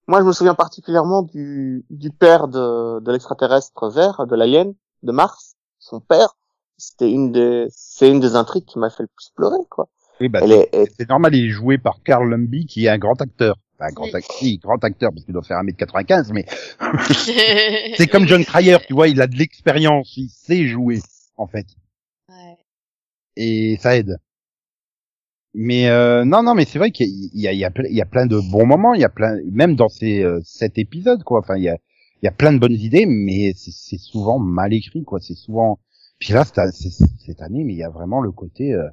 Moi, 0.08 0.22
je 0.22 0.26
me 0.26 0.32
souviens 0.32 0.56
particulièrement 0.56 1.22
du, 1.22 1.86
du 1.90 2.12
père 2.12 2.48
de, 2.48 3.00
de 3.02 3.12
l'extraterrestre 3.12 3.90
vert, 3.90 4.26
de 4.26 4.36
l'alien, 4.36 4.74
de 5.04 5.12
Mars, 5.12 5.56
son 5.80 6.00
père. 6.00 6.38
C'était 6.78 7.12
une 7.12 7.32
des, 7.32 7.68
c'est 7.72 8.10
une 8.10 8.20
des 8.20 8.36
intrigues 8.36 8.66
qui 8.66 8.80
m'a 8.80 8.90
fait 8.90 9.04
le 9.04 9.10
plus 9.16 9.32
pleurer, 9.36 9.66
quoi. 9.70 9.90
Oui, 10.22 10.30
bah, 10.30 10.40
est, 10.44 10.92
c'est 10.98 11.10
normal, 11.10 11.36
il 11.36 11.48
est 11.48 11.50
joué 11.50 11.78
par 11.78 12.02
Carl 12.04 12.28
Lumbly, 12.30 12.66
qui 12.66 12.86
est 12.86 12.90
un 12.90 12.98
grand 12.98 13.22
acteur. 13.22 13.56
Enfin, 13.76 13.90
un 13.90 13.94
grand 13.94 14.06
Oui. 14.06 14.16
acteur, 14.16 14.36
si, 14.38 14.58
grand 14.58 14.84
acteur, 14.84 15.12
parce 15.12 15.26
qu'il 15.26 15.34
doit 15.34 15.44
faire 15.44 15.58
1m95, 15.58 16.32
mais 16.32 16.46
C'est 17.26 17.94
C'est 17.98 18.08
comme 18.08 18.28
John 18.28 18.44
Cryer, 18.46 18.78
tu 18.88 18.94
vois, 18.94 19.08
il 19.08 19.22
a 19.22 19.28
de 19.28 19.36
l'expérience, 19.36 20.16
il 20.18 20.30
sait 20.30 20.68
jouer, 20.68 21.02
en 21.36 21.48
fait. 21.48 21.68
Ouais. 22.30 22.58
Et 23.38 23.78
ça 23.80 23.96
aide. 23.96 24.18
Mais 25.54 25.88
euh, 25.90 26.24
non, 26.26 26.44
non, 26.44 26.54
mais 26.54 26.66
c'est 26.66 26.78
vrai 26.78 26.92
qu'il 26.92 27.08
y 27.08 27.30
a, 27.30 27.32
il 27.34 27.40
y, 27.42 27.48
a, 27.48 27.54
il 27.54 27.60
y, 27.60 27.66
a 27.66 27.70
ple- 27.72 27.88
il 27.90 27.96
y 27.96 28.02
a 28.02 28.06
plein 28.06 28.26
de 28.28 28.40
bons 28.52 28.66
moments, 28.66 28.94
il 28.94 29.02
y 29.02 29.06
a 29.06 29.10
plein, 29.10 29.38
même 29.52 29.76
dans 29.76 29.90
ces 29.90 30.22
euh, 30.24 30.40
sept 30.44 30.78
épisodes, 30.78 31.24
quoi. 31.24 31.40
Enfin, 31.40 31.58
il 31.58 31.64
y 31.64 31.70
a, 31.70 31.78
il 32.22 32.26
y 32.26 32.28
a 32.28 32.32
plein 32.32 32.54
de 32.54 32.60
bonnes 32.60 32.74
idées, 32.74 33.06
mais 33.08 33.54
c'est 33.56 33.98
souvent 33.98 34.40
mal 34.40 34.74
écrit, 34.74 35.04
quoi. 35.04 35.20
C'est 35.20 35.36
souvent. 35.36 35.80
Puis 36.20 36.34
là, 36.34 36.44
cette, 36.46 36.74
c'est- 36.74 37.06
cette 37.26 37.42
année, 37.42 37.64
mais 37.64 37.74
il 37.74 37.80
y 37.80 37.84
a 37.84 37.90
vraiment 37.90 38.22
le 38.22 38.32
côté. 38.32 38.74
Euh... 38.74 38.88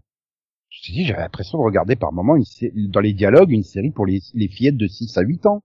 Je 0.70 0.83
te 0.88 0.92
dis, 0.92 1.07
j'avais 1.07 1.20
l'impression 1.23 1.59
de 1.59 1.64
regarder 1.64 1.97
par 1.97 2.12
moment 2.12 2.37
une 2.37 2.44
dans 2.90 3.01
les 3.01 3.14
dialogues 3.14 3.53
une 3.53 3.64
série 3.64 3.90
pour 3.92 4.07
les, 4.07 4.20
les 4.35 4.49
fillettes 4.49 4.77
de 4.79 4.88
6 4.88 5.16
à 5.18 5.23
8 5.23 5.47
ans. 5.47 5.62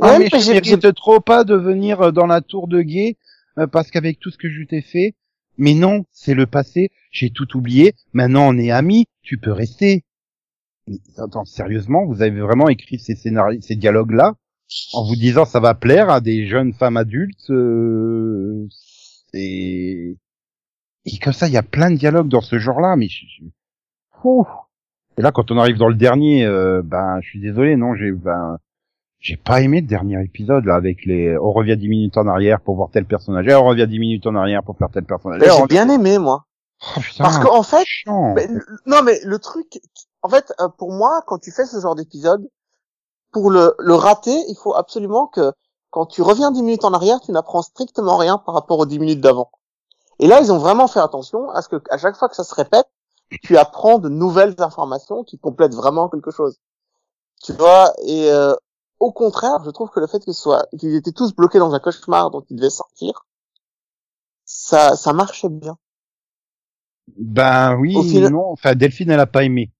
Ouais, 0.00 0.08
ah, 0.10 0.18
mais 0.18 0.28
mais 0.32 0.40
je 0.40 0.52
mérite 0.52 0.94
trop 0.94 1.20
pas 1.20 1.44
de 1.44 1.54
venir 1.56 2.00
euh, 2.02 2.12
dans 2.12 2.26
la 2.26 2.40
tour 2.40 2.68
de 2.68 2.82
guet 2.82 3.16
euh, 3.58 3.66
parce 3.66 3.90
qu'avec 3.90 4.20
tout 4.20 4.30
ce 4.30 4.38
que 4.38 4.50
je 4.50 4.62
t'ai 4.64 4.82
fait, 4.82 5.14
mais 5.58 5.74
non, 5.74 6.04
c'est 6.12 6.34
le 6.34 6.46
passé, 6.46 6.90
j'ai 7.10 7.30
tout 7.30 7.56
oublié, 7.56 7.94
maintenant 8.12 8.48
on 8.48 8.58
est 8.58 8.70
amis, 8.70 9.06
tu 9.22 9.38
peux 9.38 9.52
rester. 9.52 10.04
Mais 10.86 10.98
attends, 11.18 11.44
sérieusement, 11.44 12.06
vous 12.06 12.22
avez 12.22 12.40
vraiment 12.40 12.68
écrit 12.68 12.98
ces 12.98 13.14
scénarios, 13.14 13.60
ces 13.60 13.76
dialogues-là 13.76 14.34
en 14.94 15.04
vous 15.06 15.16
disant 15.16 15.44
ça 15.44 15.60
va 15.60 15.74
plaire 15.74 16.10
à 16.10 16.20
des 16.20 16.46
jeunes 16.46 16.72
femmes 16.74 16.96
adultes 16.96 17.50
euh, 17.50 18.66
et... 19.34 20.16
et 21.06 21.18
comme 21.18 21.32
ça, 21.32 21.48
il 21.48 21.52
y 21.54 21.56
a 21.58 21.62
plein 21.62 21.90
de 21.90 21.96
dialogues 21.96 22.28
dans 22.28 22.40
ce 22.40 22.58
genre-là, 22.58 22.96
mais 22.96 23.08
je- 23.08 23.26
je-. 23.26 23.44
Et 25.16 25.22
là, 25.22 25.32
quand 25.32 25.50
on 25.50 25.58
arrive 25.58 25.76
dans 25.76 25.88
le 25.88 25.94
dernier, 25.94 26.44
euh, 26.44 26.82
ben, 26.84 27.20
je 27.22 27.28
suis 27.28 27.40
désolé, 27.40 27.76
non, 27.76 27.94
j'ai, 27.94 28.12
ben, 28.12 28.58
j'ai 29.20 29.36
pas 29.36 29.60
aimé 29.60 29.80
le 29.80 29.86
dernier 29.86 30.22
épisode 30.22 30.64
là 30.64 30.76
avec 30.76 31.04
les. 31.04 31.36
On 31.38 31.52
revient 31.52 31.76
dix 31.76 31.88
minutes 31.88 32.16
en 32.16 32.26
arrière 32.26 32.60
pour 32.60 32.76
voir 32.76 32.88
tel 32.92 33.04
personnage. 33.04 33.46
Et 33.46 33.54
on 33.54 33.64
revient 33.64 33.86
dix 33.88 33.98
minutes 33.98 34.26
en 34.26 34.34
arrière 34.36 34.62
pour 34.62 34.76
faire 34.76 34.90
tel 34.92 35.04
personnage. 35.04 35.42
j'ai 35.42 35.66
bien 35.66 35.88
aimé, 35.88 36.18
moi. 36.18 36.44
Oh, 36.80 37.00
putain, 37.00 37.24
Parce 37.24 37.38
qu'en 37.40 37.64
fait, 37.64 37.86
non, 38.06 39.02
mais 39.02 39.18
le 39.24 39.38
truc, 39.40 39.80
en 40.22 40.28
fait, 40.28 40.52
euh, 40.60 40.68
pour 40.68 40.92
moi, 40.92 41.22
quand 41.26 41.38
tu 41.38 41.50
fais 41.50 41.66
ce 41.66 41.80
genre 41.80 41.96
d'épisode, 41.96 42.48
pour 43.32 43.50
le, 43.50 43.74
le 43.80 43.94
rater, 43.94 44.44
il 44.48 44.54
faut 44.54 44.74
absolument 44.74 45.26
que 45.26 45.52
quand 45.90 46.06
tu 46.06 46.22
reviens 46.22 46.52
10 46.52 46.62
minutes 46.62 46.84
en 46.84 46.92
arrière, 46.92 47.20
tu 47.20 47.32
n'apprends 47.32 47.62
strictement 47.62 48.16
rien 48.16 48.38
par 48.38 48.54
rapport 48.54 48.78
aux 48.78 48.86
10 48.86 49.00
minutes 49.00 49.20
d'avant. 49.20 49.50
Et 50.20 50.28
là, 50.28 50.40
ils 50.40 50.52
ont 50.52 50.58
vraiment 50.58 50.86
fait 50.86 51.00
attention 51.00 51.50
à 51.50 51.62
ce 51.62 51.68
que, 51.68 51.82
à 51.90 51.98
chaque 51.98 52.16
fois 52.16 52.28
que 52.28 52.36
ça 52.36 52.44
se 52.44 52.54
répète, 52.54 52.86
tu 53.42 53.56
apprends 53.56 53.98
de 53.98 54.08
nouvelles 54.08 54.54
informations 54.58 55.24
qui 55.24 55.38
complètent 55.38 55.74
vraiment 55.74 56.08
quelque 56.08 56.30
chose. 56.30 56.58
Tu 57.42 57.52
vois, 57.52 57.92
et 58.02 58.30
euh, 58.30 58.54
au 59.00 59.12
contraire, 59.12 59.58
je 59.64 59.70
trouve 59.70 59.90
que 59.90 60.00
le 60.00 60.06
fait 60.06 60.18
que 60.24 60.32
ce 60.32 60.40
soit, 60.42 60.66
qu'ils 60.78 60.94
étaient 60.94 61.12
tous 61.12 61.34
bloqués 61.34 61.58
dans 61.58 61.74
un 61.74 61.78
cauchemar 61.80 62.30
dont 62.30 62.44
ils 62.50 62.56
devaient 62.56 62.70
sortir, 62.70 63.24
ça, 64.44 64.96
ça 64.96 65.12
marchait 65.12 65.48
bien. 65.48 65.76
Ben 67.16 67.74
oui, 67.76 67.94
Au 67.96 68.02
final- 68.02 68.32
non. 68.32 68.50
Enfin, 68.50 68.74
Delphine, 68.74 69.10
elle 69.10 69.20
a 69.20 69.26
pas 69.26 69.44
aimé. 69.44 69.70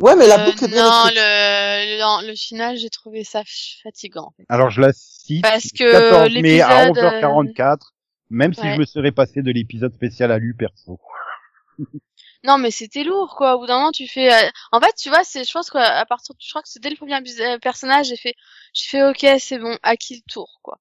Ouais, 0.00 0.14
mais 0.14 0.26
la 0.26 0.40
Euh, 0.42 0.46
boucle 0.46 0.64
est 0.64 0.68
bien 0.68 0.84
non, 0.84 1.06
écrite. 1.08 1.18
le, 1.18 2.22
le, 2.22 2.28
le 2.28 2.34
final, 2.34 2.76
j'ai 2.76 2.90
trouvé 2.90 3.24
ça 3.24 3.42
fatigant. 3.82 4.26
en 4.26 4.30
fait. 4.36 4.44
Alors 4.48 4.68
je 4.70 4.80
la 4.82 4.92
cite. 4.92 5.42
Parce 5.42 5.68
que 5.70 5.90
14 5.90 6.34
mai 6.42 6.60
à 6.60 6.86
l'épisode, 6.88 7.04
11h44. 7.22 7.78
Même 8.28 8.52
si 8.54 8.60
ouais. 8.60 8.74
je 8.74 8.80
me 8.80 8.84
serais 8.84 9.12
passé 9.12 9.40
de 9.42 9.50
l'épisode 9.50 9.94
spécial 9.94 10.32
à 10.32 10.38
lui 10.38 10.52
perso. 10.54 10.98
Non, 12.44 12.58
mais 12.58 12.70
c'était 12.70 13.02
lourd, 13.04 13.34
quoi. 13.36 13.56
Au 13.56 13.60
bout 13.60 13.66
d'un 13.66 13.78
moment, 13.78 13.92
tu 13.92 14.06
fais. 14.06 14.32
euh, 14.32 14.48
En 14.72 14.80
fait, 14.80 14.94
tu 14.96 15.08
vois, 15.08 15.24
c'est. 15.24 15.44
Je 15.44 15.52
pense 15.52 15.70
qu'à 15.70 15.98
à 15.98 16.06
partir, 16.06 16.34
je 16.38 16.48
crois 16.50 16.62
que 16.62 16.68
c'est 16.68 16.80
dès 16.82 16.90
le 16.90 16.96
premier 16.96 17.14
euh, 17.16 17.58
personnage, 17.58 18.06
j'ai 18.08 18.16
fait, 18.16 18.34
j'ai 18.74 18.86
fait, 18.88 19.02
ok, 19.04 19.26
c'est 19.40 19.58
bon, 19.58 19.76
à 19.82 19.96
qui 19.96 20.16
le 20.16 20.22
tour, 20.32 20.58
quoi. 20.62 20.78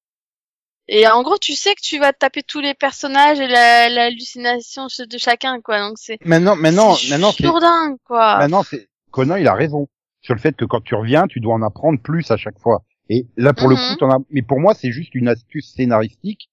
Et 0.87 1.07
en 1.07 1.23
gros, 1.23 1.37
tu 1.39 1.53
sais 1.55 1.73
que 1.73 1.81
tu 1.81 1.97
vas 1.97 2.13
taper 2.13 2.43
tous 2.43 2.59
les 2.59 2.75
personnages 2.75 3.39
et 3.39 3.47
la- 3.47 3.89
l'hallucination 3.89 4.85
de 4.99 5.17
chacun, 5.17 5.59
quoi. 5.61 5.79
Donc 5.79 5.97
c'est. 5.97 6.19
Maintenant, 6.23 6.55
maintenant, 6.55 6.93
c'est 6.93 7.09
maintenant, 7.09 7.31
c'est, 7.31 7.43
dingue, 7.43 7.97
quoi. 8.05 8.37
maintenant, 8.37 8.61
c'est, 8.63 8.87
Conan, 9.11 9.35
il 9.37 9.47
a 9.47 9.55
raison. 9.55 9.87
Sur 10.21 10.33
le 10.35 10.39
fait 10.39 10.55
que 10.55 10.65
quand 10.65 10.81
tu 10.81 10.95
reviens, 10.95 11.27
tu 11.27 11.39
dois 11.39 11.53
en 11.53 11.61
apprendre 11.61 11.99
plus 12.01 12.29
à 12.31 12.37
chaque 12.37 12.59
fois. 12.59 12.83
Et 13.09 13.27
là, 13.37 13.53
pour 13.53 13.67
le 13.69 13.75
Mhm. 13.75 13.81
coup, 13.89 13.95
t'en 13.99 14.09
as, 14.11 14.19
mais 14.31 14.41
pour 14.41 14.59
moi, 14.59 14.73
c'est 14.73 14.91
juste 14.91 15.13
une 15.15 15.27
astuce 15.27 15.71
scénaristique 15.75 16.49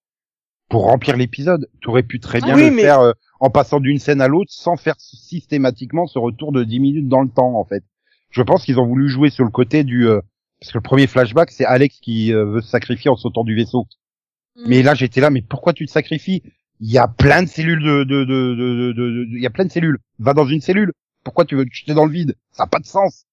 pour 0.69 0.85
remplir 0.85 1.17
l'épisode. 1.17 1.69
Tu 1.81 1.89
aurais 1.89 2.03
pu 2.03 2.21
très 2.21 2.41
bien 2.41 2.55
Oui, 2.55 2.65
le 2.67 2.71
mais- 2.71 2.83
faire 2.83 3.01
euh, 3.01 3.13
en 3.43 3.51
passant 3.51 3.81
d'une 3.81 3.99
scène 3.99 4.21
à 4.21 4.29
l'autre 4.29 4.53
sans 4.53 4.77
faire 4.77 4.95
systématiquement 4.99 6.07
ce 6.07 6.17
retour 6.21 6.53
de 6.53 6.63
10 6.63 6.79
minutes 6.79 7.09
dans 7.09 7.23
le 7.23 7.29
temps, 7.29 7.59
en 7.59 7.65
fait. 7.65 7.83
Je 8.31 8.41
pense 8.41 8.65
qu'ils 8.65 8.79
ont 8.79 8.87
voulu 8.87 9.09
jouer 9.09 9.31
sur 9.31 9.45
le 9.45 9.51
côté 9.51 9.83
du, 9.83 10.07
euh, 10.07 10.21
Parce 10.61 10.71
que 10.71 10.79
le 10.79 10.83
premier 10.83 11.09
flashback, 11.09 11.51
c'est 11.51 11.65
Alex 11.65 11.99
qui 12.01 12.33
euh, 12.33 12.45
veut 12.45 12.61
se 12.61 12.69
sacrifier 12.69 13.11
en 13.11 13.17
sautant 13.17 13.43
du 13.43 13.57
vaisseau. 13.57 13.87
Mm. 14.55 14.63
Mais 14.69 14.83
là, 14.85 14.95
j'étais 14.95 15.21
là, 15.21 15.31
mais 15.31 15.43
pourquoi 15.43 15.73
tu 15.73 15.85
te 15.87 15.91
sacrifies? 15.91 16.41
Il 16.79 16.89
y 16.89 16.99
a 16.99 17.09
plein 17.09 17.43
de 17.43 17.49
cellules 17.49 17.83
de, 17.83 18.05
de, 18.05 18.25
de, 18.25 18.55
de, 18.55 18.93
de- 18.93 18.93
de- 18.93 19.27
il 19.37 19.43
y 19.43 19.47
a 19.47 19.51
plein 19.51 19.65
de 19.65 19.73
cellules. 19.73 19.99
Va 20.21 20.35
dans 20.35 20.47
une 20.47 20.61
cellule. 20.61 20.93
Pourquoi 21.25 21.45
tu 21.45 21.57
veux 21.57 21.65
te 21.65 21.75
jeter 21.75 21.95
dans 21.95 22.07
le 22.07 22.13
vide? 22.13 22.37
Ça 22.53 22.63
n'a 22.63 22.69
pas 22.69 22.79
de 22.79 22.87
sens. 22.87 23.25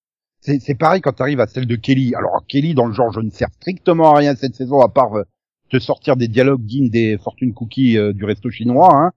C'est, 0.41 0.59
c'est 0.59 0.75
pareil 0.75 1.01
quand 1.01 1.13
tu 1.13 1.21
arrives 1.21 1.39
à 1.39 1.45
celle 1.45 1.67
de 1.67 1.75
Kelly. 1.75 2.15
Alors 2.15 2.43
Kelly, 2.47 2.73
dans 2.73 2.87
le 2.87 2.93
genre, 2.93 3.11
je 3.11 3.19
ne 3.19 3.29
sers 3.29 3.49
strictement 3.53 4.15
à 4.15 4.17
rien 4.17 4.33
cette 4.35 4.55
saison 4.55 4.79
à 4.81 4.89
part 4.89 5.13
euh, 5.15 5.23
te 5.69 5.77
sortir 5.77 6.15
des 6.15 6.27
dialogues 6.27 6.65
dignes 6.65 6.89
des 6.89 7.19
fortune 7.19 7.53
cookies 7.53 7.97
euh, 7.97 8.11
du 8.11 8.25
resto 8.25 8.49
chinois. 8.49 8.89
Hein. 8.95 9.11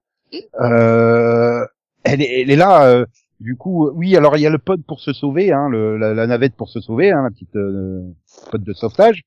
Euh, 0.61 1.64
elle, 2.05 2.23
est, 2.23 2.40
elle 2.42 2.51
est 2.51 2.57
là. 2.57 2.87
euh, 2.87 3.07
du 3.40 3.57
coup, 3.57 3.88
oui. 3.95 4.16
Alors 4.16 4.37
il 4.37 4.40
y 4.40 4.47
a 4.47 4.51
le 4.51 4.59
pod 4.59 4.83
pour 4.87 5.01
se 5.01 5.12
sauver, 5.12 5.53
hein, 5.53 5.68
le, 5.68 5.97
la, 5.99 6.14
la 6.14 6.27
navette 6.27 6.55
pour 6.55 6.68
se 6.68 6.81
sauver, 6.81 7.11
hein, 7.11 7.23
la 7.23 7.31
petite 7.31 7.55
euh, 7.57 8.03
pod 8.51 8.62
de 8.62 8.73
sauvetage. 8.73 9.23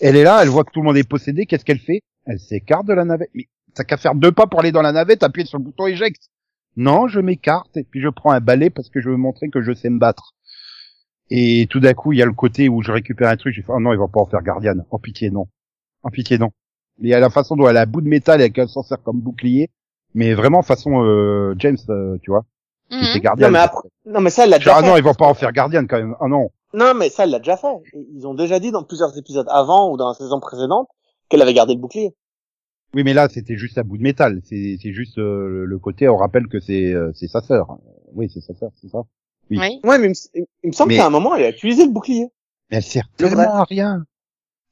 Elle 0.00 0.16
est 0.16 0.24
là, 0.24 0.40
elle 0.42 0.48
voit 0.48 0.64
que 0.64 0.70
tout 0.72 0.80
le 0.80 0.86
monde 0.86 0.96
est 0.96 1.08
possédé. 1.08 1.46
Qu'est-ce 1.46 1.64
qu'elle 1.64 1.78
fait? 1.78 2.02
Elle 2.26 2.38
s'écarte 2.38 2.86
de 2.86 2.92
la 2.92 3.04
navette. 3.04 3.30
Mais 3.34 3.48
t'as 3.74 3.84
qu'à 3.84 3.96
faire 3.96 4.14
deux 4.14 4.32
pas 4.32 4.46
pour 4.46 4.60
aller 4.60 4.72
dans 4.72 4.82
la 4.82 4.92
navette, 4.92 5.22
appuyer 5.22 5.46
sur 5.46 5.58
le 5.58 5.64
bouton 5.64 5.86
éjecte. 5.86 6.28
Non, 6.76 7.08
je 7.08 7.20
m'écarte 7.20 7.76
et 7.76 7.84
puis 7.84 8.00
je 8.00 8.08
prends 8.08 8.30
un 8.30 8.40
balai 8.40 8.70
parce 8.70 8.88
que 8.88 9.00
je 9.00 9.10
veux 9.10 9.16
montrer 9.16 9.48
que 9.50 9.60
je 9.62 9.72
sais 9.72 9.90
me 9.90 9.98
battre. 9.98 10.34
Et 11.30 11.66
tout 11.70 11.80
d'un 11.80 11.94
coup, 11.94 12.12
il 12.12 12.18
y 12.18 12.22
a 12.22 12.26
le 12.26 12.32
côté 12.32 12.68
où 12.68 12.82
je 12.82 12.90
récupère 12.90 13.28
un 13.28 13.36
truc, 13.36 13.54
je 13.54 13.62
fais, 13.62 13.72
oh 13.72 13.80
non, 13.80 13.92
il 13.92 13.98
va 13.98 14.08
pas 14.08 14.20
en 14.20 14.26
faire 14.26 14.42
gardienne. 14.42 14.84
En 14.90 14.98
pitié, 14.98 15.30
non. 15.30 15.46
En 16.02 16.10
pitié, 16.10 16.38
non. 16.38 16.50
Il 16.98 17.08
y 17.08 17.14
a 17.14 17.20
la 17.20 17.30
façon 17.30 17.56
dont 17.56 17.68
elle 17.68 17.76
a 17.76 17.82
un 17.82 17.86
bout 17.86 18.00
de 18.00 18.08
métal 18.08 18.50
qu'elle 18.52 18.68
s'en 18.68 18.82
sert 18.82 19.02
comme 19.02 19.20
bouclier. 19.20 19.70
Mais 20.14 20.34
vraiment 20.34 20.62
façon 20.62 21.02
euh, 21.04 21.54
James, 21.58 21.76
euh, 21.88 22.16
tu 22.22 22.30
vois, 22.30 22.44
qui 22.90 22.96
Mhm. 22.96 23.04
était 23.04 23.20
gardienne. 23.20 23.46
Non, 23.48 23.52
mais 23.52 23.58
après, 23.60 23.88
non, 24.06 24.20
mais 24.20 24.30
ça, 24.30 24.44
elle 24.44 24.50
l'a 24.50 24.58
déjà 24.58 24.74
Ah 24.76 24.80
fait. 24.82 24.86
non, 24.88 24.96
ils 24.96 25.02
vont 25.04 25.14
pas 25.14 25.26
en 25.26 25.34
faire 25.34 25.52
gardienne 25.52 25.86
quand 25.88 25.98
même. 25.98 26.16
Ah 26.20 26.26
non. 26.28 26.50
Non, 26.74 26.94
mais 26.94 27.08
ça, 27.10 27.24
elle 27.24 27.30
l'a 27.30 27.38
déjà 27.38 27.56
fait. 27.56 27.68
Ils 28.14 28.26
ont 28.26 28.34
déjà 28.34 28.58
dit 28.60 28.70
dans 28.70 28.82
plusieurs 28.84 29.16
épisodes 29.16 29.46
avant 29.50 29.90
ou 29.92 29.96
dans 29.96 30.08
la 30.08 30.14
saison 30.14 30.40
précédente 30.40 30.88
qu'elle 31.28 31.42
avait 31.42 31.54
gardé 31.54 31.74
le 31.74 31.80
bouclier. 31.80 32.14
Oui, 32.94 33.04
mais 33.04 33.12
là, 33.14 33.28
c'était 33.28 33.56
juste 33.56 33.78
un 33.78 33.82
bout 33.82 33.98
de 33.98 34.02
métal. 34.02 34.40
C'est 34.44 34.76
c'est 34.82 34.92
juste 34.92 35.18
euh, 35.18 35.64
le- 35.64 35.78
côté, 35.78 36.08
on 36.08 36.16
rappelle 36.16 36.48
que 36.48 36.58
c'est 36.58 36.92
euh, 36.92 37.12
c'est 37.14 37.28
sa 37.28 37.40
sœur. 37.40 37.78
Oui, 38.14 38.28
c'est 38.34 38.40
sa 38.40 38.54
sœur, 38.54 38.70
c'est 38.80 38.88
ça. 38.88 39.02
Oui. 39.48 39.58
Oui. 39.60 39.80
Ouais, 39.84 39.98
mais 39.98 40.08
il 40.08 40.10
me, 40.10 40.46
il 40.64 40.66
me 40.68 40.72
semble 40.72 40.88
Mais- 40.90 40.96
qu'à 40.96 41.06
un 41.06 41.10
moment, 41.10 41.36
elle 41.36 41.44
a 41.44 41.50
utilisé 41.50 41.84
le 41.86 41.92
bouclier. 41.92 42.26
Mais 42.70 42.78
elle 42.78 42.82
sert 42.82 43.08
tellement 43.16 43.54
à 43.54 43.64
rien. 43.64 44.04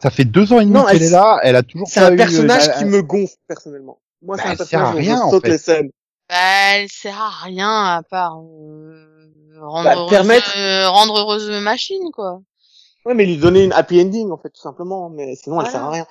Ça 0.01 0.11
fait 0.11 0.25
deux 0.25 0.53
ans 0.53 0.61
et 0.61 0.65
demi 0.65 0.79
qu'elle 0.87 0.97
elle- 0.97 1.03
est 1.05 1.11
là, 1.11 1.39
elle 1.43 1.57
a 1.57 1.63
toujours 1.65 1.87
C'est 1.89 2.01
un 2.01 2.13
eu, 2.13 2.17
personnage 2.17 2.69
euh, 2.69 2.73
qui 2.79 2.85
me 2.87 3.03
gonfle, 3.03 3.35
personnellement. 3.49 3.99
Moi, 4.23 4.37
Bah, 4.37 4.43
c'est 4.43 4.49
un 4.49 4.53
elle 4.53 4.59
sert 4.59 4.81
à 4.81 4.83
personnage 4.85 5.05
rien, 5.07 5.17
je 5.17 5.23
en 5.23 5.31
saute 5.31 5.43
fait. 5.45 5.51
les 5.53 5.59
scènes. 5.59 5.91
Bah, 6.29 6.37
elle 6.75 6.89
sert 6.89 7.21
à 7.21 7.31
rien 7.45 7.71
à 7.97 8.03
part 8.03 8.39
euh, 8.39 9.31
rendre, 9.61 9.85
Bah, 9.85 9.95
heureuse, 9.97 10.11
permettre- 10.11 10.55
euh, 10.59 10.89
rendre 10.89 11.19
heureuse 11.19 11.51
machine, 11.63 12.11
quoi. 12.13 12.41
Ouais, 13.05 13.15
mais 13.15 13.25
lui 13.25 13.39
donner 13.39 13.65
une 13.65 13.73
happy 13.73 14.01
ending, 14.01 14.31
en 14.31 14.37
fait, 14.37 14.51
tout 14.51 14.61
simplement. 14.61 15.09
Mais 15.09 15.35
sinon, 15.37 15.57
elle 15.61 15.67
Voilà. 15.67 15.71
sert 15.71 15.83
à 15.85 15.91
rien. 15.91 16.07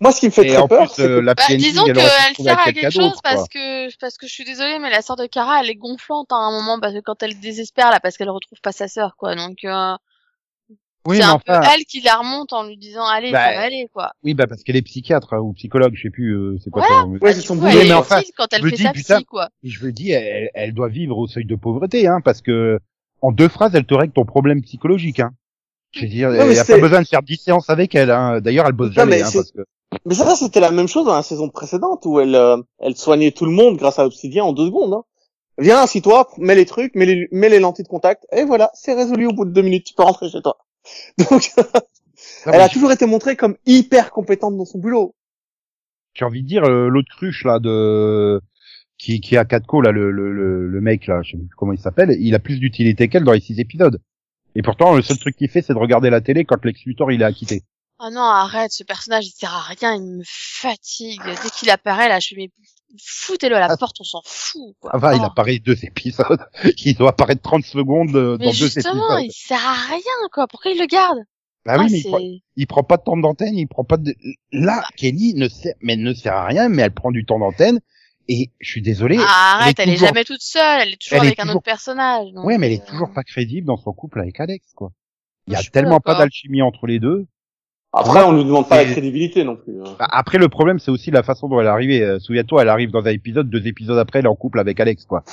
Moi, 0.00 0.10
ce 0.10 0.18
qui 0.18 0.26
me 0.26 0.32
fait 0.32 0.44
Et 0.46 0.48
très 0.48 0.56
en 0.56 0.66
peur, 0.66 0.90
c'est 0.92 1.02
que... 1.02 1.08
euh, 1.08 1.20
la 1.22 1.34
Bah, 1.34 1.44
disons 1.50 1.86
elle 1.86 1.92
qu'elle 1.94 2.44
sert 2.44 2.58
à 2.58 2.72
quelque 2.72 2.90
chose 2.90 3.20
parce 3.22 3.48
que 3.48 3.96
parce 4.00 4.16
que 4.18 4.26
je 4.26 4.32
suis 4.32 4.44
désolée 4.44 4.80
mais 4.80 4.90
la 4.90 5.00
sœur 5.00 5.14
de 5.14 5.26
Kara 5.26 5.60
elle 5.60 5.70
est 5.70 5.76
gonflante 5.76 6.32
hein, 6.32 6.36
à 6.38 6.40
un 6.40 6.50
moment 6.50 6.80
parce 6.80 6.92
que 6.94 6.98
quand 6.98 7.22
elle 7.22 7.38
désespère 7.38 7.92
là 7.92 8.00
parce 8.00 8.16
qu'elle 8.16 8.30
retrouve 8.30 8.60
pas 8.60 8.72
sa 8.72 8.88
sœur 8.88 9.14
quoi 9.16 9.36
donc 9.36 9.58
euh, 9.64 9.94
Oui, 11.06 11.16
c'est 11.16 11.24
un 11.24 11.32
enfin, 11.32 11.60
peu 11.60 11.66
elle 11.74 11.84
qui 11.84 12.00
la 12.00 12.16
remonte 12.16 12.52
en 12.52 12.64
lui 12.64 12.76
disant 12.76 13.04
allez 13.04 13.32
Bah, 13.32 13.44
ça 13.44 13.52
va 13.54 13.60
aller 13.62 13.88
quoi. 13.92 14.12
oui, 14.22 14.34
bah 14.34 14.46
parce 14.46 14.62
qu'elle 14.62 14.76
est 14.76 14.82
psychiatre 14.82 15.32
hein, 15.34 15.38
ou 15.40 15.52
psychologue, 15.54 15.92
je 15.96 16.02
sais 16.02 16.10
plus, 16.10 16.30
euh, 16.36 16.58
c'est 16.62 16.70
quoi 16.70 16.82
Voilà. 16.86 17.02
ça. 17.02 17.08
Ouais, 17.08 17.18
Bah, 17.20 17.32
c'est 17.32 17.40
son 17.40 17.54
coup, 17.54 17.62
boulot. 17.62 17.72
elle 17.80 17.88
mais 17.88 17.92
enfin, 17.94 18.20
utile 18.20 18.32
quand 18.36 18.46
elle 18.52 18.62
fait 18.62 18.76
dis, 18.76 18.82
sa 18.82 18.92
putain, 18.92 19.16
psy 19.16 19.24
quoi. 19.24 19.48
Je 19.64 19.84
me 19.84 19.90
dis, 19.92 20.10
elle, 20.12 20.50
elle 20.54 20.72
doit 20.74 20.88
vivre 20.88 21.18
au 21.18 21.26
seuil 21.26 21.44
de 21.44 21.56
pauvreté, 21.56 22.06
hein, 22.06 22.20
parce 22.24 22.40
que 22.40 22.78
en 23.20 23.32
deux 23.32 23.48
phrases, 23.48 23.74
elle 23.74 23.84
te 23.84 23.94
règle 23.94 24.12
ton 24.12 24.24
problème 24.24 24.62
psychologique. 24.62 25.20
Hein. 25.20 25.30
Je 25.92 26.02
veux 26.02 26.08
dire, 26.08 26.30
Non, 26.30 26.46
n'y 26.46 26.58
a 26.58 26.64
pas 26.64 26.78
besoin 26.78 27.02
de 27.02 27.06
faire 27.06 27.22
10 27.22 27.36
séances 27.36 27.68
avec 27.68 27.94
elle. 27.94 28.10
Hein. 28.10 28.40
D'ailleurs, 28.40 28.66
elle 28.66 28.72
bosse 28.72 28.88
Non, 28.90 28.94
jamais, 28.94 29.18
mais 29.18 29.22
hein, 29.22 29.30
parce 29.32 29.52
que 29.52 29.60
Mais 30.06 30.14
ça, 30.14 30.34
c'était 30.36 30.60
la 30.60 30.70
même 30.70 30.88
chose 30.88 31.04
dans 31.06 31.14
la 31.14 31.22
saison 31.22 31.48
précédente 31.50 32.06
où 32.06 32.18
elle, 32.20 32.34
euh, 32.34 32.56
elle 32.78 32.96
soignait 32.96 33.30
tout 33.32 33.44
le 33.44 33.50
monde 33.52 33.76
grâce 33.76 33.98
à 33.98 34.06
Obsidian 34.06 34.46
en 34.46 34.52
deux 34.52 34.66
secondes. 34.66 34.94
Hein. 34.94 35.02
Viens, 35.58 35.80
assis-toi, 35.82 36.28
mets 36.38 36.54
les 36.54 36.64
trucs, 36.64 36.94
mets 36.94 37.04
les, 37.04 37.28
mets 37.30 37.50
les 37.50 37.58
lentilles 37.60 37.84
de 37.84 37.88
contact, 37.88 38.24
et 38.32 38.44
voilà, 38.44 38.70
c'est 38.72 38.94
résolu 38.94 39.26
au 39.26 39.32
bout 39.32 39.44
de 39.44 39.50
deux 39.50 39.60
minutes, 39.60 39.84
tu 39.84 39.94
peux 39.94 40.02
rentrer 40.02 40.30
chez 40.30 40.40
toi. 40.40 40.56
Donc, 41.18 41.50
Non, 42.46 42.52
elle 42.52 42.60
a 42.60 42.68
toujours 42.68 42.92
été 42.92 43.06
montrée 43.06 43.36
comme 43.36 43.56
hyper 43.66 44.10
compétente 44.10 44.56
dans 44.56 44.64
son 44.64 44.78
boulot. 44.78 45.14
j'ai 46.14 46.24
envie 46.24 46.42
de 46.42 46.48
dire 46.48 46.64
euh, 46.64 46.88
l'autre 46.88 47.08
cruche 47.16 47.44
là 47.44 47.58
de 47.58 48.40
qui 48.98 49.20
qui 49.20 49.36
a 49.36 49.44
quatre 49.44 49.80
là 49.82 49.90
le, 49.90 50.10
le 50.10 50.32
le 50.32 50.68
le 50.68 50.80
mec 50.80 51.06
là, 51.06 51.22
je 51.22 51.32
sais 51.32 51.36
plus 51.38 51.48
comment 51.56 51.72
il 51.72 51.78
s'appelle, 51.80 52.16
il 52.20 52.34
a 52.34 52.38
plus 52.38 52.58
d'utilité 52.60 53.08
qu'elle 53.08 53.24
dans 53.24 53.32
les 53.32 53.40
six 53.40 53.58
épisodes. 53.60 54.00
Et 54.54 54.62
pourtant, 54.62 54.94
le 54.94 55.02
seul 55.02 55.18
truc 55.18 55.34
qu'il 55.36 55.48
fait, 55.48 55.62
c'est 55.62 55.72
de 55.72 55.78
regarder 55.78 56.10
la 56.10 56.20
télé 56.20 56.44
quand 56.44 56.62
Lex 56.64 56.84
Luthor 56.84 57.10
il 57.10 57.22
est 57.22 57.24
acquitté. 57.24 57.62
Ah 57.98 58.10
non 58.10 58.20
arrête 58.22 58.72
ce 58.72 58.84
personnage 58.84 59.26
il 59.26 59.30
sert 59.30 59.54
à 59.54 59.60
rien 59.62 59.94
il 59.94 60.02
me 60.18 60.22
fatigue 60.26 61.22
dès 61.24 61.50
qu'il 61.50 61.70
apparaît 61.70 62.08
là 62.08 62.18
je 62.20 62.26
suis 62.26 62.36
mais 62.36 62.50
foutez-le 63.00 63.56
à 63.56 63.60
la 63.60 63.68
Ah. 63.70 63.76
porte 63.76 63.96
on 64.00 64.04
s'en 64.04 64.20
fout 64.24 64.74
quoi. 64.80 64.90
Enfin, 64.94 65.14
il 65.14 65.20
Oh. 65.22 65.26
apparaît 65.26 65.58
deux 65.58 65.84
épisodes. 65.84 66.40
il 66.84 66.94
doit 66.96 67.10
apparaître 67.10 67.42
30 67.42 67.64
secondes 67.64 68.14
euh, 68.16 68.36
dans 68.38 68.46
deux 68.46 68.52
justement 68.52 69.18
épisodes. 69.18 69.24
il 69.24 69.32
sert 69.32 69.64
à 69.66 69.74
rien 69.94 70.28
quoi 70.32 70.46
pourquoi 70.46 70.70
il 70.72 70.78
le 70.78 70.86
garde? 70.86 71.18
Bah 71.64 71.76
oui, 71.78 71.84
Ah, 71.86 71.88
mais 71.92 71.98
il 72.00 72.02
prend, 72.08 72.18
c'est- 72.18 72.40
il 72.56 72.66
prend 72.66 72.82
pas 72.82 72.96
de 72.96 73.02
temps 73.04 73.16
d'antenne, 73.16 73.56
il 73.56 73.68
prend 73.68 73.84
pas 73.84 73.96
de... 73.96 74.14
Là, 74.50 74.82
Kelly 74.96 75.34
ne 75.34 75.48
sert, 75.48 75.74
mais 75.80 75.94
ne 75.94 76.12
sert 76.12 76.34
à 76.34 76.46
rien, 76.46 76.68
mais 76.68 76.82
elle 76.82 76.90
prend 76.92 77.12
du 77.12 77.24
temps 77.24 77.38
d'antenne. 77.38 77.78
Et 78.28 78.50
je 78.60 78.68
suis 78.70 78.82
désolé. 78.82 79.16
Ah, 79.20 79.58
arrête, 79.60 79.78
elle 79.78 79.88
elle 79.88 79.94
est 79.94 79.98
jamais 79.98 80.24
toute 80.24 80.42
seule, 80.42 80.80
elle 80.82 80.92
est 80.94 80.96
toujours 81.00 81.18
elle 81.18 81.24
est 81.24 81.26
avec 81.28 81.40
un 81.40 81.48
autre 81.50 81.62
personnage. 81.62 82.32
donc, 82.32 82.44
ouais, 82.46 82.58
mais 82.58 82.66
elle 82.66 82.72
est 82.74 82.82
euh, 82.82 82.86
toujours 82.90 83.12
pas 83.12 83.22
crédible 83.24 83.66
dans 83.66 83.76
son 83.76 83.92
couple 83.92 84.20
avec 84.20 84.38
Alex, 84.40 84.64
quoi. 84.74 84.90
Il 85.46 85.52
y 85.52 85.56
a 85.56 85.58
pas 85.60 85.64
tellement 85.72 86.00
pas 86.00 86.14
d'alchimie 86.16 86.62
entre 86.62 86.86
les 86.86 86.98
deux. 87.00 87.26
Après, 87.94 88.22
on 88.24 88.32
lui 88.32 88.44
demande 88.44 88.68
pas 88.68 88.76
la 88.82 88.90
crédibilité 88.90 89.44
non 89.44 89.56
plus. 89.56 89.80
hein. 89.80 89.96
Bah, 89.98 90.08
après, 90.10 90.38
le 90.38 90.48
problème, 90.48 90.78
c'est 90.78 90.90
aussi 90.90 91.10
la 91.10 91.22
façon 91.22 91.48
dont 91.48 91.60
elle 91.60 91.66
est 91.66 91.70
arrivée. 91.70 92.02
Euh, 92.02 92.18
Souviens-toi, 92.18 92.62
elle 92.62 92.68
arrive 92.70 92.90
dans 92.90 93.04
un 93.04 93.10
épisode, 93.10 93.50
deux 93.50 93.66
épisodes 93.66 93.98
après, 93.98 94.20
elle 94.20 94.24
est 94.24 94.28
en 94.28 94.34
couple 94.36 94.60
avec 94.60 94.80
Alex, 94.80 95.04
quoi. 95.04 95.24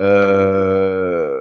Euh... 0.00 1.40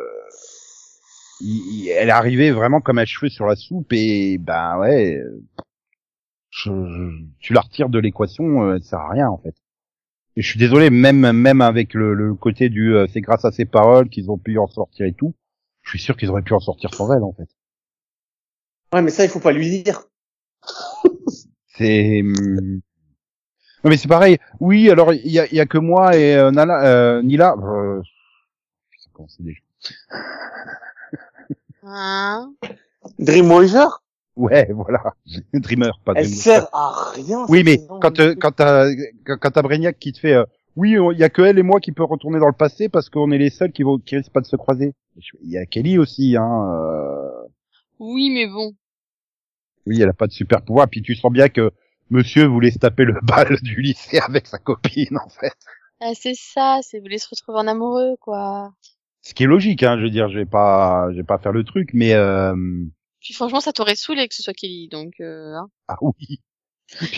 il- 1.42 1.84
il- 1.86 1.90
elle 1.90 2.10
est 2.10 2.12
arrivée 2.12 2.52
vraiment 2.52 2.82
comme 2.82 3.00
un 3.00 3.06
cheveu 3.06 3.30
sur 3.30 3.46
la 3.46 3.56
soupe 3.56 3.92
et 3.94 4.38
ben 4.38 4.78
ouais, 4.80 5.16
euh, 5.18 5.42
je- 6.52 6.70
je- 6.70 7.24
tu 7.40 7.54
la 7.54 7.62
retires 7.62 7.90
de 7.90 8.00
l'équation, 8.00 8.64
euh, 8.64 8.76
elle 8.76 8.84
sert 8.84 9.00
à 9.00 9.10
rien 9.10 9.30
en 9.30 9.38
fait. 9.38 9.56
Et 10.36 10.42
je 10.42 10.50
suis 10.50 10.60
désolé, 10.60 10.90
même 10.90 11.32
même 11.32 11.62
avec 11.62 11.94
le, 11.94 12.14
le 12.14 12.34
côté 12.36 12.70
du 12.70 12.94
euh, 12.96 13.08
c'est 13.12 13.22
grâce 13.22 13.46
à 13.46 13.52
ses 13.52 13.66
paroles 13.66 14.10
qu'ils 14.10 14.30
ont 14.30 14.38
pu 14.38 14.58
en 14.58 14.68
sortir 14.68 15.06
et 15.06 15.14
tout, 15.14 15.34
je 15.84 15.92
suis 15.92 16.00
sûr 16.00 16.18
qu'ils 16.18 16.30
auraient 16.30 16.42
pu 16.42 16.54
en 16.54 16.60
sortir 16.60 16.94
sans 16.94 17.12
elle 17.14 17.24
en 17.24 17.34
fait. 17.34 17.48
Ouais, 18.94 19.02
mais 19.02 19.12
ça, 19.12 19.24
il 19.24 19.30
faut 19.30 19.40
pas 19.40 19.52
lui 19.54 19.82
dire. 19.84 20.02
C'est 21.78 22.22
hum, 22.22 22.82
non 23.84 23.90
mais 23.90 23.98
c'est 23.98 24.10
pareil. 24.10 24.38
Oui, 24.60 24.90
alors 24.90 25.14
il 25.14 25.32
y 25.32 25.40
a, 25.40 25.46
il 25.48 25.54
y 25.54 25.60
a 25.62 25.66
que 25.66 25.78
moi 25.78 26.16
et 26.18 26.36
euh, 26.36 26.52
Nala, 26.52 26.86
euh, 26.86 27.22
Nila. 27.22 27.56
Euh... 27.58 28.02
Je 28.92 29.02
sais 29.04 29.10
comment 29.14 29.30
c'est 29.30 29.44
déjà. 29.44 29.60
Hein? 31.84 32.54
Dreamwatcher, 33.18 33.88
Ouais, 34.36 34.70
voilà. 34.72 35.02
Dreamer, 35.54 36.00
pas 36.06 36.14
elle 36.16 36.26
Dreamer. 36.26 36.38
sert 36.42 36.68
à 36.74 37.12
rien. 37.14 37.46
Oui, 37.50 37.64
mais 37.64 37.80
quand 38.02 38.20
euh, 38.20 38.36
quand 38.36 38.52
t'as 38.52 38.90
quand, 39.26 39.38
quand 39.40 39.52
t'as 39.52 39.62
Brainiac 39.62 39.98
qui 39.98 40.14
te 40.14 40.20
fait 40.20 40.34
euh, 40.34 40.46
oui, 40.76 40.92
il 41.14 41.18
y 41.18 41.24
a 41.24 41.30
que 41.30 41.42
elle 41.42 41.58
et 41.60 41.64
moi 41.64 41.80
qui 41.80 41.92
peut 41.92 42.04
retourner 42.04 42.40
dans 42.40 42.48
le 42.48 42.54
passé 42.54 42.90
parce 42.90 43.10
qu'on 43.10 43.32
est 43.32 43.38
les 43.38 43.50
seuls 43.50 43.72
qui 43.72 43.84
vont 43.84 43.98
qui 43.98 44.16
risquent 44.18 44.32
pas 44.32 44.42
de 44.42 44.46
se 44.46 44.56
croiser. 44.56 44.94
Il 45.42 45.50
y 45.50 45.58
a 45.58 45.66
Kelly 45.66 45.98
aussi, 45.98 46.38
hein. 46.38 46.70
euh, 46.74 47.30
Oui, 48.00 48.30
mais 48.30 48.48
bon. 48.48 48.74
Oui, 49.86 50.02
elle 50.02 50.10
a 50.10 50.14
pas 50.14 50.28
de 50.28 50.32
super 50.32 50.62
pouvoir. 50.62 50.88
Puis 50.90 51.02
tu 51.02 51.16
sens 51.16 51.32
bien 51.32 51.50
que 51.50 51.72
Monsieur 52.10 52.46
voulait 52.46 52.72
se 52.72 52.80
taper 52.80 53.06
le 53.06 53.20
bal 53.24 53.58
du 53.62 53.82
lycée 53.82 54.20
avec 54.20 54.48
sa 54.48 54.58
copine, 54.58 55.18
en 55.18 55.30
fait. 55.30 55.54
Ah, 56.02 56.12
c'est 56.14 56.36
ça, 56.36 56.80
c'est 56.82 57.00
voulez 57.00 57.18
se 57.18 57.28
retrouver 57.30 57.60
en 57.60 57.68
amoureux, 57.68 58.16
quoi. 58.22 58.74
Ce 59.22 59.34
qui 59.34 59.44
est 59.44 59.48
logique, 59.48 59.84
hein. 59.84 59.98
Je 59.98 60.04
veux 60.04 60.10
dire, 60.10 60.30
je 60.30 60.40
vais 60.40 60.46
pas, 60.46 61.12
je 61.12 61.18
vais 61.18 61.24
pas 61.24 61.38
faire 61.38 61.52
le 61.52 61.64
truc, 61.64 61.90
mais 61.94 62.14
euh... 62.14 62.56
Puis 63.20 63.34
franchement, 63.34 63.60
ça 63.60 63.74
t'aurait 63.74 63.96
saoulé 63.96 64.28
que 64.28 64.34
ce 64.34 64.42
soit 64.42 64.54
Kelly, 64.54 64.88
donc 64.88 65.16
euh, 65.20 65.54
hein. 65.56 65.68
ah 65.90 65.98
oui. 66.02 66.40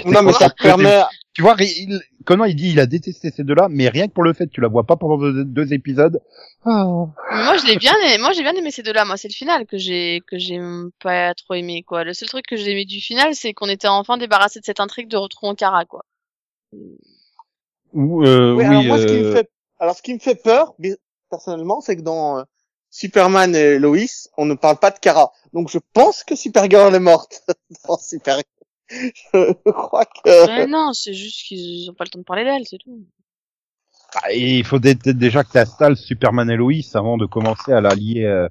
Non, 0.06 0.22
mais 0.24 0.34
ça 0.34 0.50
permet, 0.50 1.02
Tu 1.34 1.42
vois, 1.42 1.56
il, 1.60 2.02
comment 2.26 2.46
il 2.46 2.56
dit, 2.56 2.72
il 2.72 2.80
a 2.80 2.86
détesté 2.86 3.32
ces 3.32 3.44
deux-là, 3.44 3.68
mais 3.70 3.90
rien 3.90 4.08
que 4.08 4.14
pour 4.14 4.24
le 4.24 4.34
fait, 4.34 4.48
tu 4.48 4.62
la 4.62 4.68
vois 4.68 4.86
pas 4.86 4.96
pendant 4.96 5.18
deux, 5.18 5.46
deux 5.46 5.74
épisodes. 5.74 6.22
Mais 6.66 6.74
moi, 6.74 7.58
je 7.58 7.66
l'ai 7.68 7.78
bien, 7.78 7.94
aimé, 8.06 8.18
moi 8.20 8.32
j'ai 8.34 8.44
bien 8.44 8.54
aimé 8.54 8.72
ces 8.72 8.84
deux-là. 8.84 9.06
Moi, 9.06 9.18
c'est 9.18 9.30
le 9.30 9.34
final 9.34 9.66
que 9.66 9.78
j'ai 9.78 10.22
que 10.28 10.38
j'ai 10.38 10.60
pas 11.02 11.34
trop 11.34 11.54
aimé, 11.54 11.84
quoi. 11.84 12.04
Le 12.04 12.14
seul 12.14 12.30
truc 12.30 12.46
que 12.48 12.56
j'ai 12.56 12.72
aimé 12.72 12.86
du 12.86 13.00
final, 13.00 13.34
c'est 13.34 13.54
qu'on 13.54 13.70
était 13.70 13.88
enfin 13.88 14.18
débarrassé 14.18 14.60
de 14.60 14.66
cette 14.66 14.80
intrigue 14.80 15.08
de 15.08 15.18
retrouver 15.18 15.56
Kara, 15.56 15.86
quoi. 15.86 16.04
Ou, 17.94 18.24
euh, 18.26 18.54
Oui, 18.54 18.64
oui, 18.64 18.66
alors 18.66 18.84
moi, 18.84 18.98
ce 19.00 19.06
qui 19.06 19.14
me 19.14 19.26
euh, 19.26 19.34
fait, 19.34 19.50
alors 19.80 19.96
ce 19.96 20.02
qui 20.02 20.14
me 20.14 20.20
fait 20.20 20.36
peur, 20.36 20.76
personnellement, 21.30 21.82
c'est 21.82 21.96
que 21.96 22.02
dans 22.02 22.40
euh, 22.40 22.44
Superman 22.90 23.56
et 23.56 23.80
Lois, 23.80 24.30
on 24.38 24.46
ne 24.46 24.54
parle 24.54 24.78
pas 24.78 24.92
de 24.92 25.00
Kara. 25.00 25.32
Donc 25.54 25.70
je 25.70 25.80
pense 25.94 26.24
que 26.24 26.36
Supergirl 26.36 26.94
est 26.94 27.00
morte 27.00 27.44
dans 27.88 27.98
Supergirl. 27.98 28.46
Je 29.34 29.72
crois 29.72 30.06
que. 30.06 30.48
Mais 30.48 30.68
non, 30.68 30.94
c'est 30.94 31.14
juste 31.14 31.46
qu'ils 31.48 31.90
ont 31.90 31.94
pas 31.94 32.04
le 32.04 32.10
temps 32.10 32.20
de 32.20 32.24
parler 32.24 32.44
d'elle, 32.44 32.66
c'est 32.68 32.78
tout. 32.78 33.06
bah, 34.14 34.34
il 34.34 34.64
faut 34.66 34.80
dé- 34.80 34.96
dé- 34.96 35.14
déjà 35.14 35.44
que 35.44 35.52
tu 35.52 35.58
installes 35.58 35.98
Superman 35.98 36.50
et 36.50 36.56
Lois 36.58 36.74
avant 36.94 37.18
de 37.18 37.26
commencer 37.26 37.72
à 37.72 37.82
la 37.82 37.96
lier. 37.96 38.24
euh, 38.26 38.48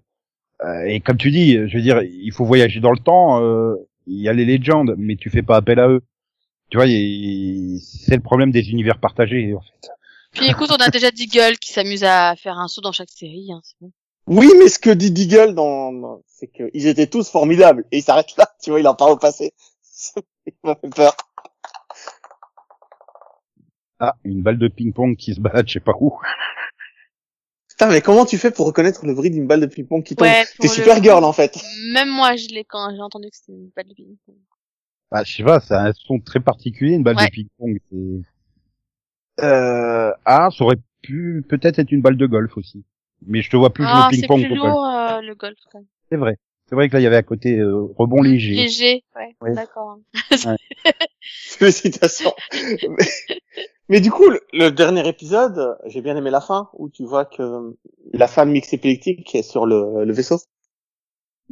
euh, 0.64 0.84
et 0.86 1.00
comme 1.00 1.16
tu 1.16 1.30
dis, 1.30 1.52
je 1.68 1.76
veux 1.76 1.82
dire, 1.82 2.02
il 2.02 2.32
faut 2.32 2.44
voyager 2.44 2.80
dans 2.80 2.92
le 2.92 2.98
temps. 2.98 3.42
euh, 3.42 3.74
il 4.06 4.20
y 4.20 4.28
a 4.28 4.32
les 4.32 4.44
légendes, 4.44 4.94
mais 4.98 5.16
tu 5.16 5.30
fais 5.30 5.42
pas 5.42 5.56
appel 5.56 5.78
à 5.78 5.88
eux. 5.88 6.00
Tu 6.70 6.76
vois, 6.78 6.86
il- 6.86 7.78
c'est 7.80 8.16
le 8.16 8.22
problème 8.22 8.50
des 8.50 8.70
univers 8.70 8.98
partagés, 8.98 9.54
en 9.54 9.60
fait. 9.60 9.90
Puis 10.32 10.48
écoute, 10.48 10.70
on 10.70 10.76
a 10.82 10.88
déjà 10.90 11.10
Deagle 11.10 11.58
qui 11.58 11.72
s'amuse 11.72 12.04
à 12.04 12.34
faire 12.36 12.56
un 12.58 12.68
saut 12.68 12.80
dans 12.80 12.92
chaque 12.92 13.10
série, 13.10 13.50
hein, 13.52 13.60
c'est 13.64 13.76
bon. 13.80 13.90
Oui, 14.26 14.48
mais 14.58 14.68
ce 14.68 14.78
que 14.78 14.90
dit 14.90 15.10
Deagle 15.10 15.54
dans, 15.54 15.92
dans- 15.92 16.22
c'est 16.26 16.46
qu'ils 16.48 16.86
étaient 16.86 17.08
tous 17.08 17.28
formidables. 17.28 17.84
Et 17.90 17.98
il 17.98 18.02
s'arrête 18.02 18.28
là, 18.38 18.48
tu 18.62 18.70
vois, 18.70 18.78
il 18.80 18.86
en 18.86 18.94
parle 18.94 19.12
au 19.12 19.16
passé. 19.16 19.52
Il 20.46 20.52
m'a 20.64 20.74
fait 20.76 20.90
peur. 20.94 21.16
Ah, 23.98 24.16
une 24.24 24.42
balle 24.42 24.58
de 24.58 24.68
ping-pong 24.68 25.16
qui 25.16 25.34
se 25.34 25.40
balade, 25.40 25.68
je 25.68 25.74
sais 25.74 25.80
pas 25.80 25.92
où. 26.00 26.18
Putain, 27.68 27.88
mais 27.90 28.00
comment 28.00 28.24
tu 28.24 28.38
fais 28.38 28.50
pour 28.50 28.66
reconnaître 28.66 29.04
le 29.06 29.14
bruit 29.14 29.30
d'une 29.30 29.46
balle 29.46 29.60
de 29.60 29.66
ping-pong 29.66 30.02
qui 30.02 30.16
tombe 30.16 30.26
Ouais, 30.26 30.44
T'es 30.58 30.68
le 30.68 30.72
super 30.72 30.96
coup, 30.96 31.02
girl, 31.02 31.24
en 31.24 31.32
fait. 31.32 31.58
Même 31.92 32.08
moi, 32.10 32.36
je 32.36 32.48
l'ai 32.48 32.64
quand 32.64 32.94
j'ai 32.94 33.00
entendu 33.02 33.28
que 33.30 33.36
c'était 33.36 33.52
une 33.52 33.70
balle 33.76 33.88
de 33.88 33.94
ping-pong. 33.94 34.36
Bah, 35.10 35.22
je 35.24 35.36
sais 35.36 35.42
pas, 35.44 35.60
c'est 35.60 35.74
un 35.74 35.92
son 35.92 36.18
très 36.20 36.40
particulier, 36.40 36.94
une 36.94 37.02
balle 37.02 37.16
Ouais. 37.16 37.26
de 37.26 37.30
ping-pong. 37.30 37.78
C'est... 37.90 39.44
Euh... 39.44 40.12
Ah, 40.24 40.48
ça 40.56 40.64
aurait 40.64 40.76
pu 41.02 41.44
peut-être 41.48 41.78
être 41.78 41.92
une 41.92 42.00
balle 42.02 42.16
de 42.16 42.26
golf 42.26 42.56
aussi. 42.56 42.84
Mais 43.26 43.42
je 43.42 43.50
te 43.50 43.56
vois 43.56 43.70
plus 43.72 43.84
jouer 43.84 43.92
Ah, 43.94 44.08
au 44.08 44.10
c'est 44.14 44.20
ping-pong 44.20 44.40
plus 44.40 44.48
qu'au 44.50 44.54
golf. 44.62 44.72
lourd, 44.72 44.86
euh, 44.86 45.20
le 45.20 45.34
golf, 45.34 45.58
quand 45.70 45.78
même. 45.80 45.88
C'est 46.10 46.16
vrai. 46.16 46.38
C'est 46.70 46.76
vrai 46.76 46.88
que 46.88 46.94
là, 46.94 47.00
il 47.00 47.02
y 47.02 47.06
avait 47.06 47.16
à 47.16 47.22
côté 47.24 47.58
euh, 47.58 47.82
rebond 47.98 48.22
léger. 48.22 48.54
Léger, 48.54 49.04
ouais, 49.16 49.36
Ouais. 49.40 49.54
d'accord. 49.54 49.98
Félicitations. 51.20 52.32
mais, 52.88 53.04
mais 53.88 54.00
du 54.00 54.10
coup, 54.10 54.30
le, 54.30 54.40
le 54.52 54.70
dernier 54.70 55.06
épisode, 55.08 55.76
j'ai 55.86 56.00
bien 56.00 56.16
aimé 56.16 56.30
la 56.30 56.40
fin, 56.40 56.70
où 56.74 56.88
tu 56.88 57.04
vois 57.04 57.24
que 57.24 57.76
la 58.12 58.28
femme 58.28 58.52
mix 58.52 58.72
épileptique 58.72 59.34
est 59.34 59.42
sur 59.42 59.66
le, 59.66 60.04
le 60.04 60.12
vaisseau. 60.12 60.38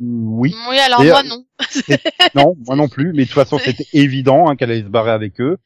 Oui. 0.01 0.55
Oui, 0.71 0.79
alors 0.79 1.03
moi, 1.05 1.23
non. 1.25 1.45
Non, 2.37 2.55
moi 2.67 2.77
non 2.77 2.89
plus. 2.89 3.13
Mais 3.13 3.23
de 3.25 3.29
toute 3.29 3.35
façon, 3.35 3.59
c'était 3.59 3.87
évident 3.93 4.49
hein, 4.49 4.55
qu'elle 4.55 4.71
allait 4.71 4.83
se 4.85 4.89
barrer 4.89 5.11
avec 5.11 5.41
eux. 5.41 5.59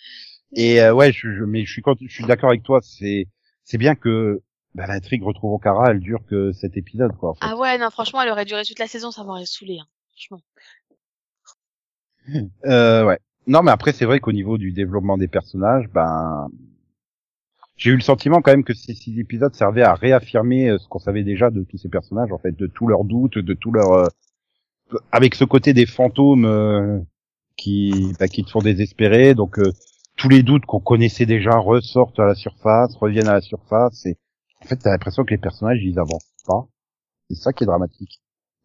Et 0.54 0.80
euh, 0.80 0.94
ouais, 0.94 1.12
je, 1.12 1.30
je- 1.34 1.44
mais 1.44 1.64
je 1.66 1.72
suis, 1.72 1.82
quand, 1.82 1.96
je 2.00 2.12
suis 2.12 2.24
d'accord 2.24 2.48
avec 2.48 2.62
toi. 2.62 2.80
C'est, 2.82 3.26
c'est 3.64 3.78
bien 3.78 3.94
que 3.94 4.40
bah, 4.74 4.86
l'intrigue 4.86 5.22
retrouve 5.22 5.52
Okara, 5.52 5.90
elle 5.90 6.00
dure 6.00 6.24
que 6.26 6.52
cet 6.52 6.76
épisode, 6.76 7.16
quoi. 7.16 7.30
en 7.30 7.34
fait. 7.34 7.40
Ah 7.42 7.56
ouais, 7.56 7.78
non, 7.78 7.90
franchement, 7.90 8.22
elle 8.22 8.30
aurait 8.30 8.44
duré 8.44 8.62
toute 8.64 8.78
la 8.78 8.86
saison, 8.86 9.10
ça 9.10 9.24
m'aurait 9.24 9.46
saoulé, 9.46 9.78
hein. 9.80 9.86
Franchement. 10.12 10.40
Euh, 12.66 13.04
ouais. 13.04 13.18
Non, 13.46 13.62
mais 13.62 13.72
après, 13.72 13.92
c'est 13.92 14.04
vrai 14.04 14.20
qu'au 14.20 14.32
niveau 14.32 14.56
du 14.56 14.72
développement 14.72 15.18
des 15.18 15.26
personnages, 15.26 15.88
ben, 15.88 16.48
j'ai 17.76 17.90
eu 17.90 17.96
le 17.96 18.00
sentiment 18.02 18.40
quand 18.40 18.52
même 18.52 18.62
que 18.62 18.74
ces 18.74 18.94
six 18.94 19.18
épisodes 19.18 19.54
servaient 19.54 19.82
à 19.82 19.94
réaffirmer 19.94 20.70
euh, 20.70 20.78
ce 20.78 20.86
qu'on 20.86 21.00
savait 21.00 21.24
déjà 21.24 21.50
de 21.50 21.64
tous 21.64 21.78
ces 21.78 21.88
personnages, 21.88 22.30
en 22.30 22.38
fait, 22.38 22.56
de 22.56 22.68
tous 22.68 22.86
leurs 22.86 23.04
doutes, 23.04 23.38
de 23.38 23.54
tous 23.54 23.72
leurs, 23.72 23.92
euh, 23.92 24.08
avec 25.10 25.34
ce 25.34 25.44
côté 25.44 25.72
des 25.72 25.86
fantômes 25.86 26.44
euh, 26.44 27.00
qui, 27.56 28.14
bah, 28.20 28.28
qui 28.28 28.44
te 28.44 28.50
font 28.50 28.60
désespérer. 28.60 29.34
Donc, 29.34 29.58
euh, 29.58 29.72
tous 30.16 30.28
les 30.28 30.42
doutes 30.42 30.66
qu'on 30.66 30.80
connaissait 30.80 31.26
déjà 31.26 31.56
ressortent 31.58 32.20
à 32.20 32.26
la 32.26 32.34
surface, 32.34 32.94
reviennent 32.96 33.28
à 33.28 33.34
la 33.34 33.40
surface. 33.40 34.06
Et 34.06 34.16
en 34.62 34.66
fait, 34.66 34.76
t'as 34.76 34.90
l'impression 34.90 35.24
que 35.24 35.30
les 35.30 35.38
personnages, 35.38 35.80
ils 35.82 35.98
avancent 35.98 36.26
pas. 36.46 36.66
C'est 37.30 37.36
ça 37.36 37.52
qui 37.52 37.64
est 37.64 37.66
dramatique. 37.66 38.20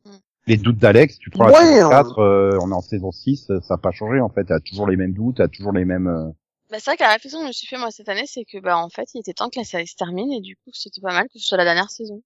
Mm. 0.05 0.09
Les 0.47 0.57
doutes 0.57 0.77
d'Alex, 0.77 1.17
tu 1.19 1.29
prends 1.29 1.45
Ouais, 1.47 1.51
la 1.53 1.59
saison 1.59 1.85
hein. 1.87 1.89
4, 1.89 2.19
euh, 2.19 2.57
on 2.61 2.71
est 2.71 2.75
en 2.75 2.81
saison 2.81 3.11
6, 3.11 3.49
euh, 3.49 3.59
ça 3.61 3.75
n'a 3.75 3.77
pas 3.79 3.91
changé 3.91 4.19
en 4.21 4.29
fait. 4.29 4.45
T'as 4.45 4.59
toujours 4.59 4.87
les 4.87 4.95
mêmes 4.97 5.13
doutes, 5.13 5.37
t'as 5.37 5.47
toujours 5.47 5.71
les 5.73 5.85
mêmes. 5.85 6.07
euh, 6.07 6.29
Bah, 6.71 6.77
c'est 6.79 6.85
vrai 6.91 6.97
que 6.97 7.03
la 7.03 7.11
réflexion 7.13 7.39
que 7.39 7.45
je 7.45 7.47
me 7.49 7.53
suis 7.53 7.67
fait, 7.67 7.77
moi, 7.77 7.91
cette 7.91 8.09
année, 8.09 8.25
c'est 8.25 8.43
que, 8.45 8.59
bah, 8.59 8.77
en 8.77 8.89
fait, 8.89 9.07
il 9.13 9.19
était 9.19 9.33
temps 9.33 9.49
que 9.49 9.59
la 9.59 9.65
série 9.65 9.87
se 9.87 9.95
termine, 9.95 10.31
et 10.33 10.41
du 10.41 10.55
coup, 10.55 10.69
c'était 10.73 11.01
pas 11.01 11.13
mal 11.13 11.25
que 11.33 11.39
ce 11.39 11.45
soit 11.47 11.57
la 11.57 11.63
dernière 11.65 11.89
saison. 11.89 12.21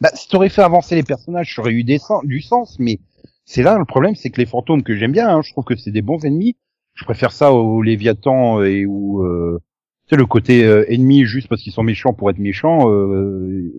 Bah, 0.00 0.10
si 0.14 0.28
t'aurais 0.28 0.48
fait 0.48 0.62
avancer 0.62 0.94
les 0.96 1.02
personnages, 1.04 1.54
ça 1.54 1.62
aurait 1.62 1.72
eu 1.72 1.84
des 1.84 1.98
sens- 1.98 2.24
du 2.24 2.40
sens, 2.40 2.78
mais 2.80 2.98
c'est 3.44 3.62
là 3.62 3.78
le 3.78 3.84
problème, 3.84 4.14
c'est 4.16 4.30
que 4.30 4.40
les 4.40 4.46
fantômes 4.46 4.82
que 4.82 4.96
j'aime 4.96 5.12
bien, 5.12 5.28
hein, 5.28 5.42
je 5.42 5.52
trouve 5.52 5.64
que 5.64 5.76
c'est 5.76 5.90
des 5.92 6.02
bons 6.02 6.24
ennemis. 6.24 6.56
Je 6.94 7.04
préfère 7.04 7.32
ça 7.32 7.52
aux 7.52 7.82
Léviathans 7.82 8.62
et 8.62 8.86
où 8.86 9.22
euh, 9.24 9.60
tu 10.06 10.10
sais 10.10 10.16
le 10.16 10.26
côté 10.26 10.64
euh, 10.64 10.84
ennemi 10.92 11.24
juste 11.24 11.48
parce 11.48 11.62
qu'ils 11.62 11.72
sont 11.72 11.82
méchants 11.82 12.12
pour 12.12 12.30
être 12.30 12.38
méchants. 12.38 12.90
Euh, 12.90 13.72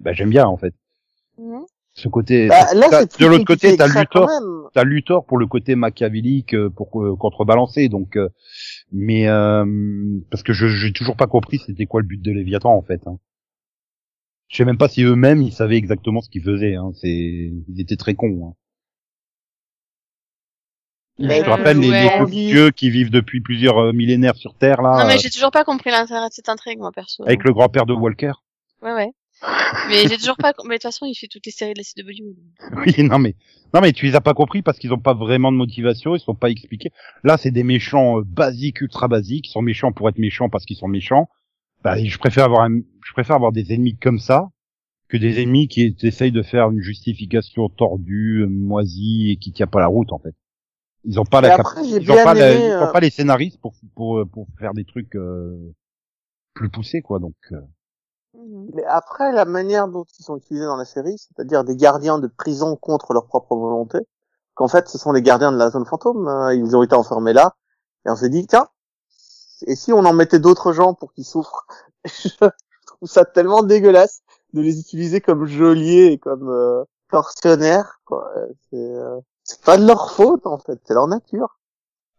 bah 0.00 0.12
j'aime 0.12 0.30
bien 0.30 0.46
en 0.46 0.56
fait. 0.56 0.74
Ce 1.94 2.08
côté. 2.08 2.46
Bah, 2.48 2.72
là, 2.74 2.86
t'as- 2.90 3.00
c'est 3.02 3.16
plus 3.16 3.24
de 3.24 3.30
l'autre 3.30 3.44
côté, 3.44 3.76
t'as 3.76 3.86
Luthor, 3.88 4.28
t'as 4.72 4.84
Luthor 4.84 5.24
pour 5.24 5.36
le 5.38 5.46
côté 5.46 5.74
machiavélique 5.74 6.54
euh, 6.54 6.70
pour 6.70 7.02
euh, 7.02 7.16
contrebalancer. 7.16 7.88
Donc, 7.88 8.16
euh, 8.16 8.28
mais 8.92 9.28
euh, 9.28 9.64
parce 10.30 10.42
que 10.44 10.52
je 10.52 10.68
j'ai 10.68 10.92
toujours 10.92 11.16
pas 11.16 11.26
compris 11.26 11.58
c'était 11.58 11.86
quoi 11.86 12.00
le 12.00 12.06
but 12.06 12.22
de 12.22 12.30
Léviathan 12.30 12.72
en 12.74 12.82
fait. 12.82 13.06
Hein. 13.06 13.18
Je 14.48 14.56
sais 14.58 14.64
même 14.64 14.78
pas 14.78 14.88
si 14.88 15.02
eux-mêmes 15.02 15.42
ils 15.42 15.52
savaient 15.52 15.76
exactement 15.76 16.20
ce 16.20 16.30
qu'ils 16.30 16.42
faisaient. 16.42 16.74
Hein. 16.76 16.92
C'est 16.94 17.08
ils 17.10 17.80
étaient 17.80 17.96
très 17.96 18.14
cons. 18.14 18.48
Hein. 18.48 18.54
Mais 21.18 21.38
Je 21.38 21.44
te 21.44 21.50
rappelle 21.50 21.78
les, 21.78 21.90
ouais. 21.90 22.24
les 22.26 22.46
dieux 22.46 22.70
qui 22.70 22.90
vivent 22.90 23.10
depuis 23.10 23.40
plusieurs 23.40 23.78
euh, 23.78 23.92
millénaires 23.92 24.36
sur 24.36 24.54
Terre 24.54 24.82
là, 24.82 24.98
non, 25.00 25.06
mais 25.06 25.14
euh, 25.14 25.18
j'ai 25.20 25.30
toujours 25.30 25.50
pas 25.50 25.64
compris 25.64 25.90
l'intérêt 25.90 26.28
de 26.28 26.32
cette 26.32 26.48
intrigue, 26.48 26.78
moi, 26.78 26.92
perso. 26.92 27.24
avec 27.24 27.42
le 27.44 27.52
grand-père 27.52 27.86
de 27.86 27.92
Walker. 27.92 28.32
Ouais, 28.82 28.92
ouais. 28.92 29.10
Mais 29.88 30.08
j'ai 30.08 30.16
toujours 30.16 30.36
pas, 30.36 30.52
mais 30.64 30.70
de 30.70 30.74
toute 30.74 30.82
façon, 30.82 31.06
il 31.06 31.14
fait 31.14 31.28
toutes 31.28 31.46
les 31.46 31.52
séries 31.52 31.74
de 31.74 31.78
la 31.78 31.84
CW. 31.84 32.34
Oui, 32.76 33.04
non 33.04 33.18
mais 33.18 33.36
non 33.72 33.80
mais 33.80 33.92
tu 33.92 34.06
les 34.06 34.14
as 34.14 34.20
pas 34.20 34.34
compris 34.34 34.62
parce 34.62 34.78
qu'ils 34.78 34.92
ont 34.92 34.98
pas 34.98 35.14
vraiment 35.14 35.52
de 35.52 35.56
motivation, 35.56 36.16
ils 36.16 36.20
sont 36.20 36.34
pas 36.34 36.50
expliqués. 36.50 36.90
Là, 37.22 37.36
c'est 37.36 37.50
des 37.50 37.62
méchants 37.64 38.18
euh, 38.18 38.22
basiques, 38.24 38.80
ultra 38.80 39.08
basiques, 39.08 39.48
ils 39.48 39.52
sont 39.52 39.62
méchants 39.62 39.92
pour 39.92 40.08
être 40.08 40.18
méchants 40.18 40.48
parce 40.48 40.64
qu'ils 40.64 40.76
sont 40.76 40.88
méchants. 40.88 41.28
Bah, 41.84 41.96
je 42.02 42.18
préfère 42.18 42.44
avoir 42.44 42.62
un, 42.62 42.80
je 43.04 43.12
préfère 43.12 43.36
avoir 43.36 43.52
des 43.52 43.72
ennemis 43.72 43.96
comme 43.96 44.18
ça 44.18 44.48
que 45.08 45.16
des 45.16 45.40
ennemis 45.40 45.68
qui 45.68 45.96
essayent 46.02 46.32
de 46.32 46.42
faire 46.42 46.70
une 46.70 46.80
justification 46.80 47.68
tordue, 47.68 48.46
moisie 48.48 49.30
et 49.30 49.36
qui 49.36 49.52
tient 49.52 49.66
pas 49.66 49.80
la 49.80 49.86
route 49.86 50.12
en 50.12 50.18
fait. 50.18 50.34
Ils 51.08 51.18
ont 51.18 51.24
pas 51.24 51.40
la 51.40 51.54
après, 51.54 51.80
cap- 51.80 51.84
ils 51.84 52.12
ont 52.12 52.14
pas, 52.22 52.34
la- 52.34 52.52
aimé, 52.52 52.66
ils 52.68 52.82
ont 52.82 52.86
euh, 52.86 52.92
pas 52.92 53.00
les 53.00 53.10
scénaristes 53.10 53.60
pour 53.60 53.72
pour 53.96 54.22
pour 54.30 54.46
faire 54.58 54.74
des 54.74 54.84
trucs 54.84 55.16
euh, 55.16 55.72
plus 56.54 56.70
poussés 56.70 57.02
quoi 57.02 57.18
donc. 57.18 57.34
euh. 57.52 57.60
Mhm. 58.34 58.70
Mais 58.74 58.84
après, 58.84 59.32
la 59.32 59.44
manière 59.44 59.88
dont 59.88 60.04
ils 60.18 60.22
sont 60.22 60.36
utilisés 60.36 60.66
dans 60.66 60.76
la 60.76 60.84
série, 60.84 61.16
c'est-à-dire 61.18 61.64
des 61.64 61.76
gardiens 61.76 62.18
de 62.18 62.26
prison 62.26 62.76
contre 62.76 63.12
leur 63.14 63.26
propre 63.26 63.56
volonté, 63.56 63.98
qu'en 64.54 64.68
fait, 64.68 64.88
ce 64.88 64.98
sont 64.98 65.12
les 65.12 65.22
gardiens 65.22 65.50
de 65.50 65.56
la 65.56 65.70
zone 65.70 65.86
fantôme, 65.86 66.28
hein, 66.28 66.52
ils 66.52 66.76
ont 66.76 66.82
été 66.82 66.94
enfermés 66.94 67.32
là, 67.32 67.56
et 68.06 68.10
on 68.10 68.16
s'est 68.16 68.28
dit, 68.28 68.46
tiens, 68.46 68.68
et 69.66 69.74
si 69.76 69.92
on 69.92 70.04
en 70.04 70.12
mettait 70.12 70.38
d'autres 70.38 70.72
gens 70.72 70.94
pour 70.94 71.12
qu'ils 71.12 71.24
souffrent 71.24 71.66
Je 72.04 72.28
trouve 72.86 73.08
ça 73.08 73.24
tellement 73.24 73.62
dégueulasse 73.62 74.22
de 74.52 74.60
les 74.60 74.78
utiliser 74.80 75.20
comme 75.20 75.46
geôliers 75.46 76.06
et 76.12 76.18
comme 76.18 76.48
euh, 76.48 76.84
tortionnaires, 77.10 78.00
quoi. 78.04 78.30
C'est, 78.70 78.76
euh, 78.76 79.18
c'est 79.48 79.62
pas 79.64 79.78
de 79.78 79.86
leur 79.86 80.10
faute, 80.12 80.46
en 80.46 80.58
fait, 80.58 80.78
c'est 80.84 80.94
leur 80.94 81.08
nature. 81.08 81.58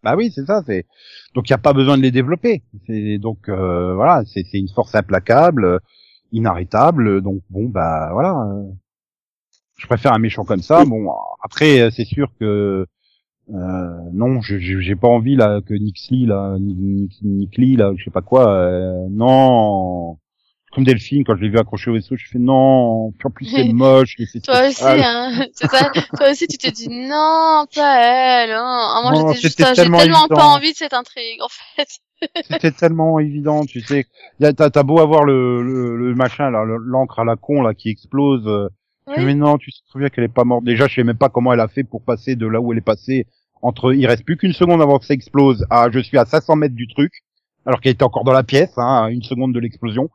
Bah 0.03 0.15
oui, 0.17 0.31
c'est 0.33 0.45
ça. 0.45 0.63
C'est 0.65 0.85
donc 1.35 1.49
il 1.49 1.51
y 1.51 1.53
a 1.53 1.57
pas 1.57 1.73
besoin 1.73 1.97
de 1.97 2.01
les 2.03 2.11
développer. 2.11 2.63
C'est 2.87 3.17
donc 3.17 3.49
euh, 3.49 3.93
voilà, 3.95 4.23
c'est 4.25 4.43
c'est 4.49 4.57
une 4.57 4.69
force 4.69 4.95
implacable, 4.95 5.65
euh, 5.65 5.79
inarrêtable. 6.31 7.21
Donc 7.21 7.41
bon 7.49 7.65
bah 7.69 8.09
voilà. 8.13 8.33
euh, 8.47 8.63
Je 9.77 9.87
préfère 9.87 10.13
un 10.13 10.19
méchant 10.19 10.45
comme 10.45 10.61
ça. 10.61 10.85
Bon 10.85 11.09
après 11.43 11.81
euh, 11.81 11.89
c'est 11.91 12.05
sûr 12.05 12.29
que 12.39 12.85
euh, 13.53 13.89
non, 14.13 14.41
j'ai 14.41 14.95
pas 14.95 15.07
envie 15.07 15.35
là 15.35 15.61
que 15.61 15.73
Nixley 15.73 16.25
là, 16.27 16.55
Nick, 16.59 17.13
Nick 17.23 17.57
Lee, 17.57 17.75
là, 17.75 17.93
je 17.97 18.03
sais 18.05 18.11
pas 18.11 18.21
quoi. 18.21 18.49
euh, 18.49 19.07
non. 19.09 20.17
Comme 20.73 20.83
Delphine, 20.83 21.23
quand 21.25 21.35
je 21.35 21.41
l'ai 21.41 21.49
vu 21.49 21.57
accroché 21.57 21.89
au 21.89 21.93
vaisseau, 21.95 22.15
je 22.15 22.27
fais 22.27 22.37
non. 22.39 23.07
En 23.07 23.29
plus 23.33 23.45
c'est 23.47 23.73
moche. 23.73 24.15
c'est 24.31 24.39
Toi 24.41 24.67
aussi, 24.67 24.83
hein. 24.85 25.45
C'est 25.53 25.67
ça. 25.69 25.89
Toi 26.15 26.29
aussi, 26.31 26.47
tu 26.47 26.57
t'es 26.57 26.71
dit 26.71 26.89
non, 26.89 27.65
pas 27.75 27.99
elle. 27.99 28.51
Hein. 28.51 28.61
Ah, 28.95 28.99
moi, 29.03 29.11
Non, 29.13 29.27
j'étais 29.33 29.41
juste, 29.47 29.65
j'ai 29.67 29.73
tellement 29.73 29.99
évident. 30.01 30.27
pas 30.29 30.45
envie 30.45 30.71
de 30.71 30.77
cette 30.77 30.93
intrigue, 30.93 31.41
en 31.41 31.47
fait. 31.49 31.87
C'était 32.49 32.71
tellement 32.71 33.17
évident, 33.19 33.65
tu 33.65 33.81
sais. 33.81 34.05
T'as 34.39 34.83
beau 34.83 34.99
avoir 34.99 35.23
le, 35.23 35.63
le, 35.63 35.95
le 35.97 36.15
machin, 36.15 36.51
là, 36.51 36.63
le- 36.65 36.77
l'encre 36.77 37.19
à 37.19 37.23
la 37.23 37.35
con 37.35 37.61
là 37.61 37.73
qui 37.73 37.89
explose. 37.89 38.45
euh, 38.47 38.67
tu 39.07 39.13
fais, 39.15 39.19
Oui. 39.21 39.25
Mais 39.25 39.35
non, 39.35 39.57
tu 39.57 39.71
te 39.71 39.77
souviens 39.91 40.09
qu'elle 40.09 40.25
est 40.25 40.27
pas 40.27 40.43
morte. 40.43 40.63
Déjà, 40.65 40.87
je 40.87 40.95
sais 40.95 41.03
même 41.03 41.17
pas 41.17 41.29
comment 41.29 41.51
elle 41.53 41.61
a 41.61 41.67
fait 41.67 41.83
pour 41.83 42.03
passer 42.03 42.35
de 42.35 42.45
là 42.45 42.59
où 42.61 42.71
elle 42.73 42.77
est 42.77 42.81
passée. 42.81 43.25
Entre, 43.61 43.93
il 43.93 44.05
reste 44.05 44.23
plus 44.23 44.37
qu'une 44.37 44.53
seconde 44.53 44.81
avant 44.81 44.99
que 44.99 45.05
ça 45.05 45.13
explose. 45.13 45.65
Ah, 45.69 45.87
je 45.91 45.99
suis 45.99 46.17
à 46.17 46.25
500 46.25 46.55
mètres 46.57 46.75
du 46.75 46.87
truc, 46.87 47.11
alors 47.65 47.81
qu'elle 47.81 47.93
était 47.93 48.03
encore 48.03 48.23
dans 48.23 48.31
la 48.33 48.43
pièce, 48.43 48.71
hein, 48.77 49.03
à 49.05 49.09
une 49.09 49.23
seconde 49.23 49.53
de 49.53 49.59
l'explosion. 49.59 50.09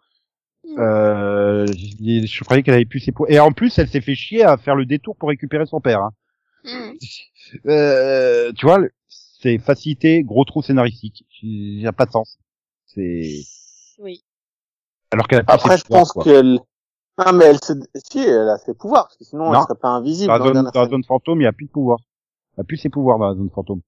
Euh, 0.78 1.66
je, 1.66 2.26
je 2.26 2.44
croyais 2.44 2.62
qu'elle 2.62 2.74
avait 2.74 2.84
pu 2.84 3.00
ses 3.00 3.12
pouvoirs. 3.12 3.30
Et 3.30 3.38
en 3.38 3.52
plus, 3.52 3.78
elle 3.78 3.88
s'est 3.88 4.00
fait 4.00 4.14
chier 4.14 4.44
à 4.44 4.56
faire 4.56 4.74
le 4.76 4.86
détour 4.86 5.16
pour 5.16 5.28
récupérer 5.28 5.66
son 5.66 5.80
père. 5.80 6.00
Hein. 6.00 6.10
Mhm. 6.64 6.98
Euh, 7.66 8.52
tu 8.52 8.66
vois, 8.66 8.78
c'est 9.08 9.58
facilité, 9.58 10.22
gros 10.22 10.44
trou 10.44 10.62
scénaristique. 10.62 11.26
Il 11.42 11.80
y 11.80 11.86
a 11.86 11.92
pas 11.92 12.06
de 12.06 12.10
sens. 12.10 12.38
C'est 12.86 13.40
Oui. 13.98 14.24
alors 15.10 15.28
qu'elle 15.28 15.44
Après, 15.46 15.76
ses 15.76 15.78
je 15.82 15.84
pouvoirs, 15.84 16.12
pense 16.14 16.24
qu'elle, 16.24 16.58
non, 17.18 17.32
mais 17.34 17.44
elle 17.44 17.62
se, 17.62 17.72
si, 18.10 18.20
elle 18.20 18.48
a 18.48 18.58
ses 18.58 18.74
pouvoirs, 18.74 19.04
parce 19.04 19.16
que 19.16 19.24
sinon, 19.24 19.50
Non. 19.52 19.58
elle 19.58 19.62
serait 19.64 19.78
pas 19.80 19.88
invisible 19.90 20.28
dans 20.32 20.38
dans 20.38 20.44
zone, 20.46 20.70
dans 20.72 20.82
la 20.82 20.88
zone 20.88 21.04
fantôme, 21.04 21.40
il 21.40 21.44
y 21.44 21.48
a 21.48 21.52
plus 21.52 21.66
de 21.66 21.70
pouvoir. 21.70 21.98
Il 22.54 22.58
y 22.58 22.60
a 22.62 22.64
plus 22.64 22.76
ses 22.78 22.88
pouvoirs 22.88 23.18
dans 23.18 23.28
la 23.28 23.34
zone 23.34 23.50
fantôme. 23.50 23.80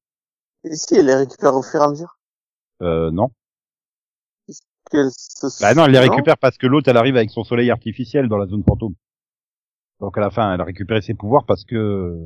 Et 0.64 0.74
si, 0.76 0.96
elle 0.96 1.06
les 1.06 1.14
récupère 1.14 1.54
au 1.54 1.62
fur 1.62 1.80
et 1.80 1.84
à 1.84 1.88
mesure? 1.88 2.18
Euh, 2.82 3.10
non. 3.10 3.30
Qu'elle 4.90 5.10
se... 5.10 5.62
Bah 5.62 5.74
non, 5.74 5.84
elle 5.86 5.92
les 5.92 5.98
récupère 5.98 6.38
parce 6.38 6.58
que 6.58 6.66
l'autre, 6.66 6.88
elle 6.88 6.96
arrive 6.96 7.16
avec 7.16 7.30
son 7.30 7.44
soleil 7.44 7.70
artificiel 7.70 8.28
dans 8.28 8.36
la 8.38 8.46
zone 8.46 8.62
fantôme. 8.66 8.94
Donc 10.00 10.16
à 10.18 10.20
la 10.20 10.30
fin, 10.30 10.52
elle 10.54 10.60
a 10.60 10.64
récupéré 10.64 11.00
ses 11.02 11.14
pouvoirs 11.14 11.44
parce 11.46 11.64
que 11.64 12.18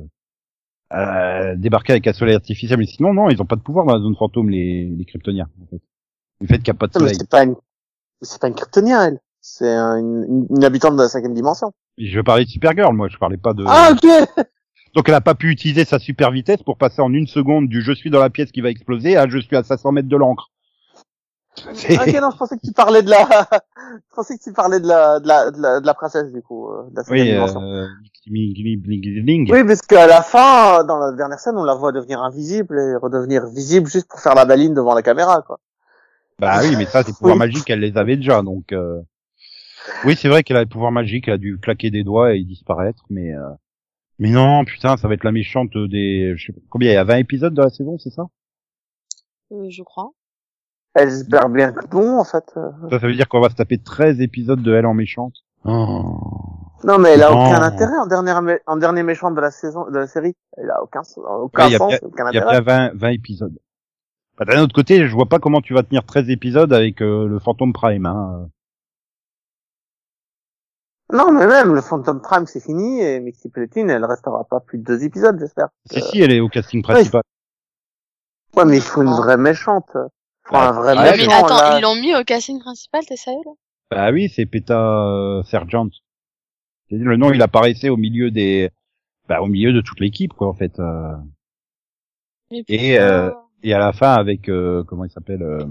euh, 0.93 1.55
débarquer 1.55 1.93
avec 1.93 2.07
un 2.07 2.13
soleil 2.13 2.35
artificiel. 2.35 2.77
Mais 2.77 2.85
sinon, 2.85 3.13
non, 3.13 3.29
ils 3.29 3.41
ont 3.41 3.45
pas 3.45 3.55
de 3.55 3.61
pouvoir 3.61 3.85
dans 3.85 3.93
la 3.95 4.01
zone 4.01 4.15
fantôme, 4.15 4.49
les, 4.49 4.85
les 4.89 5.05
Kryptoniens. 5.05 5.47
En 5.61 5.65
fait. 5.67 5.81
Le 6.41 6.47
fait 6.47 6.57
qu'il 6.57 6.65
n'y 6.73 6.77
a 6.77 6.79
pas 6.79 6.87
de 6.87 6.91
Non, 6.99 7.05
mais 7.05 7.13
soleil. 7.13 7.17
c'est 7.19 7.29
pas 7.29 7.43
une, 7.43 7.55
c'est 8.21 8.41
pas 8.41 8.47
une 8.47 8.55
kryptonien, 8.55 9.07
elle. 9.07 9.19
C'est 9.41 9.71
un- 9.73 9.97
une, 9.97 10.47
une 10.49 10.63
habitante 10.63 10.95
de 10.97 11.01
la 11.03 11.09
cinquième 11.09 11.33
dimension. 11.33 11.71
Je 11.97 12.19
parlais 12.21 12.45
de 12.45 12.49
Supergirl, 12.49 12.93
moi. 12.95 13.07
Je 13.09 13.17
parlais 13.17 13.37
pas 13.37 13.53
de. 13.53 13.63
Ah, 13.67 13.91
ok! 13.93 14.45
Donc 14.93 15.07
elle 15.07 15.15
a 15.15 15.21
pas 15.21 15.35
pu 15.35 15.49
utiliser 15.49 15.85
sa 15.85 15.99
super 15.99 16.31
vitesse 16.31 16.61
pour 16.63 16.77
passer 16.77 17.01
en 17.01 17.13
une 17.13 17.25
seconde 17.27 17.69
du 17.69 17.81
je 17.81 17.93
suis 17.93 18.09
dans 18.09 18.19
la 18.19 18.29
pièce 18.29 18.51
qui 18.51 18.59
va 18.59 18.69
exploser 18.69 19.15
à 19.15 19.25
je 19.29 19.37
suis 19.37 19.55
à 19.55 19.63
500 19.63 19.93
mètres 19.93 20.09
de 20.09 20.17
l'encre. 20.17 20.49
Ok, 21.57 22.13
non, 22.21 22.31
je 22.31 22.37
pensais 22.37 22.57
que 22.57 22.65
tu 22.65 22.71
parlais 22.73 23.03
de 23.03 23.09
la, 23.09 23.27
je 23.51 24.15
pensais 24.15 24.37
que 24.37 24.43
tu 24.43 24.53
parlais 24.53 24.79
de 24.79 24.87
la, 24.87 25.19
de 25.19 25.27
la, 25.27 25.51
de 25.51 25.61
la, 25.61 25.79
de 25.79 25.85
la 25.85 25.93
princesse, 25.93 26.31
du 26.31 26.41
coup, 26.41 26.69
euh, 26.71 26.89
de 26.89 26.95
la 26.95 27.03
Oui, 27.09 27.31
euh. 27.31 27.87
Oui, 29.51 29.63
parce 29.65 29.81
qu'à 29.81 30.07
la 30.07 30.21
fin, 30.21 30.83
dans 30.85 30.97
la 30.97 31.11
dernière 31.11 31.39
scène, 31.39 31.57
on 31.57 31.63
la 31.63 31.75
voit 31.75 31.91
devenir 31.91 32.21
invisible 32.21 32.79
et 32.79 32.95
redevenir 32.95 33.45
visible 33.47 33.89
juste 33.89 34.07
pour 34.09 34.19
faire 34.19 34.35
la 34.35 34.45
baline 34.45 34.73
devant 34.73 34.93
la 34.95 35.01
caméra, 35.01 35.41
quoi. 35.41 35.59
Bah 36.39 36.59
oui, 36.61 36.75
mais 36.77 36.85
ça, 36.85 37.03
c'est 37.03 37.13
pouvoir 37.17 37.35
Oui. 37.35 37.39
magique, 37.39 37.69
elle 37.69 37.81
les 37.81 37.97
avait 37.97 38.15
déjà, 38.15 38.41
donc. 38.41 38.71
euh, 38.71 39.01
Oui, 40.05 40.15
c'est 40.15 40.29
vrai 40.29 40.43
qu'elle 40.43 40.57
a 40.57 40.61
le 40.63 40.69
pouvoir 40.69 40.91
magique, 40.91 41.27
elle 41.27 41.33
a 41.35 41.37
dû 41.37 41.57
claquer 41.59 41.91
des 41.91 42.03
doigts 42.03 42.33
et 42.33 42.43
disparaître, 42.43 43.03
mais. 43.09 43.33
euh, 43.33 43.49
Mais 44.19 44.29
non, 44.29 44.63
putain, 44.65 44.97
ça 44.97 45.07
va 45.07 45.13
être 45.15 45.23
la 45.25 45.31
méchante 45.31 45.77
des. 45.77 46.33
Je 46.37 46.45
sais 46.47 46.53
pas, 46.53 46.61
combien 46.69 46.91
il 46.91 46.95
y 46.95 46.97
a 46.97 47.03
20 47.03 47.17
épisodes 47.17 47.53
de 47.53 47.61
la 47.61 47.69
saison, 47.69 47.97
c'est 47.99 48.11
ça? 48.11 48.23
Euh, 49.51 49.69
je 49.69 49.83
crois. 49.83 50.11
Elle 50.93 51.07
espère 51.09 51.47
bien 51.49 51.71
que 51.71 51.85
non, 51.95 52.19
en 52.19 52.23
fait. 52.23 52.43
euh. 52.57 52.69
Ça, 52.89 52.99
ça 52.99 53.07
veut 53.07 53.13
dire 53.13 53.29
qu'on 53.29 53.39
va 53.39 53.49
se 53.49 53.55
taper 53.55 53.77
13 53.77 54.19
épisodes 54.21 54.61
de 54.61 54.73
elle 54.73 54.85
en 54.85 54.93
méchante. 54.93 55.35
Oh. 55.63 56.19
Non, 56.83 56.97
mais 56.97 57.11
elle 57.11 57.23
a 57.23 57.29
Non. 57.31 57.45
aucun 57.45 57.61
intérêt 57.61 57.97
en 57.97 58.07
dernière, 58.07 58.41
mé- 58.41 58.59
en 58.65 58.75
dernier 58.75 59.03
méchant 59.03 59.31
de 59.31 59.39
la 59.39 59.51
saison, 59.51 59.85
de 59.89 59.97
la 59.99 60.07
série. 60.07 60.35
Elle 60.57 60.69
a 60.71 60.81
aucun, 60.83 61.01
aucun 61.17 61.67
Ouais, 61.69 61.77
sens, 61.77 61.93
aucun 62.01 62.29
Il 62.31 62.35
y 62.35 62.39
a 62.39 62.41
intérêt. 62.41 62.61
bien 62.61 62.89
20, 62.89 62.91
20 62.95 63.09
épisodes. 63.09 63.57
Bah, 64.37 64.45
D'un 64.45 64.61
autre 64.63 64.73
côté, 64.73 65.07
je 65.07 65.13
vois 65.13 65.27
pas 65.27 65.39
comment 65.39 65.61
tu 65.61 65.73
vas 65.73 65.83
tenir 65.83 66.03
13 66.05 66.29
épisodes 66.29 66.73
avec 66.73 67.01
euh, 67.01 67.27
le 67.27 67.39
Phantom 67.39 67.71
Prime. 67.71 68.05
Hein. 68.07 68.49
Non, 71.13 71.31
mais 71.31 71.45
même, 71.45 71.73
le 71.75 71.81
Phantom 71.81 72.21
Prime, 72.21 72.45
c'est 72.47 72.61
fini, 72.61 73.01
et 73.01 73.19
Mixi 73.19 73.49
Pelletine, 73.49 73.89
elle 73.89 74.05
restera 74.05 74.45
pas 74.45 74.61
plus 74.61 74.77
de 74.77 74.83
deux 74.83 75.03
épisodes, 75.03 75.37
j'espère. 75.39 75.67
Si, 75.91 75.97
Euh, 75.99 76.01
si, 76.01 76.21
elle 76.21 76.31
est 76.31 76.39
au 76.39 76.47
casting 76.47 76.81
principal. 76.81 77.21
Ouais, 78.55 78.65
mais 78.65 78.77
il 78.77 78.81
faut 78.81 79.01
une 79.01 79.09
vraie 79.11 79.37
méchante. 79.37 79.95
Faut 80.45 80.55
un 80.57 80.71
vrai 80.71 80.93
Ah, 80.97 81.03
mais 81.11 81.17
méchant, 81.17 81.45
attends, 81.45 81.55
là. 81.57 81.77
ils 81.77 81.81
l'ont 81.81 81.95
mis 81.95 82.15
au 82.15 82.23
casting 82.23 82.59
principal, 82.59 83.05
t'es 83.05 83.15
sérieux 83.15 83.39
là? 83.45 83.51
Bah 83.91 84.11
oui, 84.11 84.29
c'est 84.29 84.45
Peta 84.45 85.05
euh, 85.07 85.43
Sergeant. 85.43 85.89
Le 86.89 87.15
nom, 87.17 87.31
il 87.33 87.41
apparaissait 87.41 87.89
au 87.89 87.97
milieu 87.97 88.31
des, 88.31 88.69
bah, 89.27 89.41
au 89.41 89.47
milieu 89.47 89.71
de 89.73 89.81
toute 89.81 89.99
l'équipe, 89.99 90.33
quoi, 90.33 90.47
en 90.47 90.53
fait. 90.53 90.79
euh. 90.79 91.13
Mais 92.51 92.63
Et, 92.67 92.99
euh, 92.99 93.31
Et 93.63 93.73
à 93.73 93.79
la 93.79 93.93
fin, 93.93 94.13
avec 94.13 94.49
euh, 94.49 94.83
comment 94.85 95.05
il 95.05 95.11
s'appelle, 95.11 95.41
euh, 95.43 95.65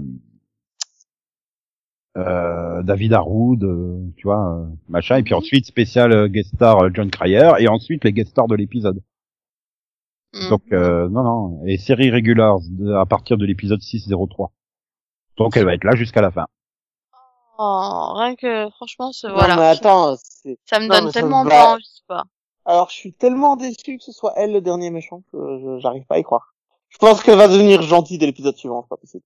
euh, 2.17 2.83
David 2.83 3.13
Harwood, 3.13 3.63
euh, 3.63 3.99
tu 4.17 4.23
vois, 4.23 4.57
euh, 4.59 4.65
machin. 4.89 5.17
Et 5.17 5.23
puis 5.23 5.33
Mhm. 5.33 5.39
ensuite, 5.39 5.65
spécial 5.65 6.11
euh, 6.11 6.27
guest 6.27 6.53
star 6.55 6.79
euh, 6.83 6.89
John 6.93 7.09
Cryer, 7.09 7.51
et 7.59 7.67
ensuite 7.67 8.03
les 8.03 8.13
guest 8.13 8.31
stars 8.31 8.47
de 8.47 8.55
l'épisode. 8.55 9.01
Hmm. 10.33 10.49
Donc 10.49 10.63
euh, 10.71 11.09
non, 11.09 11.23
non, 11.23 11.65
et 11.65 11.77
série 11.77 12.09
regulars 12.11 12.59
de- 12.69 12.93
à 12.93 13.05
partir 13.05 13.37
de 13.37 13.45
l'épisode 13.45 13.81
603. 13.81 14.51
Donc 15.43 15.57
elle 15.57 15.65
va 15.65 15.73
être 15.73 15.83
là 15.83 15.95
jusqu'à 15.95 16.21
la 16.21 16.31
fin. 16.31 16.45
Oh, 17.57 18.13
rien 18.15 18.35
que, 18.35 18.69
franchement, 18.71 19.11
ce, 19.11 19.27
Non, 19.27 19.33
voilà. 19.35 19.55
mais 19.55 19.67
attends, 19.67 20.15
c'est- 20.23 20.57
Ça 20.65 20.79
me 20.79 20.87
Non, 20.87 21.01
donne 21.01 21.11
tellement 21.11 21.43
va- 21.43 21.49
pas 21.49 21.73
envie, 21.73 22.01
quoi. 22.07 22.23
alors 22.65 22.89
je 22.89 22.95
suis 22.95 23.13
tellement 23.13 23.55
déçu 23.55 23.97
que 23.97 24.03
ce 24.03 24.11
soit 24.11 24.33
elle 24.35 24.53
le 24.53 24.61
dernier 24.61 24.89
méchant 24.89 25.21
que 25.31 25.77
j'arrive 25.79 26.05
pas 26.05 26.15
à 26.15 26.19
y 26.19 26.23
croire. 26.23 26.53
Je 26.89 26.97
pense 26.97 27.21
qu'elle 27.23 27.37
va 27.37 27.47
devenir 27.47 27.81
gentille 27.83 28.17
dès 28.17 28.25
l'épisode 28.25 28.55
suivant, 28.57 28.81
c'est 28.83 28.89
pas 28.89 28.97
possible. 28.97 29.23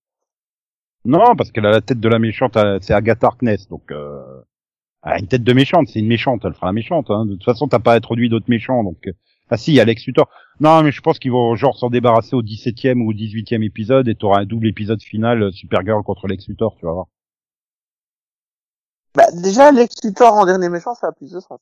Non, 1.05 1.36
parce 1.36 1.51
qu'elle 1.51 1.66
a 1.66 1.72
la 1.72 1.82
tête 1.82 1.99
de 1.99 2.09
la 2.09 2.20
méchante, 2.20 2.57
euh, 2.57 2.78
c'est 2.82 2.93
Agatha 2.93 3.28
Harkness, 3.28 3.68
donc 3.70 3.91
euh, 3.91 4.22
elle 5.03 5.13
a 5.13 5.20
une 5.20 5.28
tête 5.28 5.43
de 5.43 5.53
méchante, 5.53 5.88
c'est 5.88 5.99
une 5.99 6.07
méchante, 6.07 6.41
elle 6.45 6.53
fera 6.55 6.66
la 6.68 6.74
méchante. 6.74 7.09
Hein. 7.11 7.26
De 7.26 7.34
toute 7.36 7.43
façon, 7.45 7.68
t'as 7.68 7.80
pas 7.80 7.93
introduit 7.93 8.28
d'autres 8.30 8.49
méchants, 8.49 8.84
donc. 8.84 9.07
Ah 9.52 9.58
si, 9.58 9.72
il 9.72 9.76
y 9.76 9.80
a 9.80 9.86
Lex 9.86 10.06
Luthor. 10.08 10.28
Non, 10.60 10.82
mais 10.84 10.91
je 10.91 11.02
pense 11.02 11.20
qu'ils 11.20 11.32
vont 11.32 11.56
genre 11.56 11.78
s'en 11.78 11.89
débarrasser 11.89 12.36
au 12.36 12.41
17e 12.41 13.02
ou 13.02 13.10
au 13.10 13.14
18e 13.14 13.64
épisode 13.64 14.08
et 14.08 14.16
t'auras 14.16 14.39
un 14.41 14.46
double 14.46 14.68
épisode 14.68 15.02
final 15.02 15.43
euh, 15.43 15.52
Supergirl 15.52 16.02
contre 16.04 16.28
Lex 16.28 16.48
Luthor, 16.48 16.76
tu 16.80 16.86
vas 16.86 16.93
voir. 16.93 17.06
Bah, 19.16 19.26
déjà, 19.34 19.72
Lex 19.72 19.96
Luthor 20.04 20.34
en 20.34 20.46
dernier 20.46 20.70
méchant, 20.70 20.93
ça 20.96 21.08
a 21.08 21.12
plus 21.12 21.32
de 21.32 21.39
sens. 21.39 21.60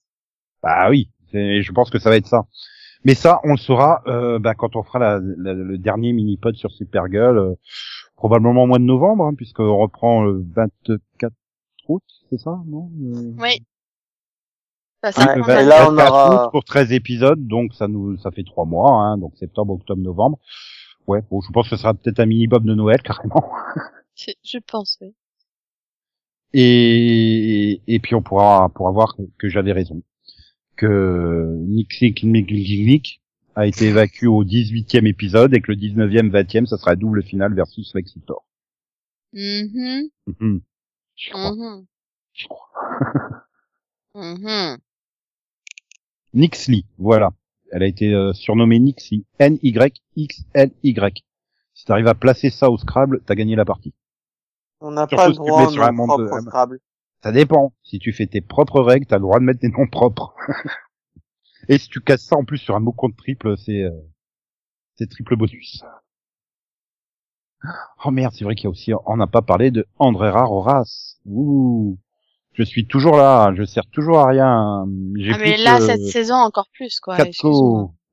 Bah 0.62 0.90
oui, 0.90 1.10
c'est- 1.32 1.62
je 1.62 1.72
pense 1.72 1.90
que 1.90 2.00
ça 2.00 2.10
va 2.10 2.16
être 2.16 2.28
ça. 2.28 2.46
Mais 3.06 3.16
ça, 3.16 3.42
on 3.44 3.52
le 3.52 3.58
saura 3.58 4.02
euh, 4.08 4.40
bah, 4.40 4.56
quand 4.56 4.76
on 4.78 4.84
fera 4.84 4.98
la, 5.00 5.20
la- 5.20 5.54
le 5.54 5.78
dernier 5.78 6.14
mini-pod 6.14 6.56
sur 6.56 6.72
Supergirl, 6.72 7.38
euh, 7.38 7.54
probablement 8.16 8.64
au 8.64 8.68
mois 8.68 8.80
de 8.80 8.86
novembre, 8.86 9.26
hein, 9.26 9.34
puisqu'on 9.36 9.78
reprend 9.78 10.24
le 10.24 10.42
24 10.56 11.02
août, 11.90 12.04
c'est 12.30 12.38
ça, 12.40 12.62
non? 12.66 12.90
Euh, 13.04 13.34
Oui. 13.40 13.62
Ça, 15.12 15.36
Ouais, 15.36 15.42
la- 15.48 15.64
là, 15.64 15.88
on 15.90 15.96
24 15.96 16.12
aura- 16.12 16.52
pour 16.52 16.64
13 16.64 16.92
épisodes, 16.94 17.46
donc 17.48 17.74
ça 17.74 17.88
nous 17.88 18.18
ça 18.20 18.32
fait 18.32 18.44
trois 18.44 18.66
mois, 18.66 18.92
hein, 19.02 19.18
donc 19.18 19.36
septembre, 19.38 19.74
octobre, 19.74 20.02
novembre. 20.02 20.40
Ouais, 21.08 21.22
bon, 21.30 21.42
je 21.42 21.52
pense 21.52 21.68
que 21.70 21.76
ce 21.76 21.82
sera 21.82 21.94
peut-être 21.94 22.20
un 22.22 22.26
mini-bob 22.26 22.64
de 22.64 22.74
Noël 22.74 23.02
carrément. 23.04 23.52
Je, 24.16 24.58
pense, 24.60 24.98
oui. 25.02 25.14
Et, 26.54 27.82
et 27.88 28.00
puis 28.00 28.16
on 28.16 28.22
pourra 28.22 28.70
pourra 28.70 28.92
voir 28.92 29.18
que 29.40 29.50
j'avais 29.50 29.72
raison, 29.72 30.04
que 30.76 31.58
Nick 31.68 32.00
Nick 32.02 32.24
Nick 32.24 32.52
Nick 32.52 32.86
Nick 32.88 33.22
a 33.56 33.66
été 33.68 33.86
évacué 33.88 34.28
au 34.28 34.44
18e 34.44 35.06
épisode 35.08 35.54
et 35.54 35.62
que 35.62 35.72
le 35.72 35.78
19e 35.78 36.30
20e 36.32 36.66
ça 36.68 36.78
sera 36.78 36.92
un 36.92 36.96
double 36.96 37.24
final 37.24 37.54
versus 37.54 37.92
Lex 37.96 38.16
Luthor. 38.16 38.46
Mhm. 39.34 40.10
Mhm. 40.40 40.62
Je 41.16 41.30
crois, 41.32 41.52
Mhm. 41.56 41.86
je 42.34 42.48
crois. 42.48 42.70
Mhm. 44.16 44.78
Nixly, 46.34 46.86
voilà. 46.98 47.32
Elle 47.72 47.84
a 47.84 47.88
été 47.88 48.14
euh, 48.14 48.34
surnommée 48.34 48.80
Nixly. 48.80 49.26
N-Y-X-L-Y. 49.40 51.24
Si 51.74 51.86
t'arrives 51.86 52.08
à 52.08 52.14
placer 52.16 52.50
ça 52.50 52.70
au 52.70 52.78
Scrabble, 52.78 53.22
t'as 53.26 53.36
gagné 53.36 53.56
la 53.56 53.66
partie. 53.66 53.94
On 54.80 54.92
n'a 54.92 55.08
pas 55.08 55.28
le 55.28 55.34
si 55.34 55.40
droit 55.40 55.70
sur 55.70 55.84
un 55.84 55.92
nos 55.92 55.94
monde 56.06 56.20
de- 56.20 56.26
propres 56.28 56.42
Scrabble. 56.42 56.80
Ça 57.24 57.32
dépend. 57.32 57.74
Si 57.84 58.00
tu 58.00 58.12
fais 58.12 58.28
tes 58.28 58.42
propres 58.42 58.82
règles, 58.82 59.06
t'as 59.06 59.16
le 59.18 59.22
droit 59.22 59.40
de 59.40 59.46
mettre 59.46 59.60
des 59.62 59.70
noms 59.70 59.88
propres. 59.88 60.36
Et 61.70 61.78
si 61.78 61.88
tu 61.88 62.02
casses 62.02 62.24
ça 62.26 62.36
en 62.36 62.44
plus 62.44 62.58
sur 62.58 62.76
un 62.76 62.80
mot 62.82 62.92
compte 62.92 63.16
triple, 63.16 63.56
c'est 63.58 63.84
euh, 63.84 63.92
c'est 64.96 65.10
triple 65.10 65.36
bonus. 65.38 65.82
Oh 68.04 68.12
merde, 68.12 68.34
c'est 68.36 68.44
vrai 68.44 68.56
qu'il 68.56 68.66
y 68.66 68.68
a 68.68 68.72
aussi, 68.72 68.92
on 69.06 69.16
n'a 69.16 69.28
pas 69.28 69.42
parlé 69.42 69.72
de 69.72 69.88
Andrea 69.98 70.44
Roras. 70.44 71.16
Ouh, 71.26 71.98
je 72.54 72.64
suis 72.64 72.86
toujours 72.86 73.18
là, 73.18 73.54
je 73.56 73.64
sers 73.64 73.86
toujours 73.88 74.20
à 74.20 74.28
rien. 74.28 74.86
J'ai 75.18 75.32
Ah, 75.34 75.38
mais 75.40 75.58
là, 75.58 75.78
que 75.78 75.86
cette 75.86 76.06
saison, 76.06 76.36
encore 76.36 76.68
plus, 76.74 77.00
quoi. 77.00 77.18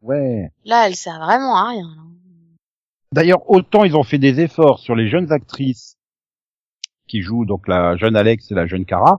Ouais. 0.03 0.51
Là, 0.65 0.87
elle 0.87 0.97
sert 0.97 1.19
vraiment 1.19 1.57
à 1.57 1.69
rien. 1.69 1.89
D'ailleurs, 3.13 3.51
autant 3.51 3.85
ils 3.85 3.97
ont 3.97 4.03
fait 4.05 4.19
des 4.19 4.41
efforts 4.41 4.79
sur 4.79 4.95
les 4.95 5.09
jeunes 5.09 5.33
actrices 5.33 5.97
qui 7.09 7.23
jouent 7.23 7.45
donc 7.45 7.67
la 7.67 7.97
jeune 7.97 8.17
Alex 8.17 8.51
et 8.51 8.55
la 8.55 8.67
jeune 8.67 8.85
Cara. 8.85 9.19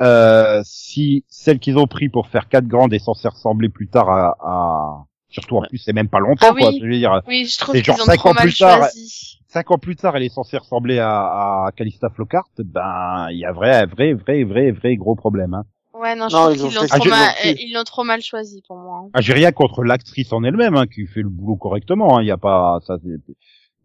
Euh, 0.00 0.60
si 0.64 1.24
celles 1.28 1.60
qu'ils 1.60 1.78
ont 1.78 1.86
pris 1.86 2.08
pour 2.08 2.26
faire 2.26 2.48
quatre 2.48 2.66
grandes 2.66 2.92
est 2.92 2.98
censée 2.98 3.28
ressembler 3.28 3.68
plus 3.68 3.86
tard 3.86 4.10
à, 4.10 4.36
à... 4.42 5.04
surtout 5.28 5.58
en 5.58 5.62
plus 5.62 5.78
c'est 5.78 5.92
même 5.92 6.08
pas 6.08 6.18
longtemps 6.18 6.48
Ah 6.50 6.52
oui. 6.52 6.62
quoi. 6.62 6.72
Je 6.72 6.84
veux 6.84 6.96
dire, 6.96 7.22
Oui, 7.28 7.46
je 7.46 7.56
trouve 7.56 7.76
C'est 7.76 7.84
genre 7.84 8.00
cinq 8.00 8.26
ans 8.26 8.34
plus 8.34 8.52
tard, 8.58 8.78
choisi. 8.78 9.38
Cinq 9.54 9.70
ans 9.70 9.78
plus 9.78 9.96
tard, 9.96 10.14
elle 10.16 10.22
est 10.24 10.28
censée 10.28 10.58
ressembler 10.58 10.98
à, 10.98 11.10
à 11.66 11.70
Calista 11.74 12.10
Flockhart. 12.10 12.50
Ben, 12.58 13.28
il 13.30 13.38
y 13.38 13.44
a 13.46 13.52
vrai, 13.52 13.86
vrai, 13.86 14.12
vrai, 14.12 14.44
vrai, 14.44 14.70
vrai 14.72 14.96
gros 14.96 15.14
problème. 15.14 15.54
Hein. 15.54 15.64
Ouais, 15.94 16.14
non, 16.16 16.28
je 16.28 16.36
Non, 16.36 16.42
trouve 16.54 16.56
ils 16.56 16.74
l'ont 16.74 16.86
trop, 16.86 17.08
mal... 17.08 17.26
l'ont 17.28 17.32
fait. 17.42 17.56
ils 17.60 17.72
l'ont 17.72 17.84
trop 17.84 18.04
mal 18.04 18.20
choisi 18.20 18.62
pour 18.66 18.76
moi. 18.76 19.02
hein. 19.04 19.10
Ah, 19.14 19.20
j'ai 19.22 19.32
rien 19.32 19.52
contre 19.52 19.84
l'actrice 19.84 20.32
en 20.32 20.42
elle-même 20.44 20.74
hein, 20.76 20.86
qui 20.86 21.06
fait 21.06 21.22
le 21.22 21.28
boulot 21.30 21.56
correctement. 21.56 22.18
hein. 22.18 22.22
Il 22.22 22.26
y 22.26 22.30
a 22.32 22.36
pas 22.36 22.78
ça. 22.86 22.98
c'est- 23.02 23.34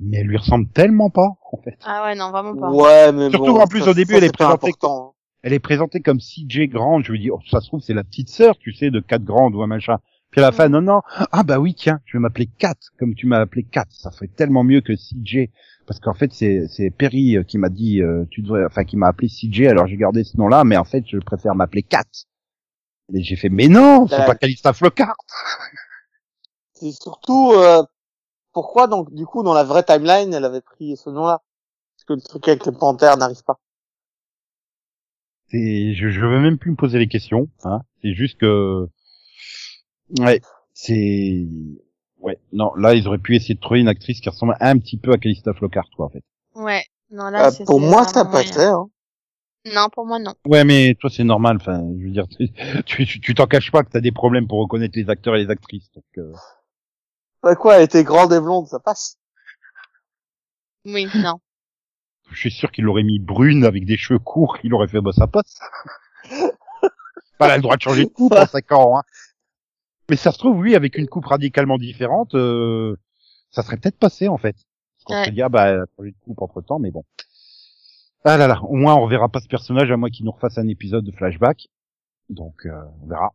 Mais 0.02 0.18
elle 0.18 0.28
lui 0.28 0.38
ressemble 0.38 0.68
tellement 0.70 1.10
pas 1.10 1.30
en 1.52 1.58
fait. 1.64 1.78
Ah 1.86 2.04
ouais, 2.06 2.16
non, 2.16 2.32
vraiment 2.32 2.56
pas. 2.56 2.70
Ouais, 2.72 3.12
mais 3.12 3.30
Surtout 3.30 3.54
bon, 3.54 3.60
qu'en 3.60 3.68
plus, 3.68 3.82
ça- 3.82 3.92
au 3.92 3.94
début, 3.94 4.14
ça, 4.14 4.18
elle 4.18 4.24
est 4.26 4.32
présentée- 4.36 4.70
important. 4.70 5.14
elle 5.44 5.54
est 5.54 5.60
présentée 5.60 6.00
comme 6.02 6.20
CJ 6.20 6.68
Grande. 6.68 7.04
Je 7.06 7.12
me 7.12 7.18
dis, 7.20 7.30
oh, 7.32 7.40
ça 7.50 7.62
se 7.62 7.68
trouve, 7.68 7.80
c'est 7.82 7.94
la 7.94 8.04
petite 8.04 8.30
sœur, 8.30 8.58
tu 8.58 8.74
sais, 8.74 8.90
de 8.90 9.00
Kat 9.02 9.20
Grande 9.20 9.56
ou 9.56 9.62
un 9.62 9.68
machin. 9.68 9.98
Puis 10.32 10.42
à 10.42 10.44
la 10.44 10.52
fin, 10.52 10.70
non, 10.70 10.82
non. 10.82 11.02
Ah 11.32 11.44
bah 11.44 11.60
oui, 11.60 11.74
tiens, 11.74 12.00
je 12.06 12.18
vais 12.18 12.22
m'appeler 12.22 12.48
Kat, 12.60 12.76
comme 13.00 13.16
tu 13.16 13.26
m'as 13.28 13.40
appelé 13.40 13.64
Kat. 13.64 13.86
Ça 13.90 14.12
ferait 14.12 14.28
tellement 14.28 14.64
mieux 14.64 14.82
que 14.82 14.94
CJ. 14.94 15.50
Parce 15.88 16.00
qu'en 16.00 16.14
fait, 16.14 16.32
c'est, 16.34 16.68
c'est 16.68 16.92
Perry 16.92 17.36
euh, 17.38 17.44
qui 17.44 17.58
m'a 17.58 17.70
dit, 17.70 18.02
euh, 18.02 18.26
tu 18.30 18.42
devrais, 18.44 18.64
enfin, 18.66 18.84
qui 18.84 18.96
m'a 18.96 19.08
appelé 19.08 19.28
CJ, 19.28 19.62
alors 19.64 19.88
j'ai 19.88 19.98
gardé 19.98 20.24
ce 20.24 20.38
nom-là, 20.38 20.64
mais 20.64 20.78
en 20.78 20.84
fait, 20.86 21.04
je 21.08 21.18
préfère 21.18 21.56
m'appeler 21.56 21.82
Kat. 21.82 22.04
Et 23.12 23.24
j'ai 23.24 23.36
fait, 23.36 23.50
mais 23.50 23.68
non, 23.68 24.06
c'est 24.08 24.22
Euh, 24.22 24.26
pas 24.26 24.36
Calista 24.36 24.72
Flockhart. 24.74 25.16
C'est 26.74 26.92
surtout 26.94 27.52
euh, 27.54 27.84
pourquoi 28.54 28.88
donc 28.88 29.14
du 29.14 29.26
coup 29.26 29.44
dans 29.44 29.54
la 29.54 29.64
vraie 29.66 29.84
timeline 29.84 30.34
elle 30.34 30.46
avait 30.46 30.62
pris 30.62 30.96
ce 30.96 31.10
nom-là? 31.10 31.42
Parce 31.98 32.06
que 32.06 32.14
le 32.14 32.22
truc 32.22 32.48
avec 32.48 32.66
le 32.66 32.72
panthère 32.72 33.18
n'arrive 33.18 33.44
pas. 33.44 33.60
C'est, 35.48 35.94
je, 35.96 36.10
je 36.10 36.20
veux 36.20 36.40
même 36.40 36.58
plus 36.58 36.72
me 36.72 36.76
poser 36.76 37.00
les 37.00 37.08
questions, 37.08 37.50
hein. 37.64 37.82
C'est 38.02 38.14
juste 38.14 38.40
que, 38.40 38.88
ouais, 40.20 40.42
c'est, 40.74 41.46
Ouais, 42.22 42.38
non, 42.52 42.74
là, 42.76 42.96
ils 42.96 43.08
auraient 43.08 43.18
pu 43.18 43.36
essayer 43.36 43.56
de 43.56 43.60
trouver 43.60 43.80
une 43.80 43.88
actrice 43.88 44.20
qui 44.20 44.30
ressemble 44.30 44.56
un 44.60 44.78
petit 44.78 44.98
peu 44.98 45.12
à 45.14 45.18
Calista 45.18 45.54
Flockhart, 45.54 45.90
quoi, 45.96 46.08
en 46.08 46.10
fait. 46.10 46.24
Ouais. 46.56 46.84
Non, 47.12 47.30
là, 47.30 47.46
Ah, 47.46 47.52
c'était 47.52 47.64
pour 47.66 47.80
moi, 47.80 48.04
ça 48.06 48.26
passait. 48.26 48.66
Hein. 48.66 48.90
Non, 49.74 49.88
pour 49.90 50.06
moi, 50.06 50.20
non. 50.20 50.34
Ouais, 50.46 50.64
mais 50.64 50.96
toi, 51.00 51.10
c'est 51.10 51.24
normal, 51.24 51.58
enfin, 51.62 51.82
je 51.98 52.06
veux 52.06 52.12
dire, 52.12 52.28
tu 52.86 53.06
tu 53.06 53.20
tu 53.20 53.34
t'en 53.34 53.48
caches 53.48 53.72
pas 53.72 53.84
que 53.84 53.90
t'as 53.90 54.02
des 54.02 54.12
problèmes 54.12 54.48
pour 54.48 54.60
reconnaître 54.60 54.98
les 54.98 55.10
acteurs 55.10 55.36
et 55.36 55.44
les 55.44 55.50
actrices, 55.50 55.90
donc, 55.94 56.04
euh, 56.18 56.34
Ouais, 57.44 57.56
quoi, 57.56 57.78
elle 57.78 57.84
était 57.84 58.04
grande 58.04 58.34
et 58.34 58.40
blonde, 58.40 58.68
ça 58.68 58.80
passe. 58.80 59.18
Oui, 60.86 61.08
non. 61.16 61.40
je 62.32 62.40
suis 62.40 62.52
sûr 62.52 62.72
qu'il 62.72 62.88
aurait 62.88 63.04
mis 63.04 63.20
brune 63.20 63.64
avec 63.64 63.86
des 63.86 63.98
cheveux 63.98 64.20
courts, 64.20 64.58
il 64.64 64.74
aurait 64.74 64.88
fait, 64.88 65.02
bah, 65.02 65.12
ça 65.14 65.28
passe. 65.28 65.60
pas 67.38 67.46
elle 67.46 67.52
a 67.52 67.56
le 67.56 67.62
droit 67.62 67.78
de 67.78 67.82
changer 67.82 68.06
de 68.06 68.10
coupe 68.10 68.34
en 68.34 68.46
5 68.46 68.72
ans, 68.74 69.00
hein. 69.00 69.04
Mais 70.10 70.16
ça 70.16 70.32
se 70.32 70.38
trouve, 70.40 70.58
oui, 70.58 70.76
avec 70.76 70.98
une 70.98 71.08
coupe 71.08 71.26
radicalement 71.26 71.78
différente, 71.78 72.34
euh, 72.36 72.96
ça 73.52 73.64
serait 73.64 73.78
peut-être 73.78 73.98
passé, 74.00 74.28
en 74.28 74.38
fait. 74.38 74.56
Parce 74.56 75.04
qu'on 75.06 75.14
Ouais. 75.16 75.26
se 75.26 75.30
dit, 75.32 75.42
ah, 75.42 75.50
bah, 75.50 75.68
elle 75.68 75.80
a 75.82 75.86
changé 75.98 76.12
de 76.12 76.18
coupe 76.24 76.42
entre 76.42 76.62
temps, 76.62 76.80
mais 76.80 76.92
bon. 76.92 77.04
Ah 78.26 78.38
là 78.38 78.48
là, 78.48 78.62
au 78.64 78.76
moins, 78.76 78.96
on 78.96 79.02
reverra 79.02 79.30
pas 79.30 79.40
ce 79.40 79.48
personnage 79.48 79.90
à 79.92 79.98
moins 79.98 80.10
qu'il 80.10 80.26
nous 80.26 80.32
refasse 80.32 80.58
un 80.58 80.68
épisode 80.68 81.06
de 81.06 81.12
flashback. 81.12 81.68
Donc, 82.30 82.66
euh, 82.66 82.72
on 83.02 83.08
verra. 83.08 83.30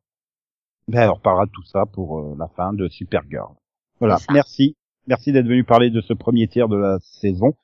Mais 0.88 1.06
on 1.08 1.14
reparlera 1.14 1.46
de 1.46 1.50
tout 1.50 1.64
ça 1.64 1.86
pour 1.86 2.18
euh, 2.18 2.36
la 2.38 2.48
fin 2.48 2.74
de 2.74 2.88
Supergirl. 2.88 3.54
Voilà, 3.98 4.18
merci. 4.30 4.76
Merci 5.06 5.32
d'être 5.32 5.46
venu 5.46 5.64
parler 5.64 5.88
de 5.90 6.00
ce 6.02 6.12
premier 6.12 6.48
tiers 6.48 6.68
de 6.68 6.76
la 6.76 6.98
saison. 7.00 7.54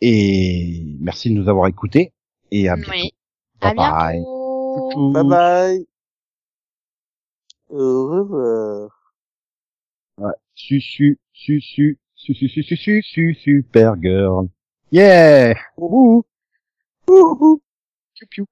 Et 0.00 0.96
merci 1.00 1.28
de 1.28 1.34
nous 1.34 1.48
avoir 1.48 1.66
écoutés. 1.66 2.12
Et 2.50 2.68
à 2.68 2.76
bientôt. 2.76 2.92
Oui. 2.92 3.12
Bye 3.60 3.70
À 3.70 3.74
bye. 3.74 4.16
bientôt. 4.16 5.12
Bye 5.12 5.24
bye. 5.24 5.87
Revoir. 7.70 8.90
Ouais. 10.18 10.32
Su, 10.54 10.80
su, 10.80 11.16
su, 11.32 11.60
su, 11.60 11.96
su, 12.14 12.34
su, 12.34 12.48
su, 12.48 12.62
su, 12.62 12.76
su, 12.76 13.02
su, 13.02 13.34
Supergirl. 13.44 14.48
Yeah! 14.90 15.54
Wouhou! 15.76 16.24
Wouhou! 17.06 17.60
Piou, 18.14 18.28
piou. 18.30 18.46